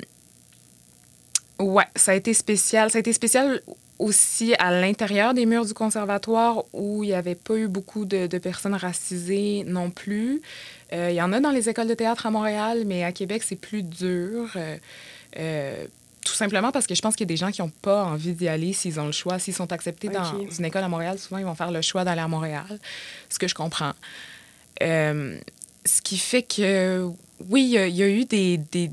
ouais, 1.59 1.85
ça 1.97 2.13
a 2.13 2.15
été 2.15 2.35
spécial. 2.35 2.91
Ça 2.91 2.99
a 2.99 3.01
été 3.01 3.13
spécial 3.13 3.61
aussi 3.99 4.55
à 4.59 4.71
l'intérieur 4.71 5.35
des 5.35 5.47
murs 5.47 5.67
du 5.67 5.75
conservatoire 5.75 6.65
où 6.73 7.05
il 7.05 7.09
n'y 7.09 7.15
avait 7.15 7.35
pas 7.35 7.57
eu 7.57 7.69
beaucoup 7.69 8.07
de, 8.07 8.27
de 8.27 8.39
personnes 8.39 8.75
racisées 8.75 9.63
non 9.67 9.91
plus. 9.91 10.41
Euh, 10.93 11.11
il 11.11 11.17
y 11.17 11.23
en 11.23 11.33
a 11.33 11.41
dans 11.41 11.51
les 11.51 11.69
écoles 11.69 11.87
de 11.87 11.95
théâtre 11.95 12.27
à 12.27 12.31
Montréal, 12.31 12.85
mais 12.87 13.05
à 13.05 13.13
Québec, 13.13 13.43
c'est 13.45 13.57
plus 13.57 13.83
dur. 13.83 14.57
Euh, 15.37 15.87
tout 16.25 16.35
simplement 16.35 16.71
parce 16.71 16.87
que 16.87 16.95
je 16.95 17.03
pense 17.03 17.15
qu'il 17.15 17.25
y 17.27 17.29
a 17.29 17.33
des 17.33 17.37
gens 17.37 17.51
qui 17.51 17.63
n'ont 17.63 17.73
pas 17.83 18.05
envie 18.05 18.33
d'y 18.33 18.49
aller 18.49 18.73
s'ils 18.73 19.01
ont 19.01 19.07
le 19.07 19.13
choix. 19.13 19.39
S'ils 19.39 19.55
sont 19.55 19.73
acceptés 19.73 20.09
dans 20.09 20.39
une 20.59 20.65
école 20.65 20.83
à 20.83 20.89
Montréal, 20.89 21.19
souvent, 21.19 21.39
ils 21.39 21.45
vont 21.45 21.55
faire 21.55 21.71
le 21.71 21.83
choix 21.83 22.05
d'aller 22.05 22.21
à 22.21 22.29
Montréal, 22.29 22.79
ce 23.29 23.39
que 23.39 23.49
je 23.49 23.55
comprends. 23.55 23.93
Euh, 24.83 25.37
ce 25.85 26.03
qui 26.03 26.19
fait 26.19 26.43
que, 26.43 27.09
oui, 27.48 27.62
il 27.62 27.70
y 27.70 27.79
a, 27.79 27.87
y 27.87 28.03
eu 28.20 28.24
des, 28.24 28.59
des, 28.59 28.90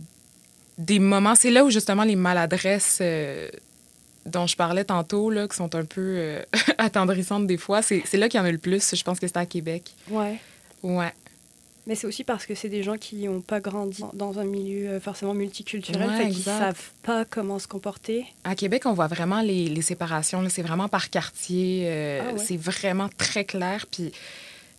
des 0.78 1.00
moments. 1.00 1.36
C'est 1.36 1.52
là 1.52 1.64
où, 1.66 1.70
justement, 1.70 2.04
les 2.04 2.16
maladresses 2.16 3.00
euh, 3.02 3.50
dont 4.26 4.48
je 4.48 4.56
parlais 4.56 4.84
tantôt, 4.84 5.30
là, 5.30 5.48
qui 5.48 5.56
sont 5.56 5.74
un 5.76 5.86
peu 5.86 6.02
euh, 6.18 6.42
attendrissantes 6.78 7.48
des 7.48 7.58
fois, 7.58 7.82
c'est 7.82 8.04
là 8.14 8.30
qu'il 8.30 8.40
y 8.40 8.42
en 8.42 8.46
a 8.46 8.52
le 8.52 8.58
plus. 8.58 8.96
Je 8.96 9.04
pense 9.04 9.20
que 9.20 9.28
c'était 9.28 9.40
à 9.40 9.46
Québec. 9.46 9.94
Ouais. 10.10 10.38
Ouais. 10.84 11.12
Mais 11.88 11.96
c'est 11.96 12.06
aussi 12.06 12.26
parce 12.26 12.46
que 12.46 12.54
c'est 12.54 12.68
des 12.68 12.84
gens 12.84 12.98
qui 12.98 13.28
n'ont 13.30 13.40
pas 13.40 13.62
grandi 13.62 14.04
dans 14.14 14.40
un 14.40 14.44
milieu 14.44 14.90
euh, 14.90 15.00
forcément 15.00 15.34
multiculturel, 15.34 16.10
Ouais, 16.10 16.18
fait 16.18 16.26
exact. 16.26 16.60
savent 16.60 16.90
pas 17.02 17.24
comment 17.24 17.60
se 17.60 17.68
comporter. 17.70 18.26
À 18.44 18.56
Québec, 18.56 18.84
on 18.86 18.92
voit 18.94 19.08
vraiment 19.08 19.40
les, 19.42 19.70
les 19.70 19.82
séparations. 19.82 20.44
C'est 20.50 20.64
vraiment 20.64 20.90
par 20.90 21.10
quartier. 21.10 21.84
euh, 21.88 22.22
Ah 22.30 22.34
ouais. 22.34 22.44
C'est 22.46 22.58
vraiment 22.58 23.08
très 23.18 23.46
clair. 23.46 23.86
Puis 23.90 24.12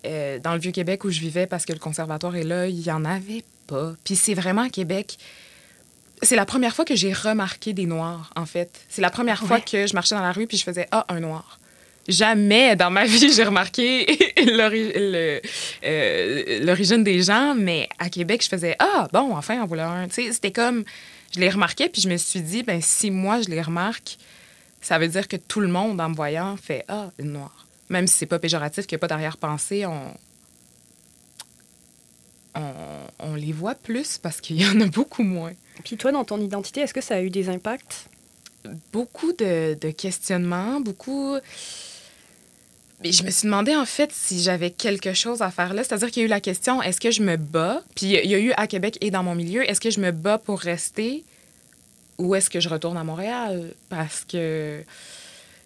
euh, 0.04 0.38
dans 0.38 0.52
le 0.52 0.58
Vieux-Québec 0.60 1.02
où 1.04 1.10
je 1.10 1.20
vivais, 1.20 1.46
parce 1.46 1.64
que 1.64 1.72
le 1.72 1.78
conservatoire 1.78 2.36
est 2.36 2.44
là, 2.44 2.66
il 2.68 2.76
n'y 2.78 2.90
en 2.90 3.06
avait 3.06 3.42
pas. 3.68 3.92
Puis 4.04 4.16
c'est 4.16 4.34
vraiment 4.34 4.62
à 4.62 4.70
Québec. 4.70 5.18
C'est 6.22 6.34
la 6.34 6.46
première 6.46 6.74
fois 6.74 6.84
que 6.84 6.96
j'ai 6.96 7.12
remarqué 7.12 7.72
des 7.72 7.86
Noirs, 7.86 8.32
en 8.34 8.46
fait. 8.46 8.80
C'est 8.88 9.02
la 9.02 9.10
première 9.10 9.44
fois 9.44 9.60
que 9.60 9.86
je 9.86 9.94
marchais 9.94 10.16
dans 10.16 10.22
la 10.22 10.32
rue 10.32 10.48
puis 10.48 10.56
je 10.56 10.64
faisais 10.64 10.88
Ah, 10.90 11.04
un 11.08 11.20
Noir. 11.20 11.60
Jamais 12.08 12.74
dans 12.74 12.90
ma 12.90 13.04
vie 13.14 13.32
j'ai 13.32 13.44
remarqué 13.44 14.06
euh, 15.84 16.64
l'origine 16.64 17.04
des 17.04 17.22
gens, 17.22 17.54
mais 17.54 17.88
à 17.98 18.08
Québec, 18.08 18.42
je 18.42 18.48
faisais 18.48 18.74
Ah, 18.80 19.06
bon, 19.12 19.36
enfin, 19.36 19.62
en 19.62 19.66
voilà 19.66 19.88
un. 19.90 20.08
Tu 20.08 20.14
sais, 20.14 20.32
c'était 20.32 20.50
comme. 20.52 20.84
Je 21.34 21.40
les 21.40 21.50
remarquais, 21.50 21.90
puis 21.90 22.00
je 22.00 22.08
me 22.08 22.16
suis 22.16 22.40
dit, 22.40 22.62
ben 22.62 22.80
si 22.80 23.10
moi 23.10 23.42
je 23.42 23.50
les 23.50 23.60
remarque, 23.60 24.16
ça 24.80 24.98
veut 24.98 25.08
dire 25.08 25.28
que 25.28 25.36
tout 25.36 25.60
le 25.60 25.68
monde, 25.68 26.00
en 26.00 26.08
me 26.08 26.14
voyant, 26.14 26.56
fait 26.56 26.84
Ah, 26.88 27.10
une 27.18 27.32
noire. 27.32 27.66
Même 27.90 28.06
si 28.06 28.14
c'est 28.14 28.26
pas 28.26 28.38
péjoratif, 28.38 28.86
qu'il 28.86 28.96
n'y 28.96 29.00
a 29.00 29.02
pas 29.02 29.08
d'arrière-pensée, 29.08 29.86
on... 29.86 30.14
on. 32.54 32.72
on 33.20 33.34
les 33.34 33.52
voit 33.52 33.74
plus 33.74 34.18
parce 34.18 34.40
qu'il 34.40 34.60
y 34.60 34.66
en 34.66 34.80
a 34.80 34.86
beaucoup 34.86 35.22
moins. 35.22 35.52
Puis 35.84 35.96
toi, 35.96 36.12
dans 36.12 36.24
ton 36.24 36.40
identité, 36.40 36.80
est-ce 36.80 36.94
que 36.94 37.00
ça 37.00 37.16
a 37.16 37.22
eu 37.22 37.30
des 37.30 37.48
impacts? 37.48 38.08
beaucoup 38.92 39.32
de, 39.32 39.76
de 39.80 39.90
questionnements, 39.90 40.80
beaucoup. 40.80 41.36
Mais 43.02 43.12
je 43.12 43.22
me 43.22 43.30
suis 43.30 43.46
demandé 43.46 43.76
en 43.76 43.84
fait 43.84 44.10
si 44.12 44.42
j'avais 44.42 44.70
quelque 44.70 45.12
chose 45.12 45.40
à 45.42 45.50
faire 45.50 45.72
là. 45.72 45.84
C'est-à-dire 45.84 46.10
qu'il 46.10 46.22
y 46.22 46.24
a 46.24 46.26
eu 46.26 46.30
la 46.30 46.40
question 46.40 46.82
est-ce 46.82 47.00
que 47.00 47.10
je 47.10 47.22
me 47.22 47.36
bats? 47.36 47.82
Puis 47.94 48.06
il 48.06 48.30
y 48.30 48.34
a 48.34 48.38
eu 48.38 48.52
à 48.56 48.66
Québec 48.66 48.98
et 49.00 49.10
dans 49.10 49.22
mon 49.22 49.34
milieu 49.34 49.68
est-ce 49.68 49.80
que 49.80 49.90
je 49.90 50.00
me 50.00 50.10
bats 50.10 50.38
pour 50.38 50.58
rester 50.60 51.24
ou 52.18 52.34
est-ce 52.34 52.50
que 52.50 52.58
je 52.58 52.68
retourne 52.68 52.96
à 52.96 53.04
Montréal? 53.04 53.72
Parce 53.88 54.24
que 54.24 54.82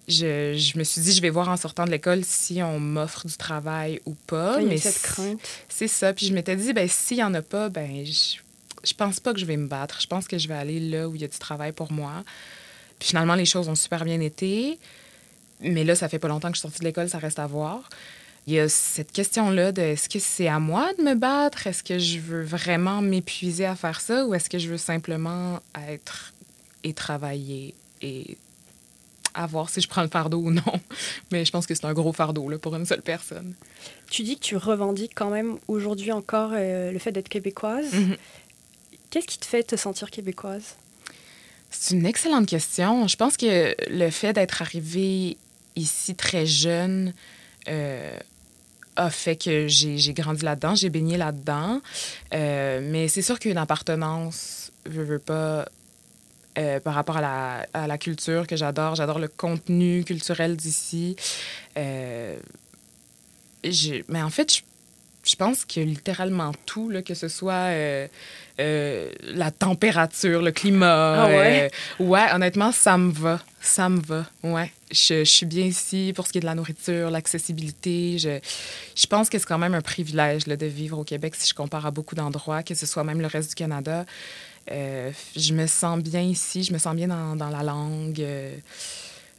je, 0.09 0.55
je 0.57 0.79
me 0.79 0.85
suis 0.85 1.01
dit 1.01 1.13
je 1.13 1.23
vais 1.23 1.31
voir 1.31 1.49
en 1.49 1.57
sortant 1.57 1.85
de 1.85 1.91
l'école 1.91 2.25
si 2.25 2.63
on 2.63 2.81
m'offre 2.81 3.27
du 3.27 3.37
travail 3.37 4.01
ou 4.05 4.15
pas. 4.27 4.57
il 4.59 4.63
y 4.63 4.65
a 4.65 4.67
eu 4.67 4.75
mais 4.75 4.79
cette 4.79 5.03
crainte. 5.03 5.41
c'est 5.69 5.89
ça. 5.89 6.13
Puis 6.13 6.27
je 6.27 6.35
m'étais 6.35 6.57
dit, 6.57 6.73
ben 6.73 6.89
s'il 6.89 7.19
y 7.19 7.23
en 7.23 7.33
a 7.35 7.43
pas, 7.43 7.69
ben 7.69 8.05
je, 8.05 8.39
je 8.85 8.95
pense 8.95 9.21
pas 9.21 9.33
que 9.33 9.39
je 9.39 9.47
vais 9.47 9.57
me 9.57 9.69
battre. 9.69 10.01
Je 10.01 10.07
pense 10.07 10.27
que 10.27 10.39
je 10.39 10.49
vais 10.49 10.55
aller 10.55 10.81
là 10.81 11.09
où 11.09 11.15
il 11.15 11.21
y 11.21 11.25
a 11.25 11.29
du 11.29 11.39
travail 11.39 11.73
pour 11.73 11.93
moi. 11.93 12.25
Puis 12.99 13.11
finalement, 13.11 13.35
les 13.35 13.47
choses 13.47 13.69
ont 13.69 13.75
super 13.75 14.05
bien 14.05 14.21
été. 14.21 14.79
Mais 15.61 15.85
là, 15.85 15.95
ça 15.95 16.09
fait 16.09 16.19
pas 16.19 16.29
longtemps 16.29 16.49
que 16.49 16.55
je 16.55 16.61
suis 16.61 16.69
sortie 16.69 16.81
de 16.81 16.85
l'école, 16.85 17.09
ça 17.09 17.19
reste 17.19 17.39
à 17.39 17.47
voir. 17.47 17.89
il 18.49 18.55
y 18.55 18.59
a 18.59 18.69
cette 18.69 19.13
question-là 19.13 19.71
de 19.71 19.83
est-ce 19.83 20.09
que 20.09 20.19
c'est 20.19 20.49
à 20.49 20.59
moi 20.59 20.93
de 20.99 21.05
me 21.05 21.15
battre? 21.15 21.69
Est-ce 21.69 21.85
que 21.85 22.01
je 22.01 22.19
veux 22.19 22.43
vraiment 22.43 23.01
m'épuiser 23.01 23.67
à 23.67 23.77
faire 23.77 24.01
ça? 24.01 24.27
Ou 24.27 24.35
est-ce 24.35 24.51
que 24.51 24.59
je 24.59 24.69
veux 24.69 24.79
simplement 24.79 25.61
être 25.89 26.33
et 26.83 26.93
travailler 26.93 27.75
et 28.01 28.37
à 29.35 29.47
voir 29.47 29.71
si 29.71 29.81
je 29.81 29.89
prends 29.89 30.03
le 30.03 30.09
fardeau 30.09 30.39
ou 30.39 30.51
non. 30.51 30.63
Mais 31.33 31.45
je 31.45 31.51
pense 31.51 31.67
que 31.67 31.75
c'est 31.75 31.85
un 31.85 31.93
gros 31.93 32.13
fardeau 32.13 32.49
là, 32.49 32.59
pour 32.59 32.75
une 32.77 32.87
seule 32.87 33.03
personne. 33.03 33.55
Tu 34.11 34.23
dis 34.23 34.37
que 34.37 34.43
tu 34.43 34.57
revendiques 34.57 35.13
quand 35.15 35.31
même 35.31 35.59
aujourd'hui 35.69 36.13
encore 36.13 36.51
euh, 36.55 36.93
le 36.93 36.99
fait 36.99 37.13
d'être 37.13 37.29
québécoise. 37.29 37.93
Mhm. 37.93 38.17
Qu'est-ce 39.11 39.27
qui 39.27 39.39
te 39.39 39.47
fait 39.47 39.63
te 39.63 39.77
sentir 39.77 40.11
québécoise? 40.11 40.77
C'est 41.71 41.95
une 41.95 42.07
excellente 42.07 42.47
question. 42.47 43.09
Je 43.09 43.17
pense 43.17 43.37
que 43.37 43.75
le 43.91 44.11
fait 44.11 44.33
d'être 44.33 44.63
arrivée 44.63 45.37
ici 45.77 46.15
très 46.15 46.47
jeune 46.47 47.15
euh, 47.69 48.17
a 48.97 49.11
fait 49.11 49.37
que 49.37 49.69
j'ai 49.69 50.13
grandi 50.13 50.45
là-dedans, 50.45 50.75
j'ai 50.75 50.91
baigné 50.91 51.17
là-dedans. 51.17 51.81
Euh, 52.35 52.81
mais 52.83 53.09
c'est 53.09 53.23
sûr 53.23 53.39
qu'une 53.39 53.57
appartenance, 53.57 54.71
je 54.87 55.01
veux 55.01 55.19
pas, 55.19 55.67
euh, 56.59 56.81
par 56.81 56.93
rapport 56.93 57.17
à 57.17 57.21
la, 57.23 57.67
à 57.73 57.87
la 57.87 57.97
culture 57.97 58.47
que 58.47 58.57
j'adore. 58.57 58.95
J'adore 58.95 59.19
le 59.19 59.29
contenu 59.29 60.05
culturel 60.05 60.55
d'ici. 60.55 61.17
Euh, 61.79 62.37
mais 64.09 64.21
en 64.21 64.29
fait, 64.29 64.57
je, 64.57 64.61
je, 65.25 65.35
pense 65.35 65.65
que 65.65 65.81
littéralement 65.81 66.53
tout, 66.67 66.91
là, 66.91 67.01
que 67.01 67.15
ce 67.15 67.29
soit 67.29 67.71
euh, 67.71 68.07
euh 68.61 69.11
la 69.23 69.51
température, 69.51 70.43
le 70.43 70.51
climat. 70.51 71.23
Ah 71.23 71.27
ouais? 71.29 71.71
ouais, 72.01 72.33
honnêtement, 72.35 72.71
ça 72.71 72.99
me 72.99 73.13
va. 73.13 73.41
Ça 73.63 73.89
me 73.89 74.03
va. 74.03 74.27
Ouais. 74.43 74.71
Je, 74.91 75.25
je, 75.25 75.31
suis 75.31 75.47
bien 75.47 75.65
ici 75.65 76.13
pour 76.15 76.27
ce 76.27 76.33
qui 76.33 76.39
est 76.39 76.43
de 76.43 76.47
la 76.47 76.55
nourriture, 76.55 77.11
l'accessibilité. 77.11 78.19
Je, 78.19 78.41
je 78.95 79.07
pense 79.07 79.31
que 79.31 79.39
c'est 79.39 79.47
quand 79.47 79.57
même 79.57 79.75
un 79.75 79.81
privilège 79.81 80.47
là, 80.47 80.57
de 80.57 80.67
vivre 80.67 80.99
au 80.99 81.05
Québec 81.05 81.35
si 81.35 81.49
je 81.49 81.55
compare 81.55 81.87
à 81.87 81.91
beaucoup 81.91 82.15
d'endroits, 82.15 82.63
que 82.63 82.75
ce 82.75 82.85
soit 82.85 83.05
même 83.05 83.23
le 83.23 83.27
reste 83.27 83.49
du 83.49 83.55
Canada. 83.55 84.05
Euh, 84.71 85.11
je 85.37 85.55
me 85.55 85.67
sens 85.67 85.99
bien 86.01 86.23
ici, 86.23 86.63
je 86.63 86.73
me 86.73 86.79
sens 86.79 86.95
bien 86.95 87.09
dans, 87.09 87.37
dans 87.37 87.51
la 87.51 87.63
langue. 87.63 88.21
Euh, 88.21 88.57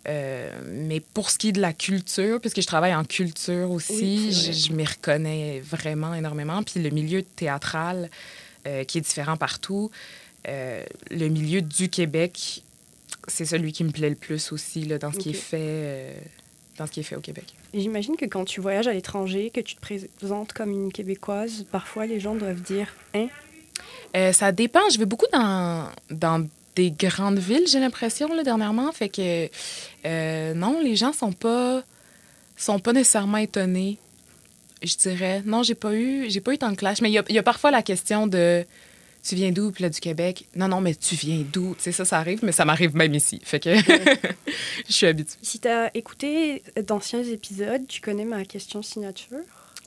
euh, 0.09 0.49
mais 0.65 0.99
pour 0.99 1.29
ce 1.29 1.37
qui 1.37 1.49
est 1.49 1.53
de 1.53 1.61
la 1.61 1.71
culture, 1.71 2.41
puisque 2.41 2.61
je 2.61 2.67
travaille 2.67 2.93
en 2.93 3.05
culture 3.05 3.71
aussi, 3.71 3.93
oui, 3.93 4.31
je, 4.33 4.51
je 4.51 4.73
m'y 4.73 4.85
reconnais 4.85 5.61
vraiment 5.61 6.13
énormément. 6.13 6.61
Puis 6.63 6.81
le 6.81 6.89
milieu 6.89 7.23
théâtral, 7.23 8.09
euh, 8.67 8.83
qui 8.83 8.97
est 8.97 9.01
différent 9.01 9.37
partout, 9.37 9.91
le 10.45 11.27
milieu 11.29 11.61
du 11.61 11.87
Québec, 11.87 12.63
c'est 13.29 13.45
celui 13.45 13.71
qui 13.71 13.85
me 13.85 13.91
plaît 13.91 14.09
le 14.09 14.17
plus 14.17 14.51
aussi 14.51 14.83
là, 14.83 14.97
dans 14.97 15.11
ce 15.11 15.15
okay. 15.15 15.23
qui 15.23 15.29
est 15.29 15.39
fait. 15.39 16.15
Dans 16.77 16.85
ce 16.85 16.91
qui 16.91 16.99
est 16.99 17.03
fait 17.03 17.15
au 17.15 17.21
Québec. 17.21 17.45
J'imagine 17.73 18.17
que 18.17 18.25
quand 18.25 18.43
tu 18.43 18.59
voyages 18.59 18.87
à 18.87 18.93
l'étranger, 18.93 19.51
que 19.51 19.61
tu 19.61 19.75
te 19.75 19.79
présentes 19.79 20.53
comme 20.53 20.71
une 20.71 20.91
Québécoise, 20.91 21.65
parfois 21.71 22.07
les 22.07 22.19
gens 22.19 22.35
doivent 22.35 22.61
dire 22.61 22.87
Hein, 23.13 23.27
euh, 24.15 24.31
ça 24.33 24.51
dépend. 24.51 24.87
Je 24.91 24.99
vais 24.99 25.05
beaucoup 25.05 25.27
dans, 25.31 25.87
dans 26.09 26.47
des 26.75 26.91
grandes 26.91 27.39
villes, 27.39 27.65
j'ai 27.67 27.79
l'impression, 27.79 28.33
là, 28.33 28.43
dernièrement. 28.43 28.91
Fait 28.91 29.09
que, 29.09 29.49
euh, 30.05 30.53
non, 30.53 30.79
les 30.81 30.95
gens 30.95 31.13
sont 31.13 31.31
pas, 31.31 31.83
sont 32.57 32.79
pas 32.79 32.93
nécessairement 32.93 33.37
étonnés, 33.37 33.97
je 34.81 34.95
dirais. 34.95 35.43
Non, 35.45 35.63
j'ai 35.63 35.75
pas 35.75 35.93
eu, 35.93 36.29
j'ai 36.29 36.41
pas 36.41 36.53
eu 36.53 36.57
tant 36.57 36.71
de 36.71 36.75
clash. 36.75 37.01
Mais 37.01 37.11
il 37.11 37.23
y, 37.29 37.33
y 37.33 37.37
a, 37.37 37.43
parfois 37.43 37.71
la 37.71 37.81
question 37.81 38.27
de 38.27 38.65
tu 39.23 39.35
viens 39.35 39.51
d'où? 39.51 39.71
Puis 39.71 39.83
là, 39.83 39.89
du 39.89 39.99
Québec? 39.99 40.45
Non, 40.55 40.67
non, 40.67 40.81
mais 40.81 40.95
tu 40.95 41.15
viens 41.15 41.43
d'où? 41.51 41.75
Tu 41.75 41.83
sais, 41.83 41.91
ça, 41.93 42.03
ça 42.03 42.17
arrive, 42.17 42.43
mais 42.43 42.51
ça 42.51 42.65
m'arrive 42.65 42.95
même 42.95 43.13
ici. 43.15 43.39
Fait 43.43 43.59
que 43.59 43.73
je 44.87 44.93
suis 44.93 45.07
habituée. 45.07 45.39
Si 45.41 45.59
tu 45.59 45.67
as 45.67 45.95
écouté 45.95 46.61
d'anciens 46.85 47.23
épisodes, 47.23 47.87
tu 47.87 48.01
connais 48.01 48.25
ma 48.25 48.43
question 48.43 48.81
signature? 48.81 49.39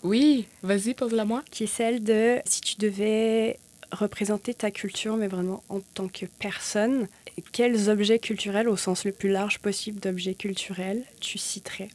Oui, 0.02 0.46
vas-y, 0.62 0.94
pose-la 0.94 1.24
moi. 1.24 1.42
Qui 1.50 1.64
est 1.64 1.66
celle 1.66 2.02
de 2.02 2.38
si 2.46 2.60
tu 2.62 2.76
devais 2.76 3.58
représenter 3.92 4.54
ta 4.54 4.70
culture, 4.70 5.16
mais 5.16 5.28
vraiment 5.28 5.62
en 5.68 5.80
tant 5.94 6.08
que 6.08 6.26
personne, 6.38 7.08
quels 7.52 7.88
objets 7.90 8.18
culturels, 8.18 8.68
au 8.68 8.76
sens 8.76 9.04
le 9.04 9.12
plus 9.12 9.30
large 9.30 9.58
possible 9.58 10.00
d'objets 10.00 10.34
culturels, 10.34 11.02
tu 11.20 11.38
citerais? 11.38 11.88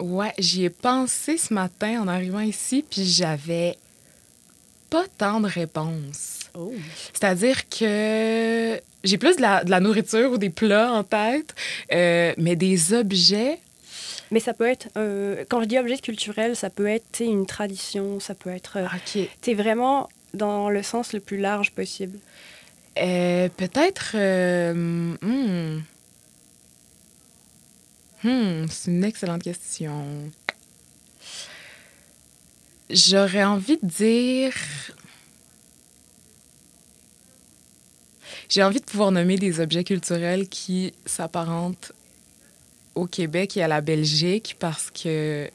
Ouais, 0.00 0.32
j'y 0.38 0.64
ai 0.64 0.70
pensé 0.70 1.38
ce 1.38 1.54
matin 1.54 2.02
en 2.02 2.08
arrivant 2.08 2.40
ici, 2.40 2.84
puis 2.88 3.04
j'avais 3.04 3.76
pas 4.90 5.04
tant 5.16 5.40
de 5.40 5.48
réponses. 5.48 6.40
Oh. 6.54 6.72
C'est-à-dire 7.12 7.68
que 7.68 8.80
j'ai 9.04 9.18
plus 9.18 9.36
de 9.36 9.42
la, 9.42 9.64
de 9.64 9.70
la, 9.70 9.80
nourriture 9.80 10.32
ou 10.32 10.38
des 10.38 10.50
plats 10.50 10.92
en 10.92 11.04
tête, 11.04 11.54
euh, 11.92 12.34
mais 12.36 12.56
des 12.56 12.92
objets. 12.92 13.58
Mais 14.30 14.40
ça 14.40 14.52
peut 14.52 14.66
être, 14.66 14.88
euh, 14.96 15.44
quand 15.48 15.60
je 15.62 15.66
dis 15.66 15.78
objet 15.78 15.98
culturel, 15.98 16.56
ça 16.56 16.68
peut 16.68 16.86
être 16.86 17.20
une 17.20 17.46
tradition, 17.46 18.20
ça 18.20 18.34
peut 18.34 18.50
être. 18.50 18.78
Euh, 18.78 18.86
OK. 18.86 19.28
Tu 19.40 19.54
vraiment 19.54 20.08
dans 20.34 20.70
le 20.70 20.82
sens 20.82 21.12
le 21.12 21.20
plus 21.20 21.38
large 21.38 21.72
possible? 21.72 22.18
Euh, 22.98 23.48
Peut-être. 23.56 24.16
Hmm. 24.72 25.80
Hmm, 28.24 28.66
c'est 28.70 28.90
une 28.90 29.04
excellente 29.04 29.42
question. 29.42 30.06
J'aurais 32.88 33.42
envie 33.44 33.78
de 33.82 33.86
dire 33.86 34.52
J'ai 38.52 38.62
envie 38.62 38.80
de 38.80 38.84
pouvoir 38.84 39.12
nommer 39.12 39.38
des 39.38 39.60
objets 39.60 39.82
culturels 39.82 40.46
qui 40.46 40.92
s'apparentent 41.06 41.92
au 42.94 43.06
Québec 43.06 43.56
et 43.56 43.62
à 43.62 43.68
la 43.68 43.80
Belgique 43.80 44.56
parce 44.58 44.90
que 44.90 45.48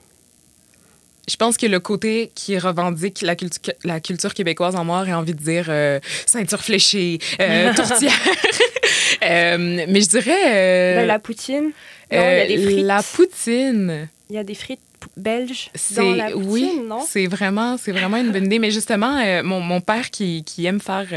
je 1.27 1.35
pense 1.35 1.57
que 1.57 1.65
le 1.65 1.79
côté 1.79 2.31
qui 2.35 2.57
revendique 2.57 3.21
la, 3.21 3.35
cultu 3.35 3.59
la 3.83 3.99
culture 3.99 4.33
québécoise 4.33 4.75
en 4.75 4.85
moi, 4.85 5.03
j'ai 5.05 5.13
envie 5.13 5.33
de 5.33 5.43
dire 5.43 5.65
euh, 5.69 5.99
ceinture 6.25 6.63
fléchée, 6.63 7.19
euh, 7.41 7.73
tourtière. 7.75 8.11
euh, 9.23 9.85
mais 9.87 10.01
je 10.01 10.07
dirais. 10.07 10.43
Euh, 10.45 10.95
ben, 10.97 11.07
la 11.07 11.19
poutine. 11.19 11.71
Non, 12.11 12.17
il 12.17 12.17
y 12.17 12.19
a 12.19 12.47
des 12.47 12.57
frites. 12.57 12.85
La 12.85 13.03
poutine. 13.03 14.09
Il 14.29 14.35
y 14.35 14.39
a 14.39 14.43
des 14.43 14.55
frites 14.55 14.79
belges 15.15 15.69
dans 15.95 16.15
la 16.15 16.31
poutine, 16.31 16.49
oui, 16.49 16.79
non? 16.85 17.05
C'est 17.05 17.27
vraiment, 17.27 17.77
c'est 17.77 17.91
vraiment 17.91 18.17
une 18.17 18.31
bonne 18.31 18.45
idée. 18.45 18.59
Mais 18.59 18.71
justement, 18.71 19.21
mon, 19.43 19.59
mon, 19.59 19.81
père 19.81 20.09
qui, 20.09 20.43
qui 20.45 20.65
aime 20.65 20.79
faire 20.79 21.07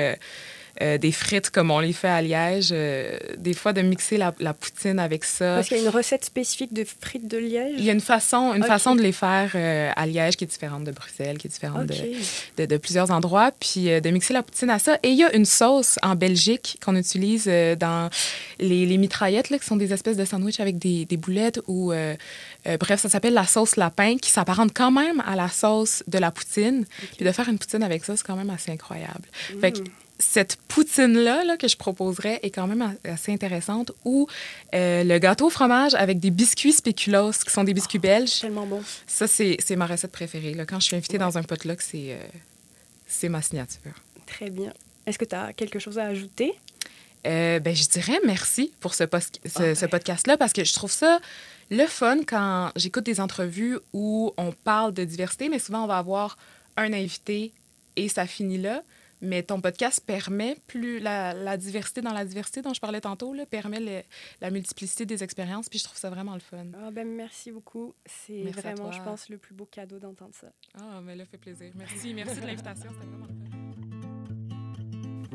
euh, 0.83 0.99
des 0.99 1.13
frites 1.13 1.51
comme 1.51 1.71
on 1.71 1.79
les 1.79 1.93
fait 1.93 2.09
à 2.09 2.23
Liège, 2.23 2.71
euh, 2.73 3.19
des 3.37 3.55
fois 3.55 3.73
de 3.73 3.83
mixer 3.83 4.17
la, 4.17 4.35
la 4.41 4.55
poutine 4.55 4.99
avec 4.99 5.25
ça. 5.25 5.57
Parce 5.57 5.69
qu'il 5.69 5.77
y 5.77 5.81
a 5.81 5.83
une 5.83 5.91
recette 5.91 6.25
spécifique 6.25 6.73
de 6.73 6.85
frites 6.85 7.29
de 7.29 7.39
Liège? 7.39 7.75
Il 7.77 7.85
y 7.85 7.91
a 7.91 7.93
une 7.93 8.01
façon, 8.01 8.55
une 8.55 8.63
okay. 8.63 8.69
façon 8.69 8.95
de 8.95 9.03
les 9.03 9.13
faire 9.13 9.53
euh, 9.55 9.91
à 9.95 10.07
Liège 10.07 10.37
qui 10.37 10.45
est 10.45 10.47
différente 10.47 10.85
de 10.85 10.93
Bruxelles, 10.93 11.39
qui 11.39 11.49
est 11.49 11.51
différente 11.51 11.91
okay. 11.91 12.17
de, 12.57 12.63
de, 12.63 12.67
de, 12.67 12.77
plusieurs 12.79 13.11
endroits, 13.11 13.51
puis 13.61 14.01
de 14.01 14.11
mixer 14.11 14.33
la 14.33 14.43
poutine 14.43 14.71
à 14.71 14.79
ça. 14.79 14.99
Et 15.03 15.11
il 15.11 15.17
y 15.17 15.25
a 15.25 15.35
une 15.35 15.45
sauce 15.45 15.99
en 16.03 16.15
Belgique 16.15 16.79
qu'on 16.85 16.97
utilise 16.97 17.47
dans 17.79 18.09
les, 18.59 18.87
les 18.87 18.97
mitraillettes, 18.97 19.51
là, 19.51 19.59
qui 19.59 19.67
sont 19.67 19.77
des 19.77 19.93
espèces 19.93 20.17
de 20.17 20.25
sandwichs 20.25 20.61
avec 20.61 20.79
des, 20.79 21.05
des 21.05 21.17
boulettes 21.17 21.61
ou... 21.67 21.93
bref, 22.81 23.01
ça 23.01 23.09
s'appelle 23.09 23.35
la 23.35 23.47
sauce 23.47 23.77
lapin, 23.77 24.17
qui 24.17 24.31
s'apparente 24.31 24.73
quand 24.75 24.91
même 24.91 25.23
à 25.27 25.37
la 25.37 25.49
sauce 25.49 26.03
de 26.07 26.19
la 26.19 26.31
poutine. 26.31 26.87
Okay. 27.03 27.17
Puis 27.17 27.27
de 27.27 27.33
faire 27.33 27.49
une 27.49 27.59
poutine 27.59 27.83
avec 27.83 28.05
ça, 28.05 28.17
c'est 28.17 28.27
quand 28.27 28.37
même 28.37 28.51
assez 28.51 28.71
incroyable. 28.71 29.25
Mm. 29.55 29.61
Fait 29.61 29.73
que, 29.73 29.79
cette 30.21 30.57
poutine-là 30.69 31.45
là, 31.45 31.57
que 31.57 31.67
je 31.67 31.77
proposerais 31.77 32.39
est 32.43 32.51
quand 32.51 32.67
même 32.67 32.97
assez 33.05 33.33
intéressante. 33.33 33.93
Ou 34.05 34.29
euh, 34.75 35.03
le 35.03 35.19
gâteau 35.19 35.47
au 35.47 35.51
fromage 35.51 35.95
avec 35.95 36.21
des 36.21 36.31
biscuits 36.31 36.73
spéculoos, 36.73 37.33
qui 37.45 37.51
sont 37.51 37.65
des 37.65 37.75
biscuits 37.75 37.99
oh, 37.99 38.07
belges. 38.07 38.41
Tellement 38.41 38.67
bon. 38.67 38.83
Ça, 39.07 39.27
c'est 39.27 39.77
ma 39.77 39.87
recette 39.87 40.13
préférée. 40.13 40.55
Là. 40.55 40.67
Quand 40.67 40.79
je 40.79 40.87
suis 40.87 40.97
invitée 40.97 41.15
ouais. 41.15 41.19
dans 41.19 41.39
un 41.39 41.43
potluck, 41.43 41.81
c'est 41.81 42.17
euh, 43.23 43.29
ma 43.29 43.43
signature. 43.43 43.93
Très 44.27 44.51
bien. 44.51 44.73
Est-ce 45.07 45.19
que 45.19 45.25
tu 45.25 45.35
as 45.35 45.53
quelque 45.53 45.79
chose 45.79 45.99
à 45.99 46.05
ajouter? 46.05 46.55
Euh, 47.27 47.59
ben, 47.59 47.75
je 47.75 47.87
dirais 47.89 48.19
merci 48.25 48.73
pour 48.81 48.95
ce, 48.95 49.05
ce, 49.05 49.59
okay. 49.59 49.75
ce 49.75 49.87
podcast-là 49.87 50.39
parce 50.39 50.55
que 50.55 50.65
je 50.65 50.73
trouve 50.73 50.91
ça 50.91 51.21
le 51.71 51.87
fun 51.87 52.21
quand 52.27 52.73
j'écoute 52.77 53.05
des 53.05 53.21
entrevues 53.21 53.79
où 53.93 54.33
on 54.39 54.53
parle 54.53 54.95
de 54.95 55.05
diversité, 55.05 55.51
mais 55.51 55.59
souvent 55.59 55.85
on 55.85 55.87
va 55.87 55.99
avoir 55.99 56.39
un 56.79 56.93
invité 56.95 57.53
et 57.97 58.09
ça 58.09 58.27
finit 58.27 58.57
là. 58.57 58.83
Mais 59.21 59.43
ton 59.43 59.61
podcast 59.61 60.05
permet 60.05 60.57
plus 60.67 60.99
la, 60.99 61.35
la, 61.35 61.57
diversité 61.57 62.01
dans 62.01 62.13
la 62.13 62.25
diversité 62.25 62.63
dont 62.63 62.75
je 62.75 62.81
parlais 62.81 63.01
tantôt, 63.01 63.35
là, 63.35 63.47
permet 63.47 63.81
le, 63.81 64.03
la 64.41 64.51
multiplicité 64.51 65.07
des 65.07 65.23
expériences, 65.23 65.69
puis 65.69 65.79
je 65.79 65.85
trouve 65.85 65.99
ça 65.99 66.11
vraiment 66.11 66.35
le 66.35 66.41
fun. 66.41 66.67
Ah 66.75 66.91
ben 66.91 67.07
merci 67.09 67.51
beaucoup. 67.51 67.95
C'est 68.07 68.43
vraiment, 68.45 68.93
je 68.93 69.03
pense, 69.03 69.29
le 69.29 69.39
plus 69.39 69.55
beau 69.55 69.67
cadeau 69.67 69.99
d'entendre 69.99 70.35
ça. 70.35 70.53
Ah, 70.79 71.01
mais 71.03 71.17
là, 71.17 71.25
fait 71.27 71.39
plaisir. 71.39 71.73
Merci, 71.75 72.15
merci 72.15 72.41
de 72.41 72.47
l'invitation, 72.47 72.91
c'était 72.93 73.07
vraiment 73.07 73.27
le 73.27 73.51
fun. 73.51 73.60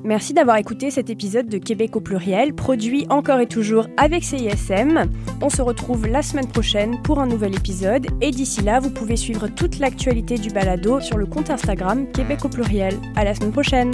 Merci 0.04 0.34
d'avoir 0.34 0.58
écouté 0.58 0.92
cet 0.92 1.10
épisode 1.10 1.48
de 1.48 1.58
Québec 1.58 1.96
au 1.96 2.02
pluriel, 2.02 2.54
produit 2.54 3.06
encore 3.10 3.40
et 3.40 3.48
toujours 3.48 3.88
avec 3.98 4.24
CISM. 4.24 5.10
On 5.42 5.50
se 5.50 5.62
retrouve 5.62 6.08
la 6.08 6.22
semaine 6.22 6.48
prochaine 6.48 7.02
pour 7.02 7.20
un 7.20 7.28
nouvel 7.28 7.56
épisode 7.56 8.08
et 8.22 8.32
d'ici 8.32 8.62
là, 8.62 8.80
vous 8.80 8.92
pouvez 8.92 9.16
suivre 9.16 9.48
toute 9.48 9.80
l'actualité 9.80 10.38
du 10.38 10.50
balado 10.50 11.00
sur 11.00 11.18
le 11.18 11.26
compte 11.26 11.50
Instagram 11.50 12.08
Québec 12.12 12.46
au 12.46 12.50
pluriel. 12.50 13.00
À 13.16 13.24
la 13.24 13.34
semaine 13.34 13.52
prochaine. 13.52 13.92